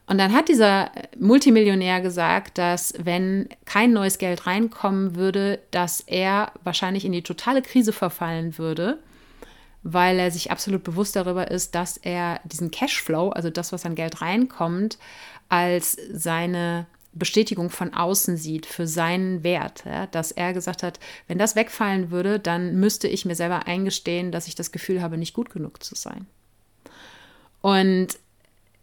Und 0.05 0.17
dann 0.17 0.33
hat 0.33 0.49
dieser 0.49 0.91
Multimillionär 1.17 2.01
gesagt, 2.01 2.57
dass 2.57 2.93
wenn 2.97 3.47
kein 3.65 3.93
neues 3.93 4.17
Geld 4.17 4.45
reinkommen 4.45 5.15
würde, 5.15 5.59
dass 5.71 6.01
er 6.01 6.51
wahrscheinlich 6.63 7.05
in 7.05 7.13
die 7.13 7.21
totale 7.21 7.61
Krise 7.61 7.93
verfallen 7.93 8.57
würde, 8.57 8.99
weil 9.83 10.19
er 10.19 10.31
sich 10.31 10.51
absolut 10.51 10.83
bewusst 10.83 11.15
darüber 11.15 11.49
ist, 11.49 11.75
dass 11.75 11.97
er 11.97 12.41
diesen 12.43 12.71
Cashflow, 12.71 13.29
also 13.29 13.49
das, 13.49 13.71
was 13.71 13.85
an 13.85 13.95
Geld 13.95 14.21
reinkommt, 14.21 14.97
als 15.47 15.97
seine 16.11 16.85
Bestätigung 17.13 17.69
von 17.69 17.93
außen 17.93 18.37
sieht 18.37 18.65
für 18.65 18.87
seinen 18.87 19.43
Wert. 19.43 19.83
Ja, 19.85 20.07
dass 20.07 20.31
er 20.31 20.53
gesagt 20.53 20.83
hat, 20.83 20.99
wenn 21.27 21.37
das 21.37 21.55
wegfallen 21.55 22.11
würde, 22.11 22.39
dann 22.39 22.79
müsste 22.79 23.07
ich 23.07 23.25
mir 23.25 23.35
selber 23.35 23.67
eingestehen, 23.67 24.31
dass 24.31 24.47
ich 24.47 24.55
das 24.55 24.71
Gefühl 24.71 25.01
habe, 25.01 25.17
nicht 25.17 25.33
gut 25.33 25.49
genug 25.49 25.83
zu 25.83 25.95
sein. 25.95 26.27
Und 27.61 28.07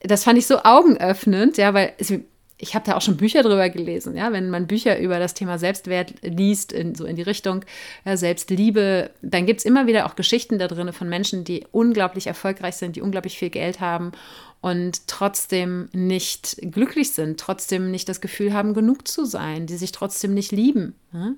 das 0.00 0.24
fand 0.24 0.38
ich 0.38 0.46
so 0.46 0.62
augenöffnend, 0.62 1.58
ja, 1.58 1.74
weil 1.74 1.92
es, 1.98 2.12
ich 2.56 2.74
habe 2.74 2.84
da 2.84 2.96
auch 2.96 3.02
schon 3.02 3.16
Bücher 3.16 3.42
drüber 3.42 3.68
gelesen, 3.68 4.16
ja, 4.16 4.32
wenn 4.32 4.50
man 4.50 4.66
Bücher 4.66 4.98
über 4.98 5.18
das 5.18 5.34
Thema 5.34 5.58
Selbstwert 5.58 6.14
liest, 6.22 6.72
in, 6.72 6.94
so 6.94 7.04
in 7.04 7.16
die 7.16 7.22
Richtung 7.22 7.64
ja, 8.04 8.16
Selbstliebe, 8.16 9.10
dann 9.22 9.46
gibt 9.46 9.60
es 9.60 9.66
immer 9.66 9.86
wieder 9.86 10.06
auch 10.06 10.16
Geschichten 10.16 10.58
da 10.58 10.68
drin 10.68 10.92
von 10.92 11.08
Menschen, 11.08 11.44
die 11.44 11.66
unglaublich 11.72 12.26
erfolgreich 12.26 12.76
sind, 12.76 12.96
die 12.96 13.02
unglaublich 13.02 13.38
viel 13.38 13.50
Geld 13.50 13.80
haben 13.80 14.12
und 14.60 15.06
trotzdem 15.06 15.88
nicht 15.92 16.56
glücklich 16.60 17.12
sind, 17.12 17.40
trotzdem 17.40 17.90
nicht 17.90 18.08
das 18.08 18.20
Gefühl 18.20 18.52
haben, 18.52 18.74
genug 18.74 19.08
zu 19.08 19.24
sein, 19.24 19.66
die 19.66 19.76
sich 19.76 19.92
trotzdem 19.92 20.34
nicht 20.34 20.52
lieben. 20.52 20.94
Ja. 21.12 21.32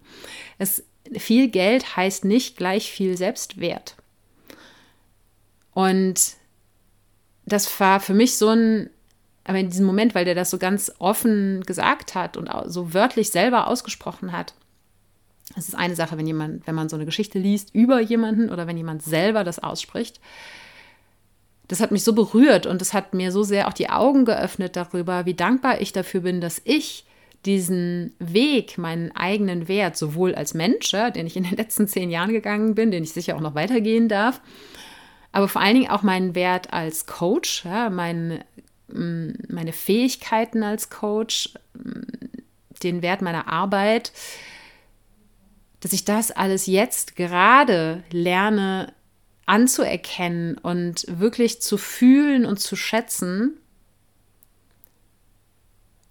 Es, 0.59 0.85
viel 1.17 1.49
Geld 1.49 1.97
heißt 1.97 2.25
nicht 2.25 2.57
gleich 2.57 2.91
viel 2.91 3.17
Selbstwert. 3.17 3.97
Und 5.73 6.35
das 7.47 7.81
war 7.81 8.01
für 8.01 8.15
mich 8.15 8.37
so 8.37 8.49
ein, 8.49 8.91
aber 9.45 9.59
in 9.59 9.71
diesem 9.71 9.87
Moment, 9.87 10.15
weil 10.15 10.25
der 10.25 10.35
das 10.35 10.51
so 10.51 10.59
ganz 10.59 10.93
offen 10.99 11.63
gesagt 11.63 12.15
hat 12.15 12.37
und 12.37 12.51
so 12.67 12.93
wörtlich 12.93 13.31
selber 13.31 13.69
ausgesprochen 13.69 14.33
hat. 14.33 14.55
Das 15.55 15.69
ist 15.69 15.75
eine 15.75 15.97
Sache, 15.97 16.17
wenn 16.17 16.27
jemand, 16.27 16.67
wenn 16.67 16.75
man 16.75 16.89
so 16.89 16.97
eine 16.97 17.05
Geschichte 17.05 17.39
liest 17.39 17.75
über 17.75 18.01
jemanden 18.01 18.51
oder 18.51 18.67
wenn 18.67 18.77
jemand 18.77 19.03
selber 19.03 19.45
das 19.45 19.59
ausspricht. 19.59 20.21
Das 21.73 21.81
hat 21.81 21.91
mich 21.91 22.05
so 22.05 22.13
berührt 22.13 22.67
und 22.67 22.83
das 22.83 22.93
hat 22.93 23.15
mir 23.15 23.33
so 23.33 23.45
sehr 23.45 23.67
auch 23.67 23.73
die 23.73 23.89
Augen 23.89 24.27
geöffnet 24.27 24.77
darüber, 24.77 25.25
wie 25.25 25.33
dankbar 25.33 25.81
ich 25.81 25.95
dafür 25.95 26.21
bin, 26.21 26.43
dass 26.43 26.61
ich 26.65 27.07
diesen 27.47 28.13
Weg, 28.19 28.77
meinen 28.77 29.11
eigenen 29.17 29.69
Wert, 29.69 29.97
sowohl 29.97 30.35
als 30.35 30.53
Mensch, 30.53 30.91
den 30.91 31.27
ich 31.27 31.35
in 31.35 31.45
den 31.45 31.57
letzten 31.57 31.89
zehn 31.89 32.11
Jahren 32.11 32.31
gegangen 32.31 32.75
bin, 32.75 32.91
den 32.91 33.03
ich 33.03 33.15
sicher 33.15 33.37
auch 33.37 33.41
noch 33.41 33.55
weitergehen 33.55 34.11
darf, 34.11 34.43
aber 35.33 35.49
vor 35.49 35.63
allen 35.63 35.77
Dingen 35.77 35.91
auch 35.91 36.03
meinen 36.03 36.35
Wert 36.35 36.75
als 36.75 37.07
Coach, 37.07 37.65
ja, 37.65 37.89
mein, 37.89 38.45
mm, 38.89 39.31
meine 39.49 39.73
Fähigkeiten 39.73 40.63
als 40.63 40.91
Coach, 40.91 41.55
mm, 41.73 42.03
den 42.83 43.01
Wert 43.01 43.23
meiner 43.23 43.49
Arbeit, 43.49 44.13
dass 45.81 45.95
ich 45.95 46.05
das 46.05 46.33
alles 46.33 46.67
jetzt 46.67 47.17
gerade 47.17 48.03
lerne 48.11 48.93
anzuerkennen 49.47 50.59
und 50.59 51.05
wirklich 51.09 51.61
zu 51.61 51.77
fühlen 51.77 52.47
und 52.47 52.59
zu 52.59 52.77
schätzen, 52.77 53.59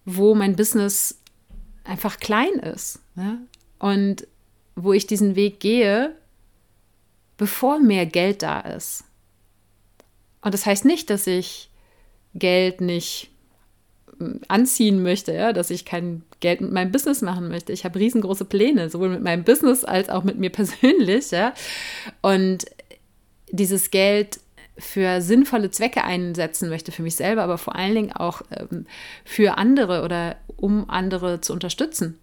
wo 0.06 0.36
mein 0.36 0.56
Business 0.56 1.20
einfach 1.84 2.20
klein 2.20 2.54
ist. 2.54 3.00
Ja? 3.16 3.38
Und 3.80 4.28
wo 4.76 4.94
ich 4.94 5.08
diesen 5.08 5.36
Weg 5.36 5.60
gehe, 5.60 6.16
bevor 7.38 7.80
mehr 7.80 8.06
Geld 8.06 8.42
da 8.44 8.60
ist. 8.60 9.04
Und 10.42 10.54
das 10.54 10.66
heißt 10.66 10.86
nicht, 10.86 11.10
dass 11.10 11.28
ich 11.28 11.70
Geld 12.34 12.82
nicht 12.82 13.30
hm, 14.18 14.42
anziehen 14.48 15.04
möchte, 15.04 15.34
ja, 15.34 15.54
dass 15.54 15.70
ich 15.70 15.86
kein 15.86 16.24
Geld 16.40 16.62
mit 16.62 16.72
meinem 16.72 16.92
Business 16.92 17.22
machen 17.22 17.48
möchte. 17.50 17.74
Ich 17.74 17.86
habe 17.86 18.00
riesengroße 18.00 18.46
Pläne, 18.46 18.90
sowohl 18.90 19.10
mit 19.10 19.24
meinem 19.24 19.44
Business 19.44 19.84
als 19.84 20.10
auch 20.10 20.24
mit 20.24 20.38
mir 20.38 20.50
persönlich, 20.52 21.32
ja. 21.32 21.54
Und 22.22 22.66
dieses 23.52 23.92
Geld 23.92 24.40
für 24.78 25.22
sinnvolle 25.22 25.70
Zwecke 25.70 26.04
einsetzen 26.04 26.70
möchte, 26.70 26.92
für 26.92 27.04
mich 27.04 27.16
selber, 27.16 27.44
aber 27.44 27.58
vor 27.58 27.76
allen 27.76 27.96
Dingen 27.96 28.14
auch 28.14 28.42
ähm, 28.52 28.86
für 29.26 29.58
andere 29.58 30.04
oder 30.04 30.38
um 30.56 30.90
andere 30.90 31.42
zu 31.42 31.54
unterstützen. 31.54 32.18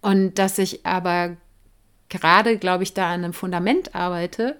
Und 0.00 0.38
dass 0.38 0.58
ich 0.58 0.86
aber 0.86 1.36
gerade, 2.08 2.58
glaube 2.58 2.82
ich, 2.82 2.94
da 2.94 3.06
an 3.06 3.24
einem 3.24 3.32
Fundament 3.32 3.94
arbeite, 3.94 4.58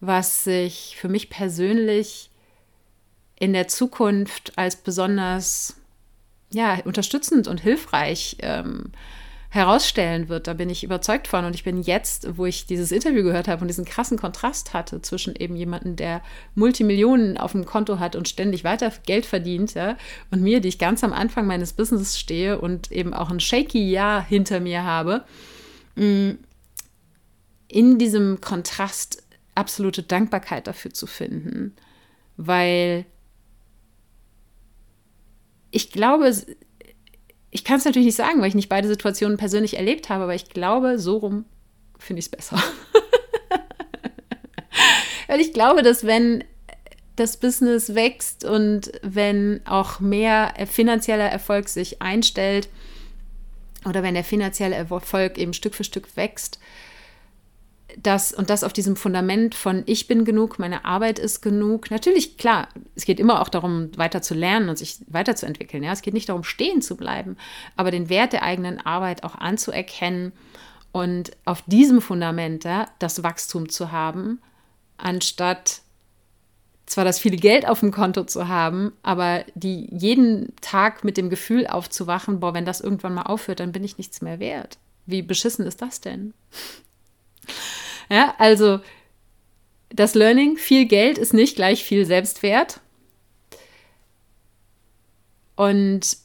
was 0.00 0.44
sich 0.44 0.96
für 0.98 1.08
mich 1.08 1.30
persönlich 1.30 2.30
in 3.38 3.52
der 3.52 3.68
Zukunft 3.68 4.52
als 4.56 4.76
besonders 4.76 5.76
ja, 6.52 6.78
unterstützend 6.84 7.48
und 7.48 7.60
hilfreich 7.60 8.36
ähm, 8.40 8.92
herausstellen 9.52 10.30
wird. 10.30 10.46
Da 10.46 10.54
bin 10.54 10.70
ich 10.70 10.82
überzeugt 10.82 11.28
von. 11.28 11.44
Und 11.44 11.54
ich 11.54 11.62
bin 11.62 11.82
jetzt, 11.82 12.38
wo 12.38 12.46
ich 12.46 12.64
dieses 12.64 12.90
Interview 12.90 13.22
gehört 13.22 13.48
habe 13.48 13.60
und 13.60 13.68
diesen 13.68 13.84
krassen 13.84 14.18
Kontrast 14.18 14.72
hatte 14.72 15.02
zwischen 15.02 15.36
eben 15.36 15.56
jemandem, 15.56 15.94
der 15.94 16.22
Multimillionen 16.54 17.36
auf 17.36 17.52
dem 17.52 17.66
Konto 17.66 17.98
hat 17.98 18.16
und 18.16 18.30
ständig 18.30 18.64
weiter 18.64 18.90
Geld 19.04 19.26
verdient, 19.26 19.74
ja, 19.74 19.98
und 20.30 20.42
mir, 20.42 20.60
die 20.60 20.68
ich 20.68 20.78
ganz 20.78 21.04
am 21.04 21.12
Anfang 21.12 21.46
meines 21.46 21.74
Businesses 21.74 22.18
stehe 22.18 22.58
und 22.58 22.90
eben 22.90 23.12
auch 23.12 23.30
ein 23.30 23.40
shaky 23.40 23.90
Jahr 23.90 24.24
hinter 24.24 24.58
mir 24.58 24.84
habe, 24.84 25.22
mm, 25.96 26.30
in 27.68 27.98
diesem 27.98 28.40
Kontrast 28.40 29.22
absolute 29.54 30.02
Dankbarkeit 30.02 30.66
dafür 30.66 30.94
zu 30.94 31.06
finden, 31.06 31.76
weil 32.38 33.04
ich 35.70 35.90
glaube, 35.90 36.32
ich 37.52 37.64
kann 37.64 37.76
es 37.76 37.84
natürlich 37.84 38.06
nicht 38.06 38.16
sagen, 38.16 38.40
weil 38.40 38.48
ich 38.48 38.54
nicht 38.54 38.70
beide 38.70 38.88
Situationen 38.88 39.36
persönlich 39.36 39.76
erlebt 39.76 40.08
habe, 40.08 40.24
aber 40.24 40.34
ich 40.34 40.48
glaube, 40.48 40.98
so 40.98 41.18
rum 41.18 41.44
finde 41.98 42.20
ich 42.20 42.26
es 42.26 42.30
besser. 42.30 42.60
weil 45.28 45.38
ich 45.38 45.52
glaube, 45.52 45.82
dass 45.82 46.06
wenn 46.06 46.42
das 47.16 47.36
Business 47.36 47.94
wächst 47.94 48.46
und 48.46 48.90
wenn 49.02 49.60
auch 49.66 50.00
mehr 50.00 50.54
finanzieller 50.66 51.28
Erfolg 51.28 51.68
sich 51.68 52.00
einstellt 52.00 52.70
oder 53.84 54.02
wenn 54.02 54.14
der 54.14 54.24
finanzielle 54.24 54.74
Erfolg 54.74 55.36
eben 55.36 55.52
Stück 55.52 55.74
für 55.74 55.84
Stück 55.84 56.16
wächst, 56.16 56.58
das 58.00 58.32
und 58.32 58.50
das 58.50 58.64
auf 58.64 58.72
diesem 58.72 58.96
Fundament 58.96 59.54
von 59.54 59.82
ich 59.86 60.08
bin 60.08 60.24
genug, 60.24 60.58
meine 60.58 60.84
Arbeit 60.84 61.18
ist 61.18 61.40
genug. 61.40 61.90
Natürlich, 61.90 62.36
klar, 62.36 62.68
es 62.94 63.04
geht 63.04 63.20
immer 63.20 63.40
auch 63.40 63.48
darum, 63.48 63.90
weiter 63.96 64.22
zu 64.22 64.34
lernen 64.34 64.68
und 64.68 64.78
sich 64.78 64.98
weiterzuentwickeln. 65.08 65.82
Ja? 65.82 65.92
Es 65.92 66.02
geht 66.02 66.14
nicht 66.14 66.28
darum, 66.28 66.44
stehen 66.44 66.82
zu 66.82 66.96
bleiben, 66.96 67.36
aber 67.76 67.90
den 67.90 68.08
Wert 68.08 68.32
der 68.32 68.42
eigenen 68.42 68.80
Arbeit 68.80 69.24
auch 69.24 69.34
anzuerkennen 69.34 70.32
und 70.92 71.32
auf 71.44 71.62
diesem 71.66 72.00
Fundament 72.00 72.64
ja, 72.64 72.88
das 72.98 73.22
Wachstum 73.22 73.68
zu 73.68 73.92
haben, 73.92 74.40
anstatt 74.98 75.80
zwar 76.86 77.04
das 77.04 77.18
viele 77.18 77.36
Geld 77.36 77.66
auf 77.66 77.80
dem 77.80 77.90
Konto 77.90 78.24
zu 78.24 78.48
haben, 78.48 78.92
aber 79.02 79.44
die 79.54 79.88
jeden 79.90 80.54
Tag 80.60 81.04
mit 81.04 81.16
dem 81.16 81.30
Gefühl 81.30 81.66
aufzuwachen, 81.66 82.40
boah, 82.40 82.54
wenn 82.54 82.66
das 82.66 82.80
irgendwann 82.80 83.14
mal 83.14 83.22
aufhört, 83.22 83.60
dann 83.60 83.72
bin 83.72 83.84
ich 83.84 83.98
nichts 83.98 84.20
mehr 84.20 84.40
wert. 84.40 84.78
Wie 85.06 85.22
beschissen 85.22 85.66
ist 85.66 85.80
das 85.80 86.00
denn? 86.00 86.34
Ja, 88.12 88.34
also 88.36 88.80
das 89.88 90.14
Learning, 90.14 90.58
viel 90.58 90.84
Geld 90.84 91.16
ist 91.16 91.32
nicht 91.32 91.56
gleich 91.56 91.82
viel 91.82 92.04
Selbstwert. 92.04 92.80
Und 95.56 96.18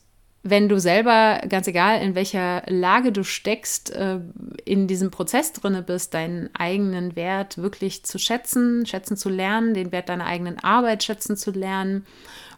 wenn 0.44 0.68
du 0.68 0.82
selber, 0.82 1.40
ganz 1.48 1.66
egal 1.68 2.02
in 2.02 2.14
welcher 2.14 2.64
Lage 2.68 3.14
du 3.14 3.24
steckst, 3.24 3.92
äh, 3.92 4.20
in 4.66 4.88
diesem 4.88 5.12
Prozess 5.12 5.54
drinne 5.54 5.82
bist, 5.82 6.14
deinen 6.14 6.54
eigenen 6.56 7.16
Wert 7.16 7.58
wirklich 7.58 8.04
zu 8.04 8.20
schätzen, 8.20 8.86
schätzen 8.86 9.16
zu 9.16 9.30
lernen, 9.30 9.74
den 9.74 9.94
Wert 9.94 10.10
deiner 10.10 10.26
eigenen 10.26 10.60
Arbeit 10.60 11.06
schätzen 11.06 11.38
zu 11.38 11.52
lernen 11.52 12.06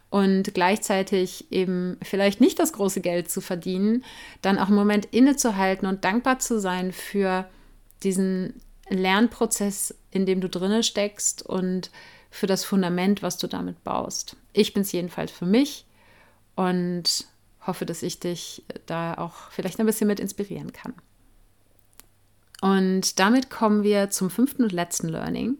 und 0.08 0.54
gleichzeitig 0.54 1.52
eben 1.52 1.98
vielleicht 2.02 2.40
nicht 2.40 2.58
das 2.58 2.72
große 2.72 3.00
Geld 3.00 3.30
zu 3.30 3.40
verdienen, 3.40 4.04
dann 4.42 4.58
auch 4.58 4.66
einen 4.66 4.76
Moment 4.76 5.06
innezuhalten 5.06 5.86
und 5.86 6.04
dankbar 6.04 6.40
zu 6.40 6.58
sein 6.58 6.90
für 6.90 7.48
diesen 8.02 8.54
Lernprozess, 8.98 9.94
in 10.10 10.26
dem 10.26 10.40
du 10.40 10.48
drinne 10.48 10.82
steckst 10.82 11.42
und 11.42 11.90
für 12.30 12.46
das 12.46 12.64
Fundament, 12.64 13.22
was 13.22 13.38
du 13.38 13.46
damit 13.46 13.82
baust. 13.84 14.36
Ich 14.52 14.72
bin 14.72 14.82
es 14.82 14.92
jedenfalls 14.92 15.30
für 15.30 15.46
mich 15.46 15.84
und 16.54 17.26
hoffe, 17.66 17.86
dass 17.86 18.02
ich 18.02 18.20
dich 18.20 18.64
da 18.86 19.14
auch 19.14 19.50
vielleicht 19.50 19.80
ein 19.80 19.86
bisschen 19.86 20.06
mit 20.06 20.20
inspirieren 20.20 20.72
kann. 20.72 20.94
Und 22.60 23.18
damit 23.18 23.50
kommen 23.50 23.82
wir 23.82 24.10
zum 24.10 24.30
fünften 24.30 24.64
und 24.64 24.72
letzten 24.72 25.08
Learning 25.08 25.56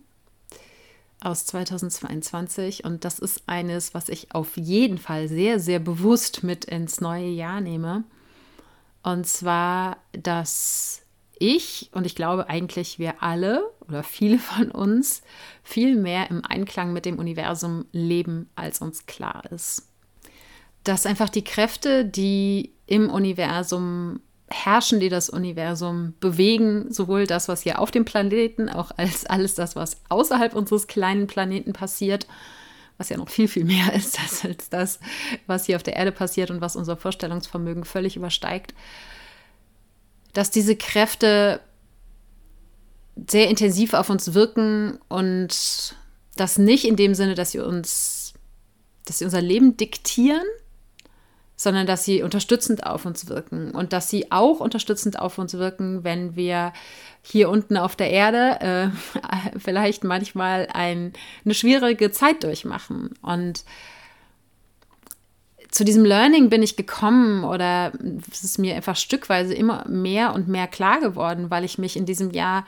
aus 1.20 1.46
2022. 1.46 2.84
Und 2.84 3.04
das 3.04 3.18
ist 3.18 3.42
eines, 3.46 3.94
was 3.94 4.08
ich 4.08 4.34
auf 4.34 4.56
jeden 4.56 4.98
Fall 4.98 5.28
sehr, 5.28 5.60
sehr 5.60 5.78
bewusst 5.78 6.42
mit 6.42 6.64
ins 6.66 7.00
neue 7.00 7.28
Jahr 7.28 7.60
nehme. 7.60 8.04
Und 9.02 9.26
zwar, 9.26 9.96
dass 10.12 11.02
ich 11.40 11.90
und 11.92 12.06
ich 12.06 12.14
glaube 12.14 12.48
eigentlich 12.48 13.00
wir 13.00 13.22
alle 13.22 13.64
oder 13.88 14.04
viele 14.04 14.38
von 14.38 14.70
uns 14.70 15.22
viel 15.64 15.96
mehr 15.96 16.30
im 16.30 16.44
Einklang 16.44 16.92
mit 16.92 17.06
dem 17.06 17.18
Universum 17.18 17.86
leben, 17.90 18.48
als 18.54 18.80
uns 18.80 19.06
klar 19.06 19.42
ist. 19.50 19.88
Dass 20.84 21.06
einfach 21.06 21.28
die 21.28 21.44
Kräfte, 21.44 22.04
die 22.04 22.72
im 22.86 23.10
Universum 23.10 24.20
herrschen, 24.48 25.00
die 25.00 25.08
das 25.08 25.30
Universum 25.30 26.14
bewegen, 26.20 26.92
sowohl 26.92 27.26
das, 27.26 27.48
was 27.48 27.62
hier 27.62 27.78
auf 27.78 27.90
dem 27.90 28.04
Planeten, 28.04 28.68
auch 28.68 28.90
als 28.96 29.24
alles 29.26 29.54
das, 29.54 29.76
was 29.76 29.96
außerhalb 30.08 30.54
unseres 30.54 30.88
kleinen 30.88 31.26
Planeten 31.26 31.72
passiert, 31.72 32.26
was 32.98 33.08
ja 33.08 33.16
noch 33.16 33.28
viel, 33.28 33.48
viel 33.48 33.64
mehr 33.64 33.92
ist 33.94 34.18
als 34.44 34.68
das, 34.68 35.00
was 35.46 35.66
hier 35.66 35.76
auf 35.76 35.82
der 35.82 35.96
Erde 35.96 36.12
passiert 36.12 36.50
und 36.50 36.60
was 36.60 36.76
unser 36.76 36.96
Vorstellungsvermögen 36.96 37.84
völlig 37.84 38.16
übersteigt, 38.16 38.74
dass 40.32 40.50
diese 40.50 40.76
Kräfte 40.76 41.60
sehr 43.28 43.48
intensiv 43.48 43.94
auf 43.94 44.10
uns 44.10 44.34
wirken 44.34 44.98
und 45.08 45.94
das 46.36 46.58
nicht 46.58 46.86
in 46.86 46.96
dem 46.96 47.14
Sinne, 47.14 47.34
dass 47.34 47.52
sie 47.52 47.60
uns, 47.60 48.34
dass 49.04 49.18
sie 49.18 49.24
unser 49.24 49.42
Leben 49.42 49.76
diktieren, 49.76 50.44
sondern 51.56 51.86
dass 51.86 52.06
sie 52.06 52.22
unterstützend 52.22 52.86
auf 52.86 53.04
uns 53.04 53.28
wirken 53.28 53.72
und 53.72 53.92
dass 53.92 54.08
sie 54.08 54.32
auch 54.32 54.60
unterstützend 54.60 55.18
auf 55.18 55.36
uns 55.36 55.52
wirken, 55.54 56.04
wenn 56.04 56.34
wir 56.34 56.72
hier 57.20 57.50
unten 57.50 57.76
auf 57.76 57.96
der 57.96 58.10
Erde 58.10 58.92
äh, 59.52 59.58
vielleicht 59.58 60.02
manchmal 60.02 60.68
ein, 60.72 61.12
eine 61.44 61.52
schwierige 61.52 62.10
Zeit 62.12 62.44
durchmachen. 62.44 63.10
Und 63.20 63.64
zu 65.70 65.84
diesem 65.84 66.04
Learning 66.04 66.50
bin 66.50 66.62
ich 66.62 66.76
gekommen 66.76 67.44
oder 67.44 67.92
es 68.30 68.42
ist 68.42 68.58
mir 68.58 68.74
einfach 68.74 68.96
stückweise 68.96 69.54
immer 69.54 69.86
mehr 69.88 70.34
und 70.34 70.48
mehr 70.48 70.66
klar 70.66 71.00
geworden, 71.00 71.50
weil 71.50 71.64
ich 71.64 71.78
mich 71.78 71.96
in 71.96 72.06
diesem 72.06 72.32
Jahr 72.32 72.64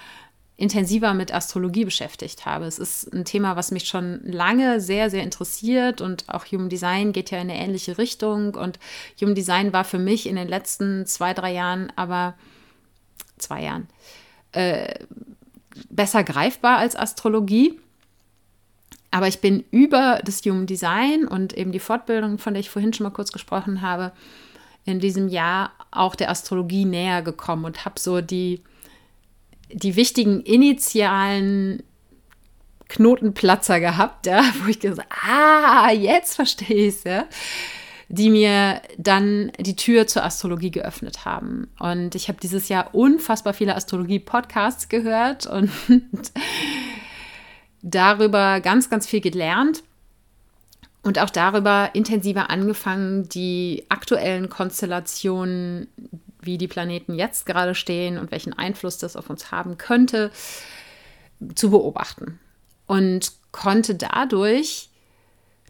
intensiver 0.57 1.12
mit 1.12 1.34
Astrologie 1.34 1.84
beschäftigt 1.84 2.46
habe. 2.46 2.66
Es 2.66 2.78
ist 2.78 3.12
ein 3.12 3.24
Thema, 3.24 3.57
was 3.57 3.72
mich 3.72 3.88
schon 3.88 4.20
lange 4.22 4.80
sehr, 4.80 5.11
sehr 5.11 5.24
interessiert 5.24 6.00
und 6.00 6.28
auch 6.28 6.44
Human 6.46 6.68
Design 6.68 7.12
geht 7.12 7.32
ja 7.32 7.38
in 7.38 7.50
eine 7.50 7.59
ähnliche 7.59 7.98
Richtung 7.98 8.55
und 8.55 8.78
Human 9.20 9.34
Design 9.34 9.72
war 9.72 9.84
für 9.84 9.98
mich 9.98 10.28
in 10.28 10.36
den 10.36 10.46
letzten 10.46 11.05
zwei, 11.07 11.34
drei 11.34 11.53
Jahren, 11.53 11.92
aber 11.96 12.34
zwei 13.38 13.62
Jahren, 13.62 13.88
äh, 14.53 14.94
besser 15.90 16.22
greifbar 16.22 16.78
als 16.78 16.94
Astrologie. 16.94 17.80
Aber 19.12 19.28
ich 19.28 19.40
bin 19.40 19.64
über 19.70 20.20
das 20.24 20.40
Human 20.40 20.66
Design 20.66 21.28
und 21.28 21.52
eben 21.52 21.70
die 21.70 21.78
Fortbildung, 21.78 22.38
von 22.38 22.54
der 22.54 22.60
ich 22.60 22.70
vorhin 22.70 22.92
schon 22.92 23.04
mal 23.04 23.10
kurz 23.10 23.30
gesprochen 23.30 23.82
habe, 23.82 24.12
in 24.84 24.98
diesem 24.98 25.28
Jahr 25.28 25.72
auch 25.92 26.16
der 26.16 26.30
Astrologie 26.30 26.86
näher 26.86 27.22
gekommen 27.22 27.64
und 27.64 27.84
habe 27.84 28.00
so 28.00 28.20
die 28.20 28.62
die 29.74 29.96
wichtigen 29.96 30.40
initialen 30.40 31.82
Knotenplatzer 32.88 33.80
gehabt, 33.80 34.26
ja, 34.26 34.42
wo 34.62 34.68
ich 34.68 34.80
gesagt 34.80 35.08
ah, 35.26 35.90
jetzt 35.90 36.34
verstehe 36.34 36.88
ich 36.88 36.96
es, 36.96 37.04
ja, 37.04 37.26
die 38.08 38.28
mir 38.28 38.82
dann 38.98 39.50
die 39.58 39.76
Tür 39.76 40.06
zur 40.06 40.24
Astrologie 40.24 40.70
geöffnet 40.70 41.24
haben. 41.24 41.68
Und 41.78 42.14
ich 42.14 42.28
habe 42.28 42.38
dieses 42.40 42.68
Jahr 42.68 42.94
unfassbar 42.94 43.54
viele 43.54 43.74
Astrologie-Podcasts 43.76 44.88
gehört 44.90 45.46
und 45.46 45.70
darüber 47.82 48.60
ganz, 48.60 48.88
ganz 48.88 49.06
viel 49.06 49.20
gelernt 49.20 49.82
und 51.02 51.18
auch 51.18 51.30
darüber 51.30 51.90
intensiver 51.94 52.48
angefangen, 52.48 53.28
die 53.28 53.84
aktuellen 53.88 54.48
Konstellationen 54.48 55.88
wie 56.40 56.58
die 56.58 56.68
Planeten 56.68 57.14
jetzt 57.14 57.46
gerade 57.46 57.74
stehen 57.74 58.18
und 58.18 58.30
welchen 58.30 58.52
Einfluss 58.52 58.98
das 58.98 59.16
auf 59.16 59.30
uns 59.30 59.52
haben 59.52 59.78
könnte, 59.78 60.30
zu 61.54 61.70
beobachten. 61.70 62.38
Und 62.86 63.32
konnte 63.52 63.94
dadurch 63.94 64.90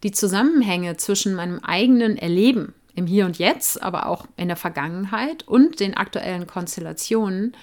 die 0.03 0.13
Zusammenhänge 0.13 0.97
zwischen 0.97 1.35
meinem 1.35 1.61
eigenen 1.61 2.17
Erleben 2.17 2.75
im 2.95 3.07
Hier 3.07 3.27
und 3.27 3.39
Jetzt, 3.39 3.83
aber 3.83 4.07
auch 4.07 4.27
in 4.37 4.49
der 4.49 4.57
Vergangenheit 4.57 5.47
und 5.47 5.81
den 5.81 5.97
aktuellen 5.97 6.47
Konstellationen 6.47 7.55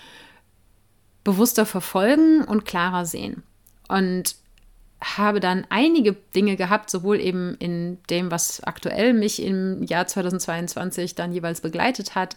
bewusster 1.23 1.65
verfolgen 1.65 2.43
und 2.43 2.65
klarer 2.65 3.05
sehen. 3.05 3.43
Und 3.89 4.35
habe 5.01 5.39
dann 5.39 5.65
einige 5.69 6.13
Dinge 6.35 6.55
gehabt, 6.55 6.89
sowohl 6.89 7.19
eben 7.19 7.55
in 7.55 7.97
dem, 8.09 8.31
was 8.31 8.61
aktuell 8.63 9.13
mich 9.13 9.41
im 9.41 9.83
Jahr 9.83 10.07
2022 10.07 11.15
dann 11.15 11.31
jeweils 11.31 11.61
begleitet 11.61 12.15
hat, 12.15 12.35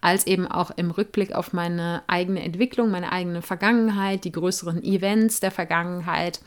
als 0.00 0.26
eben 0.26 0.46
auch 0.46 0.70
im 0.76 0.90
Rückblick 0.90 1.32
auf 1.32 1.52
meine 1.52 2.02
eigene 2.06 2.42
Entwicklung, 2.42 2.90
meine 2.90 3.10
eigene 3.10 3.42
Vergangenheit, 3.42 4.24
die 4.24 4.32
größeren 4.32 4.84
Events 4.84 5.40
der 5.40 5.50
Vergangenheit 5.50 6.40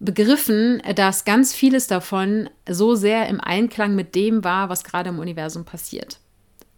begriffen, 0.00 0.80
dass 0.94 1.24
ganz 1.24 1.52
vieles 1.52 1.86
davon 1.86 2.48
so 2.68 2.94
sehr 2.94 3.28
im 3.28 3.40
Einklang 3.40 3.94
mit 3.94 4.14
dem 4.14 4.44
war, 4.44 4.68
was 4.68 4.84
gerade 4.84 5.10
im 5.10 5.18
Universum 5.18 5.64
passiert. 5.64 6.18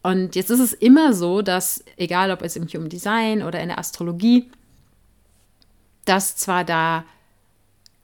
Und 0.02 0.34
jetzt 0.34 0.50
ist 0.50 0.60
es 0.60 0.72
immer 0.72 1.12
so, 1.12 1.42
dass, 1.42 1.84
egal 1.96 2.30
ob 2.30 2.40
es 2.42 2.56
im 2.56 2.66
Human 2.66 2.88
Design 2.88 3.42
oder 3.42 3.60
in 3.60 3.68
der 3.68 3.78
Astrologie, 3.78 4.50
dass 6.04 6.36
zwar 6.36 6.64
da 6.64 7.04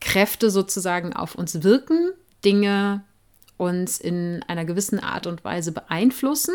Kräfte 0.01 0.51
sozusagen 0.51 1.13
auf 1.13 1.35
uns 1.35 1.63
wirken, 1.63 2.13
Dinge 2.45 3.03
uns 3.57 3.99
in 3.99 4.45
einer 4.47 4.65
gewissen 4.65 5.01
Art 5.01 5.27
und 5.27 5.45
Weise 5.45 5.73
beeinflussen, 5.73 6.55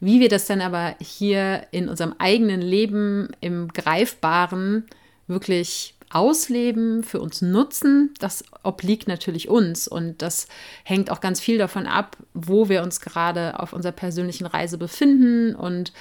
wie 0.00 0.20
wir 0.20 0.28
das 0.28 0.46
dann 0.46 0.60
aber 0.60 0.94
hier 1.00 1.66
in 1.72 1.88
unserem 1.88 2.14
eigenen 2.18 2.62
Leben 2.62 3.28
im 3.40 3.68
Greifbaren 3.68 4.86
wirklich 5.26 5.94
ausleben, 6.10 7.04
für 7.04 7.20
uns 7.20 7.40
nutzen, 7.40 8.12
das 8.18 8.44
obliegt 8.64 9.06
natürlich 9.06 9.48
uns. 9.48 9.86
Und 9.86 10.22
das 10.22 10.48
hängt 10.82 11.10
auch 11.10 11.20
ganz 11.20 11.40
viel 11.40 11.56
davon 11.56 11.86
ab, 11.86 12.16
wo 12.34 12.68
wir 12.68 12.82
uns 12.82 13.00
gerade 13.00 13.60
auf 13.60 13.72
unserer 13.72 13.92
persönlichen 13.92 14.46
Reise 14.46 14.76
befinden 14.76 15.54
und 15.54 15.92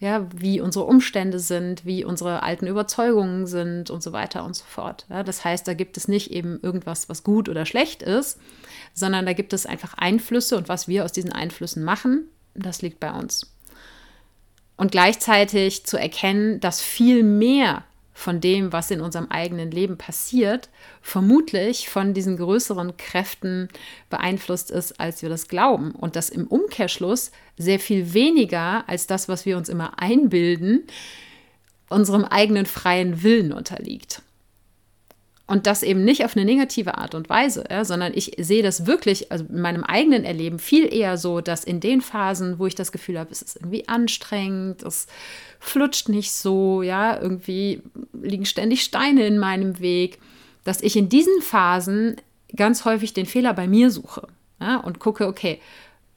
ja, 0.00 0.26
wie 0.34 0.62
unsere 0.62 0.86
Umstände 0.86 1.38
sind, 1.38 1.84
wie 1.84 2.04
unsere 2.04 2.42
alten 2.42 2.66
Überzeugungen 2.66 3.46
sind 3.46 3.90
und 3.90 4.02
so 4.02 4.12
weiter 4.12 4.44
und 4.44 4.56
so 4.56 4.64
fort. 4.64 5.04
Ja, 5.10 5.22
das 5.22 5.44
heißt, 5.44 5.68
da 5.68 5.74
gibt 5.74 5.98
es 5.98 6.08
nicht 6.08 6.30
eben 6.30 6.58
irgendwas, 6.62 7.10
was 7.10 7.22
gut 7.22 7.50
oder 7.50 7.66
schlecht 7.66 8.02
ist, 8.02 8.40
sondern 8.94 9.26
da 9.26 9.34
gibt 9.34 9.52
es 9.52 9.66
einfach 9.66 9.92
Einflüsse 9.94 10.56
und 10.56 10.70
was 10.70 10.88
wir 10.88 11.04
aus 11.04 11.12
diesen 11.12 11.32
Einflüssen 11.32 11.84
machen, 11.84 12.24
das 12.54 12.80
liegt 12.80 12.98
bei 12.98 13.12
uns. 13.12 13.52
Und 14.78 14.90
gleichzeitig 14.90 15.84
zu 15.84 15.98
erkennen, 15.98 16.60
dass 16.60 16.80
viel 16.80 17.22
mehr 17.22 17.84
von 18.20 18.40
dem, 18.40 18.72
was 18.72 18.90
in 18.90 19.00
unserem 19.00 19.28
eigenen 19.28 19.70
Leben 19.70 19.96
passiert, 19.96 20.68
vermutlich 21.00 21.88
von 21.88 22.12
diesen 22.12 22.36
größeren 22.36 22.96
Kräften 22.96 23.68
beeinflusst 24.10 24.70
ist, 24.70 25.00
als 25.00 25.22
wir 25.22 25.30
das 25.30 25.48
glauben. 25.48 25.92
Und 25.92 26.16
dass 26.16 26.28
im 26.28 26.46
Umkehrschluss 26.46 27.32
sehr 27.56 27.80
viel 27.80 28.12
weniger 28.12 28.88
als 28.88 29.06
das, 29.06 29.28
was 29.28 29.46
wir 29.46 29.56
uns 29.56 29.68
immer 29.68 29.98
einbilden, 30.00 30.86
unserem 31.88 32.24
eigenen 32.24 32.66
freien 32.66 33.22
Willen 33.22 33.52
unterliegt. 33.52 34.22
Und 35.50 35.66
das 35.66 35.82
eben 35.82 36.04
nicht 36.04 36.24
auf 36.24 36.36
eine 36.36 36.44
negative 36.44 36.96
Art 36.96 37.16
und 37.16 37.28
Weise, 37.28 37.64
ja, 37.68 37.84
sondern 37.84 38.12
ich 38.14 38.36
sehe 38.38 38.62
das 38.62 38.86
wirklich, 38.86 39.32
also 39.32 39.44
in 39.46 39.60
meinem 39.60 39.82
eigenen 39.82 40.24
Erleben 40.24 40.60
viel 40.60 40.86
eher 40.94 41.18
so, 41.18 41.40
dass 41.40 41.64
in 41.64 41.80
den 41.80 42.02
Phasen, 42.02 42.60
wo 42.60 42.66
ich 42.66 42.76
das 42.76 42.92
Gefühl 42.92 43.18
habe, 43.18 43.32
es 43.32 43.42
ist 43.42 43.56
irgendwie 43.56 43.88
anstrengend, 43.88 44.84
es 44.84 45.08
flutscht 45.58 46.08
nicht 46.08 46.30
so, 46.30 46.82
ja, 46.82 47.20
irgendwie 47.20 47.82
liegen 48.12 48.46
ständig 48.46 48.84
Steine 48.84 49.26
in 49.26 49.38
meinem 49.38 49.80
Weg, 49.80 50.20
dass 50.62 50.82
ich 50.82 50.94
in 50.94 51.08
diesen 51.08 51.42
Phasen 51.42 52.14
ganz 52.54 52.84
häufig 52.84 53.12
den 53.12 53.26
Fehler 53.26 53.52
bei 53.52 53.66
mir 53.66 53.90
suche. 53.90 54.28
ja, 54.60 54.76
und 54.76 55.00
gucke, 55.00 55.26
okay, 55.26 55.58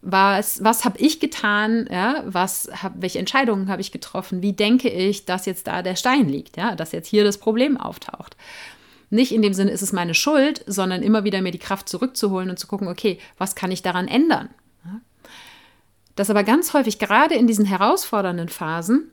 was, 0.04 0.64
was 0.64 0.86
habe 0.86 1.00
ich 1.00 1.20
getan, 1.20 1.88
ja, 1.90 2.24
was 2.28 2.70
hab, 2.84 3.02
welche 3.02 3.18
Entscheidungen 3.18 3.68
habe 3.68 3.82
ich 3.82 3.92
getroffen, 3.92 4.44
wie 4.44 4.54
denke 4.54 4.90
ich, 4.90 5.26
dass 5.26 5.48
jetzt 5.48 5.66
da 5.66 5.82
der 5.82 5.96
Stein 5.96 6.30
liegt, 6.30 6.56
ja, 6.56 6.76
dass 6.76 6.92
jetzt 6.92 7.08
hier 7.08 7.24
das 7.24 7.40
Problem 7.40 7.78
auftaucht. 7.78 8.38
Nicht 9.14 9.32
in 9.32 9.44
dem 9.44 9.54
Sinne, 9.54 9.70
ist 9.70 9.84
es 9.84 9.94
meine 9.94 10.16
Schuld, 10.16 10.64
sondern 10.66 11.04
immer 11.04 11.24
wieder 11.24 11.44
mir 11.44 11.52
die 11.52 11.60
Kraft 11.60 11.88
zurückzuholen 11.88 12.50
und 12.50 12.58
zu 12.58 12.66
gucken, 12.66 12.88
okay, 12.88 13.20
was 13.38 13.54
kann 13.54 13.70
ich 13.70 13.84
daran 13.84 14.08
ändern? 14.08 14.50
Das 16.16 16.32
aber 16.32 16.44
ganz 16.44 16.74
häufig, 16.74 16.98
gerade 16.98 17.36
in 17.36 17.46
diesen 17.46 17.66
herausfordernden 17.66 18.50
Phasen, 18.50 19.12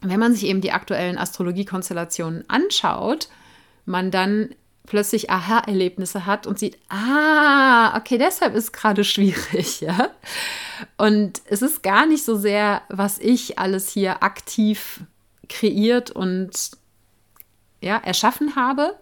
wenn 0.00 0.18
man 0.18 0.32
sich 0.32 0.44
eben 0.44 0.62
die 0.62 0.72
aktuellen 0.72 1.18
Astrologiekonstellationen 1.18 2.48
anschaut, 2.48 3.28
man 3.84 4.10
dann 4.10 4.54
plötzlich 4.86 5.28
Aha-Erlebnisse 5.28 6.24
hat 6.24 6.46
und 6.46 6.58
sieht, 6.58 6.78
ah, 6.88 7.98
okay, 7.98 8.16
deshalb 8.16 8.54
ist 8.54 8.72
gerade 8.72 9.04
schwierig, 9.04 9.82
ja. 9.82 10.08
Und 10.96 11.42
es 11.44 11.60
ist 11.60 11.82
gar 11.82 12.06
nicht 12.06 12.24
so 12.24 12.34
sehr, 12.34 12.80
was 12.88 13.18
ich 13.18 13.58
alles 13.58 13.90
hier 13.90 14.22
aktiv 14.22 15.00
kreiert 15.50 16.10
und 16.10 16.70
ja, 17.82 17.98
erschaffen 17.98 18.56
habe. 18.56 18.96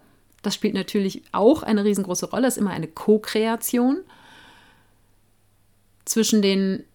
Das 0.47 0.55
spielt 0.55 0.75
natürlich 0.75 1.23
auch 1.33 1.61
eine 1.61 1.83
riesengroße 1.83 2.29
Rolle, 2.29 2.47
ist 2.47 2.57
immer 2.57 2.69
eine 2.69 2.87
Co-Kreation 2.87 3.99
zwischen 6.05 6.41
den 6.41 6.85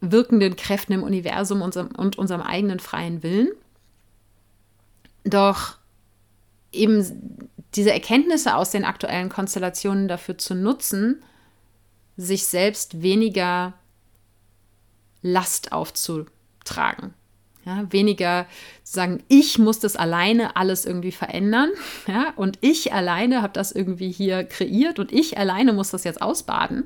wirkenden 0.00 0.54
Kräften 0.54 0.92
im 0.92 1.02
Universum 1.02 1.60
und 1.60 2.16
unserem 2.16 2.40
eigenen 2.40 2.78
freien 2.78 3.24
Willen. 3.24 3.48
Doch 5.24 5.78
eben 6.70 7.50
diese 7.74 7.92
Erkenntnisse 7.92 8.54
aus 8.54 8.70
den 8.70 8.84
aktuellen 8.84 9.28
Konstellationen 9.28 10.06
dafür 10.06 10.38
zu 10.38 10.54
nutzen, 10.54 11.20
sich 12.16 12.46
selbst 12.46 13.02
weniger 13.02 13.72
Last 15.20 15.72
aufzutragen. 15.72 17.12
Ja, 17.64 17.84
weniger 17.92 18.46
zu 18.84 18.94
sagen, 18.94 19.22
ich 19.28 19.58
muss 19.58 19.78
das 19.80 19.94
alleine 19.94 20.56
alles 20.56 20.86
irgendwie 20.86 21.12
verändern. 21.12 21.70
Ja, 22.06 22.32
und 22.36 22.58
ich 22.62 22.92
alleine 22.92 23.42
habe 23.42 23.52
das 23.52 23.70
irgendwie 23.72 24.10
hier 24.10 24.44
kreiert 24.44 24.98
und 24.98 25.12
ich 25.12 25.36
alleine 25.36 25.72
muss 25.72 25.90
das 25.90 26.04
jetzt 26.04 26.22
ausbaden. 26.22 26.84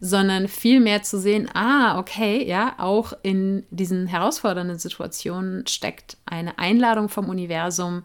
Sondern 0.00 0.46
vielmehr 0.46 1.02
zu 1.02 1.18
sehen, 1.18 1.48
ah, 1.54 1.98
okay, 1.98 2.46
ja, 2.46 2.74
auch 2.78 3.14
in 3.22 3.64
diesen 3.70 4.06
herausfordernden 4.06 4.78
Situationen 4.78 5.66
steckt 5.66 6.18
eine 6.24 6.58
Einladung 6.58 7.08
vom 7.08 7.28
Universum, 7.28 8.04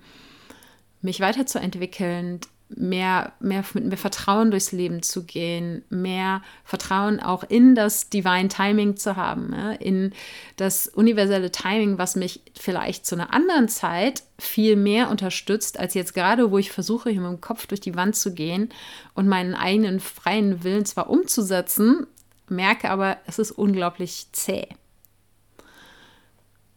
mich 1.02 1.20
weiterzuentwickeln, 1.20 2.40
mehr, 2.78 3.34
mehr 3.40 3.64
mit 3.74 3.86
mehr 3.86 3.98
Vertrauen 3.98 4.52
durchs 4.52 4.72
Leben 4.72 5.04
zu 5.04 5.24
gehen, 5.24 5.84
mehr 5.90 6.42
Vertrauen 6.64 7.20
auch 7.20 7.44
in 7.44 7.76
das 7.76 8.10
Divine 8.10 8.48
Timing 8.48 8.98
zu 8.98 9.16
haben, 9.16 9.54
ja, 9.54 9.72
in 9.74 10.14
das 10.58 10.88
universelle 10.88 11.52
Timing, 11.52 11.98
was 11.98 12.16
mich 12.16 12.42
vielleicht 12.60 13.06
zu 13.06 13.16
einer 13.16 13.34
anderen 13.34 13.68
Zeit 13.68 14.24
viel 14.40 14.76
mehr 14.76 15.10
unterstützt, 15.10 15.80
als 15.80 15.94
jetzt 15.94 16.14
gerade, 16.14 16.52
wo 16.52 16.58
ich 16.58 16.72
versuche, 16.72 17.10
hier 17.10 17.22
mit 17.22 17.32
dem 17.32 17.42
Kopf 17.42 17.68
durch 17.68 17.82
die 17.82 17.96
Wand 17.96 18.16
zu 18.16 18.34
gehen 18.34 18.70
und 19.14 19.28
meinen 19.28 19.56
eigenen 19.56 20.00
freien 20.00 20.64
Willen 20.64 20.86
zwar 20.86 21.10
umzusetzen, 21.10 22.08
merke 22.50 22.90
aber, 22.90 23.18
es 23.26 23.40
ist 23.40 23.52
unglaublich 23.52 24.28
zäh. 24.32 24.68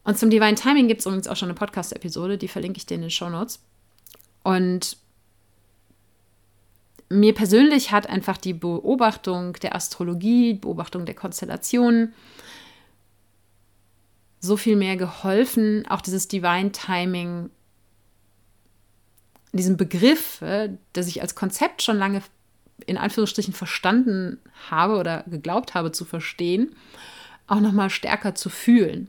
Und 0.05 0.16
zum 0.16 0.30
Divine 0.30 0.55
Timing 0.55 0.86
gibt 0.86 1.01
es 1.01 1.07
übrigens 1.07 1.26
auch 1.26 1.36
schon 1.36 1.49
eine 1.49 1.59
Podcast-Episode, 1.59 2.38
die 2.38 2.49
verlinke 2.49 2.78
ich 2.78 2.86
dir 2.86 2.94
in 2.94 3.01
den 3.01 3.11
Show 3.11 3.28
Notes. 3.28 3.61
Und 4.44 4.99
mir 7.09 7.34
persönlich 7.34 7.92
hat 7.92 8.09
einfach 8.09 8.36
die 8.36 8.54
Beobachtung 8.54 9.54
der 9.54 9.74
Astrologie, 9.74 10.54
Beobachtung 10.54 11.07
der 11.07 11.14
Konstellationen 11.14 12.14
so 14.40 14.57
viel 14.57 14.76
mehr 14.76 14.96
geholfen, 14.96 15.86
auch 15.88 16.00
dieses 16.00 16.28
Divine 16.28 16.72
Timing, 16.72 17.50
diesen 19.52 19.76
Begriff, 19.76 20.42
äh, 20.42 20.70
der 20.94 21.07
ich 21.07 21.22
als 21.22 21.34
Konzept 21.34 21.82
schon 21.82 21.98
lange 21.98 22.22
in 22.86 22.98
Anführungsstrichen 22.98 23.54
verstanden 23.54 24.38
habe 24.70 24.96
oder 24.96 25.24
geglaubt 25.26 25.74
habe 25.74 25.92
zu 25.92 26.04
verstehen, 26.04 26.74
auch 27.46 27.61
nochmal 27.61 27.90
stärker 27.90 28.34
zu 28.34 28.50
fühlen 28.50 29.09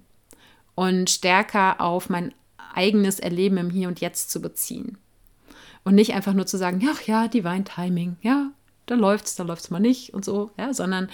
und 0.75 1.09
stärker 1.09 1.81
auf 1.81 2.09
mein 2.09 2.33
eigenes 2.73 3.19
Erleben 3.19 3.57
im 3.57 3.69
Hier 3.69 3.87
und 3.87 3.99
Jetzt 3.99 4.31
zu 4.31 4.41
beziehen. 4.41 4.97
Und 5.87 5.95
nicht 5.95 6.13
einfach 6.13 6.33
nur 6.33 6.45
zu 6.45 6.57
sagen, 6.57 6.85
ach 6.91 7.03
ja, 7.03 7.29
Divine 7.29 7.63
Timing, 7.63 8.17
ja, 8.21 8.51
da 8.87 8.95
läuft's, 8.95 9.37
da 9.37 9.43
läuft's 9.43 9.69
mal 9.69 9.79
nicht 9.79 10.13
und 10.13 10.25
so, 10.25 10.51
ja, 10.57 10.73
sondern 10.73 11.07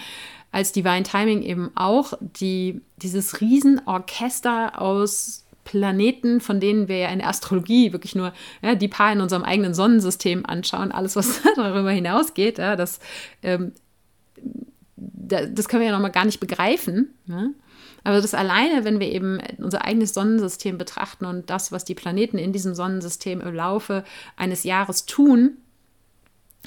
als 0.50 0.72
Divine 0.72 1.04
Timing 1.04 1.42
eben 1.42 1.70
auch 1.76 2.14
die, 2.20 2.80
dieses 2.96 3.40
Riesenorchester 3.40 4.82
aus 4.82 5.44
Planeten, 5.62 6.40
von 6.40 6.58
denen 6.58 6.88
wir 6.88 6.98
ja 6.98 7.08
in 7.10 7.20
der 7.20 7.28
Astrologie 7.28 7.92
wirklich 7.92 8.16
nur 8.16 8.32
ja, 8.62 8.74
die 8.74 8.88
paar 8.88 9.12
in 9.12 9.20
unserem 9.20 9.44
eigenen 9.44 9.74
Sonnensystem 9.74 10.44
anschauen, 10.44 10.90
alles, 10.90 11.14
was 11.14 11.40
darüber 11.54 11.92
hinausgeht, 11.92 12.58
ja, 12.58 12.74
das, 12.74 12.98
ähm, 13.44 13.70
das 14.96 15.68
können 15.68 15.82
wir 15.82 15.86
ja 15.86 15.94
noch 15.94 16.02
mal 16.02 16.08
gar 16.08 16.24
nicht 16.24 16.40
begreifen. 16.40 17.14
Ne? 17.26 17.54
Aber 18.04 18.20
das 18.20 18.34
alleine, 18.34 18.84
wenn 18.84 19.00
wir 19.00 19.10
eben 19.10 19.40
unser 19.58 19.84
eigenes 19.84 20.14
Sonnensystem 20.14 20.78
betrachten 20.78 21.24
und 21.24 21.50
das, 21.50 21.72
was 21.72 21.84
die 21.84 21.94
Planeten 21.94 22.38
in 22.38 22.52
diesem 22.52 22.74
Sonnensystem 22.74 23.40
im 23.40 23.54
Laufe 23.54 24.04
eines 24.36 24.62
Jahres 24.62 25.06
tun, 25.06 25.56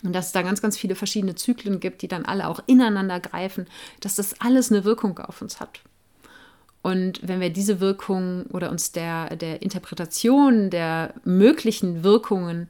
und 0.03 0.13
dass 0.13 0.27
es 0.27 0.31
da 0.31 0.43
ganz, 0.43 0.61
ganz 0.61 0.77
viele 0.77 0.95
verschiedene 0.95 1.35
Zyklen 1.35 1.79
gibt, 1.79 2.01
die 2.01 2.07
dann 2.07 2.25
alle 2.25 2.47
auch 2.47 2.61
ineinander 2.67 3.19
greifen, 3.19 3.65
dass 3.99 4.15
das 4.15 4.39
alles 4.41 4.71
eine 4.71 4.83
Wirkung 4.83 5.17
auf 5.17 5.41
uns 5.41 5.59
hat. 5.59 5.79
Und 6.83 7.27
wenn 7.27 7.39
wir 7.39 7.49
diese 7.49 7.79
Wirkung 7.79 8.45
oder 8.53 8.69
uns 8.69 8.91
der, 8.91 9.35
der 9.35 9.61
Interpretation 9.61 10.69
der 10.69 11.13
möglichen 11.23 12.03
Wirkungen 12.03 12.67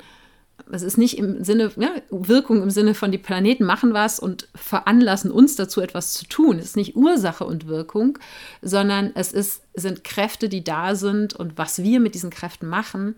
es 0.71 0.81
ist 0.81 0.97
nicht 0.97 1.17
im 1.17 1.43
Sinne, 1.43 1.71
ja, 1.77 1.89
Wirkung 2.09 2.61
im 2.61 2.69
Sinne 2.69 2.93
von 2.93 3.11
die 3.11 3.17
Planeten 3.17 3.63
machen 3.63 3.93
was 3.93 4.19
und 4.19 4.47
veranlassen 4.55 5.31
uns 5.31 5.55
dazu 5.55 5.81
etwas 5.81 6.13
zu 6.13 6.25
tun. 6.25 6.59
Es 6.59 6.65
ist 6.65 6.75
nicht 6.75 6.95
Ursache 6.95 7.45
und 7.45 7.67
Wirkung, 7.67 8.19
sondern 8.61 9.11
es 9.15 9.31
ist, 9.31 9.61
sind 9.73 10.03
Kräfte, 10.03 10.49
die 10.49 10.63
da 10.63 10.95
sind 10.95 11.33
und 11.33 11.57
was 11.57 11.83
wir 11.83 11.99
mit 11.99 12.15
diesen 12.15 12.29
Kräften 12.29 12.67
machen, 12.67 13.15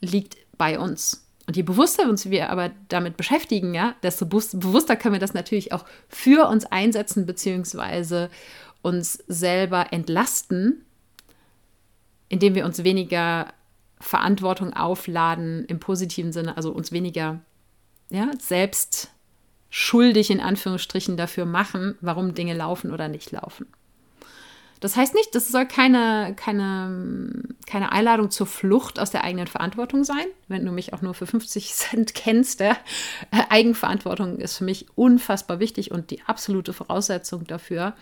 liegt 0.00 0.36
bei 0.56 0.78
uns. 0.78 1.26
Und 1.46 1.56
je 1.56 1.62
bewusster 1.62 2.08
uns 2.08 2.30
wir 2.30 2.50
aber 2.50 2.70
damit 2.88 3.16
beschäftigen, 3.16 3.74
ja, 3.74 3.94
desto 4.02 4.26
bewusster 4.26 4.96
können 4.96 5.14
wir 5.14 5.20
das 5.20 5.34
natürlich 5.34 5.72
auch 5.72 5.84
für 6.08 6.48
uns 6.48 6.64
einsetzen, 6.64 7.26
beziehungsweise 7.26 8.30
uns 8.82 9.14
selber 9.26 9.92
entlasten, 9.92 10.84
indem 12.28 12.54
wir 12.54 12.64
uns 12.64 12.84
weniger 12.84 13.52
Verantwortung 14.00 14.72
aufladen 14.72 15.64
im 15.66 15.78
positiven 15.78 16.32
Sinne, 16.32 16.56
also 16.56 16.72
uns 16.72 16.90
weniger 16.90 17.40
ja, 18.08 18.30
selbst 18.38 19.10
schuldig 19.68 20.30
in 20.30 20.40
Anführungsstrichen 20.40 21.16
dafür 21.16 21.44
machen, 21.44 21.96
warum 22.00 22.34
Dinge 22.34 22.54
laufen 22.54 22.92
oder 22.92 23.08
nicht 23.08 23.30
laufen. 23.30 23.66
Das 24.80 24.96
heißt 24.96 25.14
nicht, 25.14 25.34
das 25.34 25.48
soll 25.48 25.66
keine, 25.66 26.34
keine, 26.36 27.42
keine 27.66 27.92
Einladung 27.92 28.30
zur 28.30 28.46
Flucht 28.46 28.98
aus 28.98 29.10
der 29.10 29.24
eigenen 29.24 29.46
Verantwortung 29.46 30.04
sein. 30.04 30.24
Wenn 30.48 30.64
du 30.64 30.72
mich 30.72 30.94
auch 30.94 31.02
nur 31.02 31.12
für 31.12 31.26
50 31.26 31.74
Cent 31.74 32.14
kennst, 32.14 32.60
der 32.60 32.78
Eigenverantwortung 33.50 34.38
ist 34.38 34.56
für 34.56 34.64
mich 34.64 34.86
unfassbar 34.94 35.60
wichtig 35.60 35.90
und 35.90 36.10
die 36.10 36.22
absolute 36.22 36.72
Voraussetzung 36.72 37.46
dafür, 37.46 37.94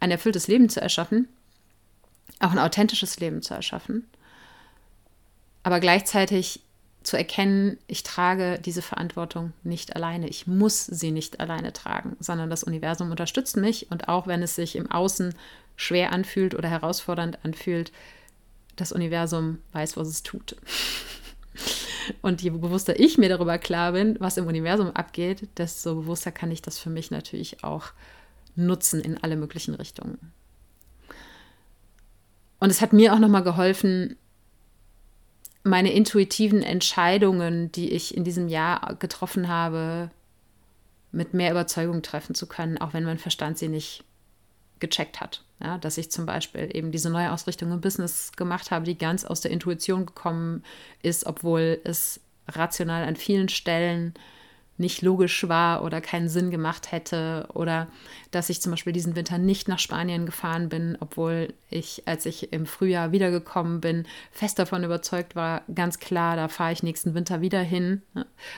ein 0.00 0.10
erfülltes 0.10 0.48
Leben 0.48 0.68
zu 0.68 0.80
erschaffen, 0.80 1.28
auch 2.40 2.50
ein 2.50 2.58
authentisches 2.58 3.20
Leben 3.20 3.40
zu 3.40 3.54
erschaffen 3.54 4.08
aber 5.64 5.80
gleichzeitig 5.80 6.60
zu 7.02 7.16
erkennen, 7.18 7.78
ich 7.86 8.02
trage 8.02 8.58
diese 8.64 8.80
Verantwortung 8.80 9.52
nicht 9.62 9.96
alleine. 9.96 10.28
Ich 10.28 10.46
muss 10.46 10.86
sie 10.86 11.10
nicht 11.10 11.40
alleine 11.40 11.72
tragen, 11.72 12.16
sondern 12.20 12.48
das 12.48 12.64
Universum 12.64 13.10
unterstützt 13.10 13.56
mich 13.56 13.90
und 13.90 14.08
auch 14.08 14.26
wenn 14.26 14.42
es 14.42 14.54
sich 14.54 14.76
im 14.76 14.90
Außen 14.90 15.34
schwer 15.76 16.12
anfühlt 16.12 16.54
oder 16.54 16.68
herausfordernd 16.68 17.44
anfühlt, 17.44 17.92
das 18.76 18.92
Universum 18.92 19.58
weiß, 19.72 19.96
was 19.96 20.08
es 20.08 20.22
tut. 20.22 20.56
Und 22.20 22.42
je 22.42 22.50
bewusster 22.50 23.00
ich 23.00 23.16
mir 23.16 23.30
darüber 23.30 23.56
klar 23.56 23.92
bin, 23.92 24.16
was 24.20 24.36
im 24.36 24.46
Universum 24.46 24.90
abgeht, 24.90 25.48
desto 25.56 25.94
bewusster 25.94 26.32
kann 26.32 26.50
ich 26.50 26.60
das 26.60 26.78
für 26.78 26.90
mich 26.90 27.10
natürlich 27.10 27.64
auch 27.64 27.92
nutzen 28.56 29.00
in 29.00 29.22
alle 29.22 29.36
möglichen 29.36 29.74
Richtungen. 29.74 30.32
Und 32.60 32.70
es 32.70 32.82
hat 32.82 32.92
mir 32.92 33.14
auch 33.14 33.18
nochmal 33.18 33.42
geholfen, 33.42 34.16
meine 35.64 35.92
intuitiven 35.92 36.62
Entscheidungen, 36.62 37.72
die 37.72 37.90
ich 37.90 38.16
in 38.16 38.22
diesem 38.22 38.48
Jahr 38.48 38.94
getroffen 38.96 39.48
habe, 39.48 40.10
mit 41.10 41.32
mehr 41.32 41.50
Überzeugung 41.50 42.02
treffen 42.02 42.34
zu 42.34 42.46
können, 42.46 42.78
auch 42.78 42.92
wenn 42.92 43.04
mein 43.04 43.18
Verstand 43.18 43.58
sie 43.58 43.68
nicht 43.68 44.04
gecheckt 44.78 45.20
hat. 45.20 45.42
Ja, 45.60 45.78
dass 45.78 45.96
ich 45.96 46.10
zum 46.10 46.26
Beispiel 46.26 46.68
eben 46.74 46.92
diese 46.92 47.08
neue 47.08 47.32
Ausrichtung 47.32 47.72
im 47.72 47.80
Business 47.80 48.32
gemacht 48.32 48.70
habe, 48.70 48.84
die 48.84 48.98
ganz 48.98 49.24
aus 49.24 49.40
der 49.40 49.50
Intuition 49.50 50.04
gekommen 50.04 50.62
ist, 51.02 51.24
obwohl 51.24 51.80
es 51.84 52.20
rational 52.48 53.04
an 53.04 53.16
vielen 53.16 53.48
Stellen 53.48 54.12
nicht 54.76 55.02
logisch 55.02 55.48
war 55.48 55.84
oder 55.84 56.00
keinen 56.00 56.28
Sinn 56.28 56.50
gemacht 56.50 56.90
hätte 56.90 57.48
oder 57.54 57.86
dass 58.30 58.50
ich 58.50 58.60
zum 58.60 58.72
Beispiel 58.72 58.92
diesen 58.92 59.14
Winter 59.14 59.38
nicht 59.38 59.68
nach 59.68 59.78
Spanien 59.78 60.26
gefahren 60.26 60.68
bin, 60.68 60.96
obwohl 61.00 61.54
ich, 61.70 62.02
als 62.06 62.26
ich 62.26 62.52
im 62.52 62.66
Frühjahr 62.66 63.12
wiedergekommen 63.12 63.80
bin, 63.80 64.06
fest 64.32 64.58
davon 64.58 64.82
überzeugt 64.82 65.36
war, 65.36 65.62
ganz 65.72 66.00
klar, 66.00 66.36
da 66.36 66.48
fahre 66.48 66.72
ich 66.72 66.82
nächsten 66.82 67.14
Winter 67.14 67.40
wieder 67.40 67.60
hin. 67.60 68.02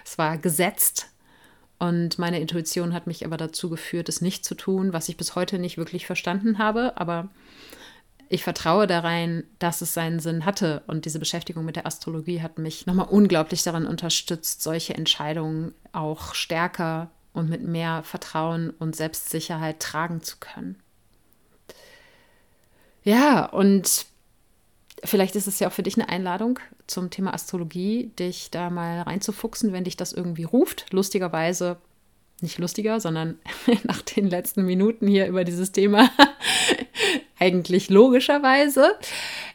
Es 0.04 0.16
war 0.16 0.38
gesetzt 0.38 1.10
und 1.78 2.18
meine 2.18 2.40
Intuition 2.40 2.94
hat 2.94 3.06
mich 3.06 3.26
aber 3.26 3.36
dazu 3.36 3.68
geführt, 3.68 4.08
es 4.08 4.22
nicht 4.22 4.44
zu 4.44 4.54
tun, 4.54 4.92
was 4.92 5.08
ich 5.08 5.18
bis 5.18 5.34
heute 5.34 5.58
nicht 5.58 5.76
wirklich 5.76 6.06
verstanden 6.06 6.58
habe, 6.58 6.96
aber 6.96 7.28
ich 8.28 8.42
vertraue 8.42 8.86
da 8.86 9.00
rein, 9.00 9.44
dass 9.58 9.80
es 9.80 9.94
seinen 9.94 10.20
Sinn 10.20 10.44
hatte. 10.44 10.82
Und 10.86 11.04
diese 11.04 11.18
Beschäftigung 11.18 11.64
mit 11.64 11.76
der 11.76 11.86
Astrologie 11.86 12.42
hat 12.42 12.58
mich 12.58 12.86
nochmal 12.86 13.08
unglaublich 13.08 13.62
daran 13.62 13.86
unterstützt, 13.86 14.62
solche 14.62 14.94
Entscheidungen 14.94 15.74
auch 15.92 16.34
stärker 16.34 17.10
und 17.32 17.48
mit 17.48 17.62
mehr 17.62 18.02
Vertrauen 18.02 18.70
und 18.70 18.96
Selbstsicherheit 18.96 19.80
tragen 19.80 20.22
zu 20.22 20.36
können. 20.40 20.76
Ja, 23.02 23.44
und 23.46 24.06
vielleicht 25.04 25.36
ist 25.36 25.46
es 25.46 25.60
ja 25.60 25.68
auch 25.68 25.72
für 25.72 25.84
dich 25.84 25.96
eine 25.96 26.08
Einladung 26.08 26.58
zum 26.86 27.10
Thema 27.10 27.34
Astrologie, 27.34 28.10
dich 28.18 28.50
da 28.50 28.70
mal 28.70 29.02
reinzufuchsen, 29.02 29.72
wenn 29.72 29.84
dich 29.84 29.96
das 29.96 30.12
irgendwie 30.12 30.44
ruft. 30.44 30.92
Lustigerweise 30.92 31.76
nicht 32.40 32.58
lustiger, 32.58 32.98
sondern 33.00 33.38
nach 33.84 34.02
den 34.02 34.28
letzten 34.28 34.64
Minuten 34.64 35.06
hier 35.06 35.26
über 35.28 35.44
dieses 35.44 35.72
Thema 35.72 36.10
eigentlich 37.38 37.90
logischerweise, 37.90 38.94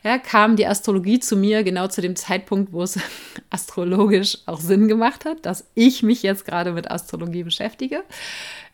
ja, 0.04 0.18
kam 0.18 0.56
die 0.56 0.68
Astrologie 0.68 1.20
zu 1.20 1.36
mir 1.36 1.64
genau 1.64 1.88
zu 1.88 2.02
dem 2.02 2.16
Zeitpunkt, 2.16 2.74
wo 2.74 2.84
es 2.84 3.00
astrologisch 3.50 4.38
auch 4.46 4.60
Sinn 4.60 4.88
gemacht 4.88 5.26
hat, 5.26 5.46
dass 5.46 5.66
ich 5.74 6.04
mich 6.04 6.22
jetzt 6.24 6.46
gerade 6.46 6.74
mit 6.74 6.90
Astrologie 6.92 7.44
beschäftige. 7.44 8.04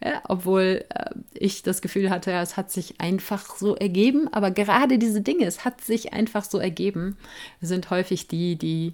Ja, 0.03 0.21
obwohl 0.27 0.85
äh, 0.89 1.11
ich 1.33 1.63
das 1.63 1.81
Gefühl 1.81 2.09
hatte, 2.09 2.31
es 2.31 2.57
hat 2.57 2.71
sich 2.71 2.99
einfach 2.99 3.55
so 3.55 3.75
ergeben. 3.75 4.27
Aber 4.31 4.51
gerade 4.51 4.97
diese 4.97 5.21
Dinge, 5.21 5.45
es 5.45 5.65
hat 5.65 5.81
sich 5.81 6.13
einfach 6.13 6.43
so 6.43 6.59
ergeben, 6.59 7.17
sind 7.61 7.89
häufig 7.89 8.27
die, 8.27 8.57
die 8.57 8.93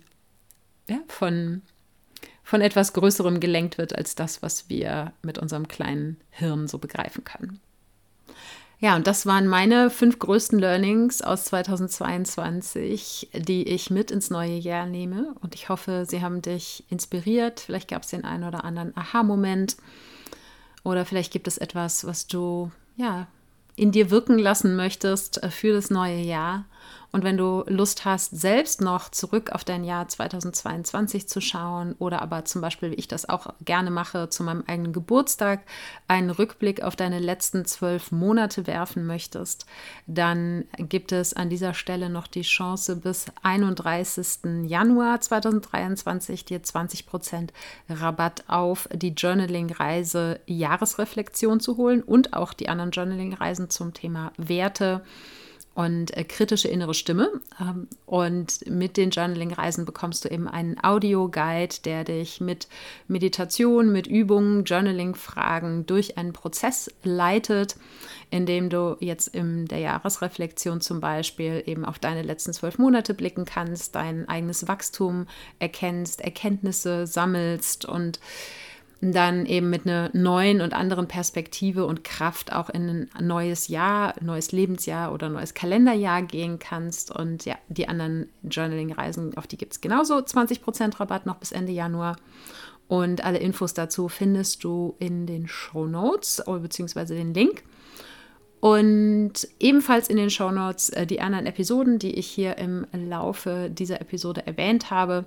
ja, 0.90 1.00
von 1.08 1.62
von 2.44 2.60
etwas 2.60 2.92
Größerem 2.92 3.40
gelenkt 3.40 3.78
wird 3.78 3.96
als 3.98 4.16
das, 4.16 4.42
was 4.42 4.70
wir 4.70 5.14
mit 5.22 5.38
unserem 5.38 5.70
kleinen 5.70 6.18
Hirn 6.30 6.68
so 6.68 6.78
begreifen 6.78 7.24
können. 7.24 7.62
Ja, 8.84 8.98
und 8.98 9.08
das 9.08 9.26
waren 9.26 9.48
meine 9.48 9.90
fünf 9.90 10.20
größten 10.20 10.60
Learnings 10.60 11.22
aus 11.22 11.46
2022, 11.46 13.30
die 13.34 13.64
ich 13.64 13.90
mit 13.90 14.12
ins 14.12 14.30
neue 14.30 14.58
Jahr 14.58 14.86
nehme. 14.88 15.34
Und 15.40 15.56
ich 15.56 15.70
hoffe, 15.70 16.06
sie 16.06 16.22
haben 16.22 16.42
dich 16.42 16.84
inspiriert. 16.90 17.62
Vielleicht 17.62 17.88
gab 17.88 18.04
es 18.04 18.10
den 18.10 18.26
einen 18.26 18.44
oder 18.44 18.66
anderen 18.66 18.92
Aha-Moment. 18.98 19.78
Oder 20.84 21.06
vielleicht 21.06 21.32
gibt 21.32 21.48
es 21.48 21.58
etwas, 21.58 22.06
was 22.06 22.28
du 22.28 22.72
ja 22.98 23.28
in 23.78 23.94
dir 23.94 24.12
wirken 24.12 24.38
lassen 24.38 24.76
möchtest 24.76 25.40
für 25.50 25.72
das 25.72 25.90
neue 25.90 26.20
Jahr. 26.20 26.66
Und 27.14 27.24
wenn 27.24 27.38
du 27.38 27.64
Lust 27.68 28.06
hast, 28.06 28.32
selbst 28.36 28.82
noch 28.82 29.10
zurück 29.10 29.52
auf 29.52 29.64
dein 29.64 29.84
Jahr 29.84 30.08
2022 30.08 31.30
zu 31.30 31.42
schauen 31.42 31.94
oder 32.00 32.24
aber 32.24 32.44
zum 32.44 32.60
Beispiel, 32.60 32.90
wie 32.90 32.96
ich 32.96 33.08
das 33.08 33.30
auch 33.30 33.54
gerne 33.64 33.92
mache, 33.92 34.30
zu 34.30 34.42
meinem 34.42 34.64
eigenen 34.66 34.94
Geburtstag 34.94 35.60
einen 36.08 36.32
Rückblick 36.32 36.82
auf 36.82 36.96
deine 36.96 37.20
letzten 37.20 37.66
zwölf 37.66 38.12
Monate 38.12 38.66
werfen 38.66 39.06
möchtest, 39.06 39.68
dann 40.08 40.66
gibt 40.78 41.12
es 41.12 41.36
an 41.36 41.52
dieser 41.52 41.76
Stelle 41.76 42.10
noch 42.10 42.26
die 42.26 42.42
Chance, 42.42 42.96
bis 42.96 43.28
31. 43.44 44.66
Januar 44.66 45.22
2023 45.22 46.46
dir 46.46 46.64
20% 46.64 47.50
Rabatt 47.92 48.46
auf 48.48 48.90
die 48.92 49.14
Journaling-Reise 49.14 50.40
Jahresreflexion 50.48 51.60
zu 51.60 51.78
holen 51.78 52.02
und 52.02 52.34
auch 52.34 52.54
die 52.54 52.70
anderen 52.70 52.90
Journaling-Reisen 52.90 53.70
zum 53.70 53.94
Thema 53.94 54.34
Werte 54.38 55.04
und 55.76 56.16
äh, 56.16 56.24
kritische 56.24 56.68
innere 56.68 56.94
Stimme. 56.94 57.30
Ähm, 57.60 57.88
und 58.06 58.68
mit 58.70 58.98
den 58.98 59.10
Journaling-Reisen 59.10 59.86
bekommst 59.86 60.24
du 60.24 60.30
eben 60.30 60.48
einen 60.48 60.78
Audio-Guide, 60.84 61.76
der 61.84 62.04
dich 62.04 62.40
mit 62.40 62.68
Meditation, 63.08 63.92
mit 63.92 64.06
Übungen, 64.06 64.66
Journaling-Fragen 64.66 65.86
durch 65.86 66.18
einen 66.18 66.34
Prozess 66.34 66.92
leitet, 67.04 67.76
in 68.30 68.46
dem 68.46 68.70
du 68.70 68.98
jetzt 69.00 69.28
in 69.28 69.66
der 69.66 69.80
Jahresreflexion 69.80 70.82
zum 70.82 71.00
Beispiel 71.00 71.64
eben 71.66 71.86
auf 71.86 71.98
deine 71.98 72.22
letzten 72.22 72.54
zwölf 72.54 72.78
Monate 72.78 73.14
blicken 73.14 73.46
kannst, 73.46 73.96
dein 73.96 74.30
eigenes 74.30 74.68
Wachstum 74.68 75.28
erkennst, 75.60 76.22
Erkenntnisse 76.22 77.08
sammelst 77.08 77.86
und 77.86 78.20
dann 79.12 79.46
eben 79.46 79.70
mit 79.70 79.86
einer 79.86 80.10
neuen 80.14 80.62
und 80.62 80.74
anderen 80.74 81.08
Perspektive 81.08 81.86
und 81.86 82.04
Kraft 82.04 82.54
auch 82.54 82.70
in 82.70 83.10
ein 83.14 83.28
neues 83.28 83.68
Jahr, 83.68 84.14
neues 84.22 84.52
Lebensjahr 84.52 85.12
oder 85.14 85.30
neues 85.30 85.54
Kalenderjahr 85.54 86.22
gehen 86.22 86.60
kannst. 86.60 87.12
Und 87.12 87.46
ja, 87.46 87.56
die 87.68 87.88
anderen 87.88 88.30
Journaling-Reisen, 88.44 89.38
auf 89.38 89.48
die 89.48 89.58
gibt 89.58 89.74
es 89.74 89.82
genauso 89.82 90.18
20% 90.18 91.00
Rabatt 91.00 91.26
noch 91.26 91.38
bis 91.38 91.52
Ende 91.52 91.72
Januar. 91.72 92.16
Und 92.88 93.26
alle 93.26 93.40
Infos 93.40 93.74
dazu 93.74 94.08
findest 94.08 94.64
du 94.64 94.96
in 95.00 95.26
den 95.26 95.48
Show 95.48 95.86
Notes 95.86 96.44
beziehungsweise 96.46 97.16
den 97.16 97.34
Link. 97.34 97.64
Und 98.60 99.46
ebenfalls 99.60 100.08
in 100.08 100.16
den 100.16 100.30
Show 100.30 100.52
Notes 100.52 100.90
äh, 100.90 101.06
die 101.06 101.20
anderen 101.20 101.46
Episoden, 101.46 102.00
die 102.00 102.12
ich 102.12 102.28
hier 102.28 102.58
im 102.58 102.88
Laufe 102.94 103.70
dieser 103.70 104.00
Episode 104.00 104.48
erwähnt 104.48 104.90
habe. 104.90 105.26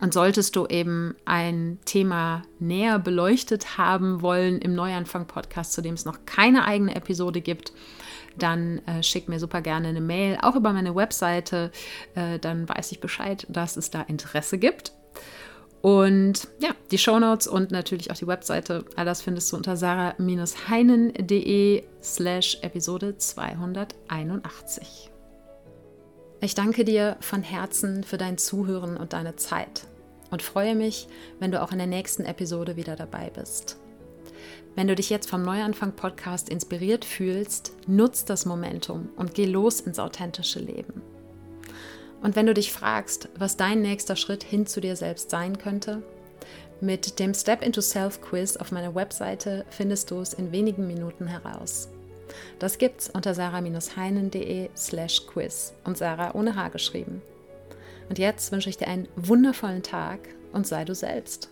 Und 0.00 0.14
solltest 0.14 0.56
du 0.56 0.66
eben 0.66 1.14
ein 1.26 1.78
Thema 1.84 2.42
näher 2.58 2.98
beleuchtet 2.98 3.76
haben 3.76 4.22
wollen 4.22 4.58
im 4.58 4.74
Neuanfang-Podcast, 4.74 5.74
zu 5.74 5.82
dem 5.82 5.94
es 5.94 6.06
noch 6.06 6.24
keine 6.24 6.64
eigene 6.64 6.96
Episode 6.96 7.42
gibt, 7.42 7.74
dann 8.38 8.78
äh, 8.86 9.02
schick 9.02 9.28
mir 9.28 9.38
super 9.38 9.60
gerne 9.60 9.88
eine 9.88 10.00
Mail, 10.00 10.38
auch 10.40 10.56
über 10.56 10.72
meine 10.72 10.94
Webseite. 10.94 11.70
Äh, 12.14 12.38
dann 12.38 12.66
weiß 12.68 12.92
ich 12.92 13.00
Bescheid, 13.00 13.44
dass 13.48 13.76
es 13.76 13.90
da 13.90 14.02
Interesse 14.02 14.58
gibt. 14.58 14.92
Und 15.82 16.46
ja, 16.58 16.70
die 16.90 16.98
Shownotes 16.98 17.46
und 17.46 17.70
natürlich 17.70 18.10
auch 18.10 18.16
die 18.16 18.26
Webseite, 18.26 18.84
all 18.96 19.06
das 19.06 19.22
findest 19.22 19.52
du 19.52 19.56
unter 19.56 19.76
sarah-heinen.de 19.76 21.84
slash 22.02 22.58
Episode 22.60 23.16
281. 23.16 25.10
Ich 26.42 26.54
danke 26.54 26.84
dir 26.84 27.16
von 27.20 27.42
Herzen 27.42 28.04
für 28.04 28.18
dein 28.18 28.38
Zuhören 28.38 28.96
und 28.96 29.12
deine 29.14 29.34
Zeit 29.36 29.86
und 30.30 30.42
freue 30.42 30.74
mich, 30.74 31.08
wenn 31.38 31.50
du 31.50 31.62
auch 31.62 31.72
in 31.72 31.78
der 31.78 31.86
nächsten 31.86 32.24
Episode 32.24 32.76
wieder 32.76 32.96
dabei 32.96 33.30
bist. 33.30 33.76
Wenn 34.76 34.88
du 34.88 34.94
dich 34.94 35.10
jetzt 35.10 35.28
vom 35.28 35.42
Neuanfang-Podcast 35.42 36.48
inspiriert 36.48 37.04
fühlst, 37.04 37.72
nutz 37.86 38.24
das 38.24 38.46
Momentum 38.46 39.08
und 39.16 39.34
geh 39.34 39.46
los 39.46 39.80
ins 39.80 39.98
authentische 39.98 40.60
Leben. 40.60 41.02
Und 42.22 42.36
wenn 42.36 42.46
du 42.46 42.54
dich 42.54 42.72
fragst, 42.72 43.28
was 43.36 43.56
dein 43.56 43.82
nächster 43.82 44.14
Schritt 44.14 44.44
hin 44.44 44.66
zu 44.66 44.80
dir 44.80 44.94
selbst 44.94 45.30
sein 45.30 45.58
könnte, 45.58 46.02
mit 46.80 47.18
dem 47.18 47.34
Step 47.34 47.62
into 47.62 47.82
Self 47.82 48.22
Quiz 48.22 48.56
auf 48.56 48.72
meiner 48.72 48.94
Webseite 48.94 49.66
findest 49.68 50.10
du 50.10 50.20
es 50.20 50.32
in 50.32 50.50
wenigen 50.52 50.86
Minuten 50.86 51.26
heraus. 51.26 51.88
Das 52.58 52.78
gibt's 52.78 53.10
unter 53.10 53.34
sarah-heinen.de 53.34 54.70
slash 54.76 55.26
quiz 55.26 55.74
und 55.84 55.98
Sarah 55.98 56.34
ohne 56.34 56.56
H 56.56 56.68
geschrieben. 56.68 57.22
Und 58.10 58.18
jetzt 58.18 58.50
wünsche 58.50 58.68
ich 58.68 58.76
dir 58.76 58.88
einen 58.88 59.08
wundervollen 59.14 59.84
Tag 59.84 60.18
und 60.52 60.66
sei 60.66 60.84
du 60.84 60.96
selbst. 60.96 61.48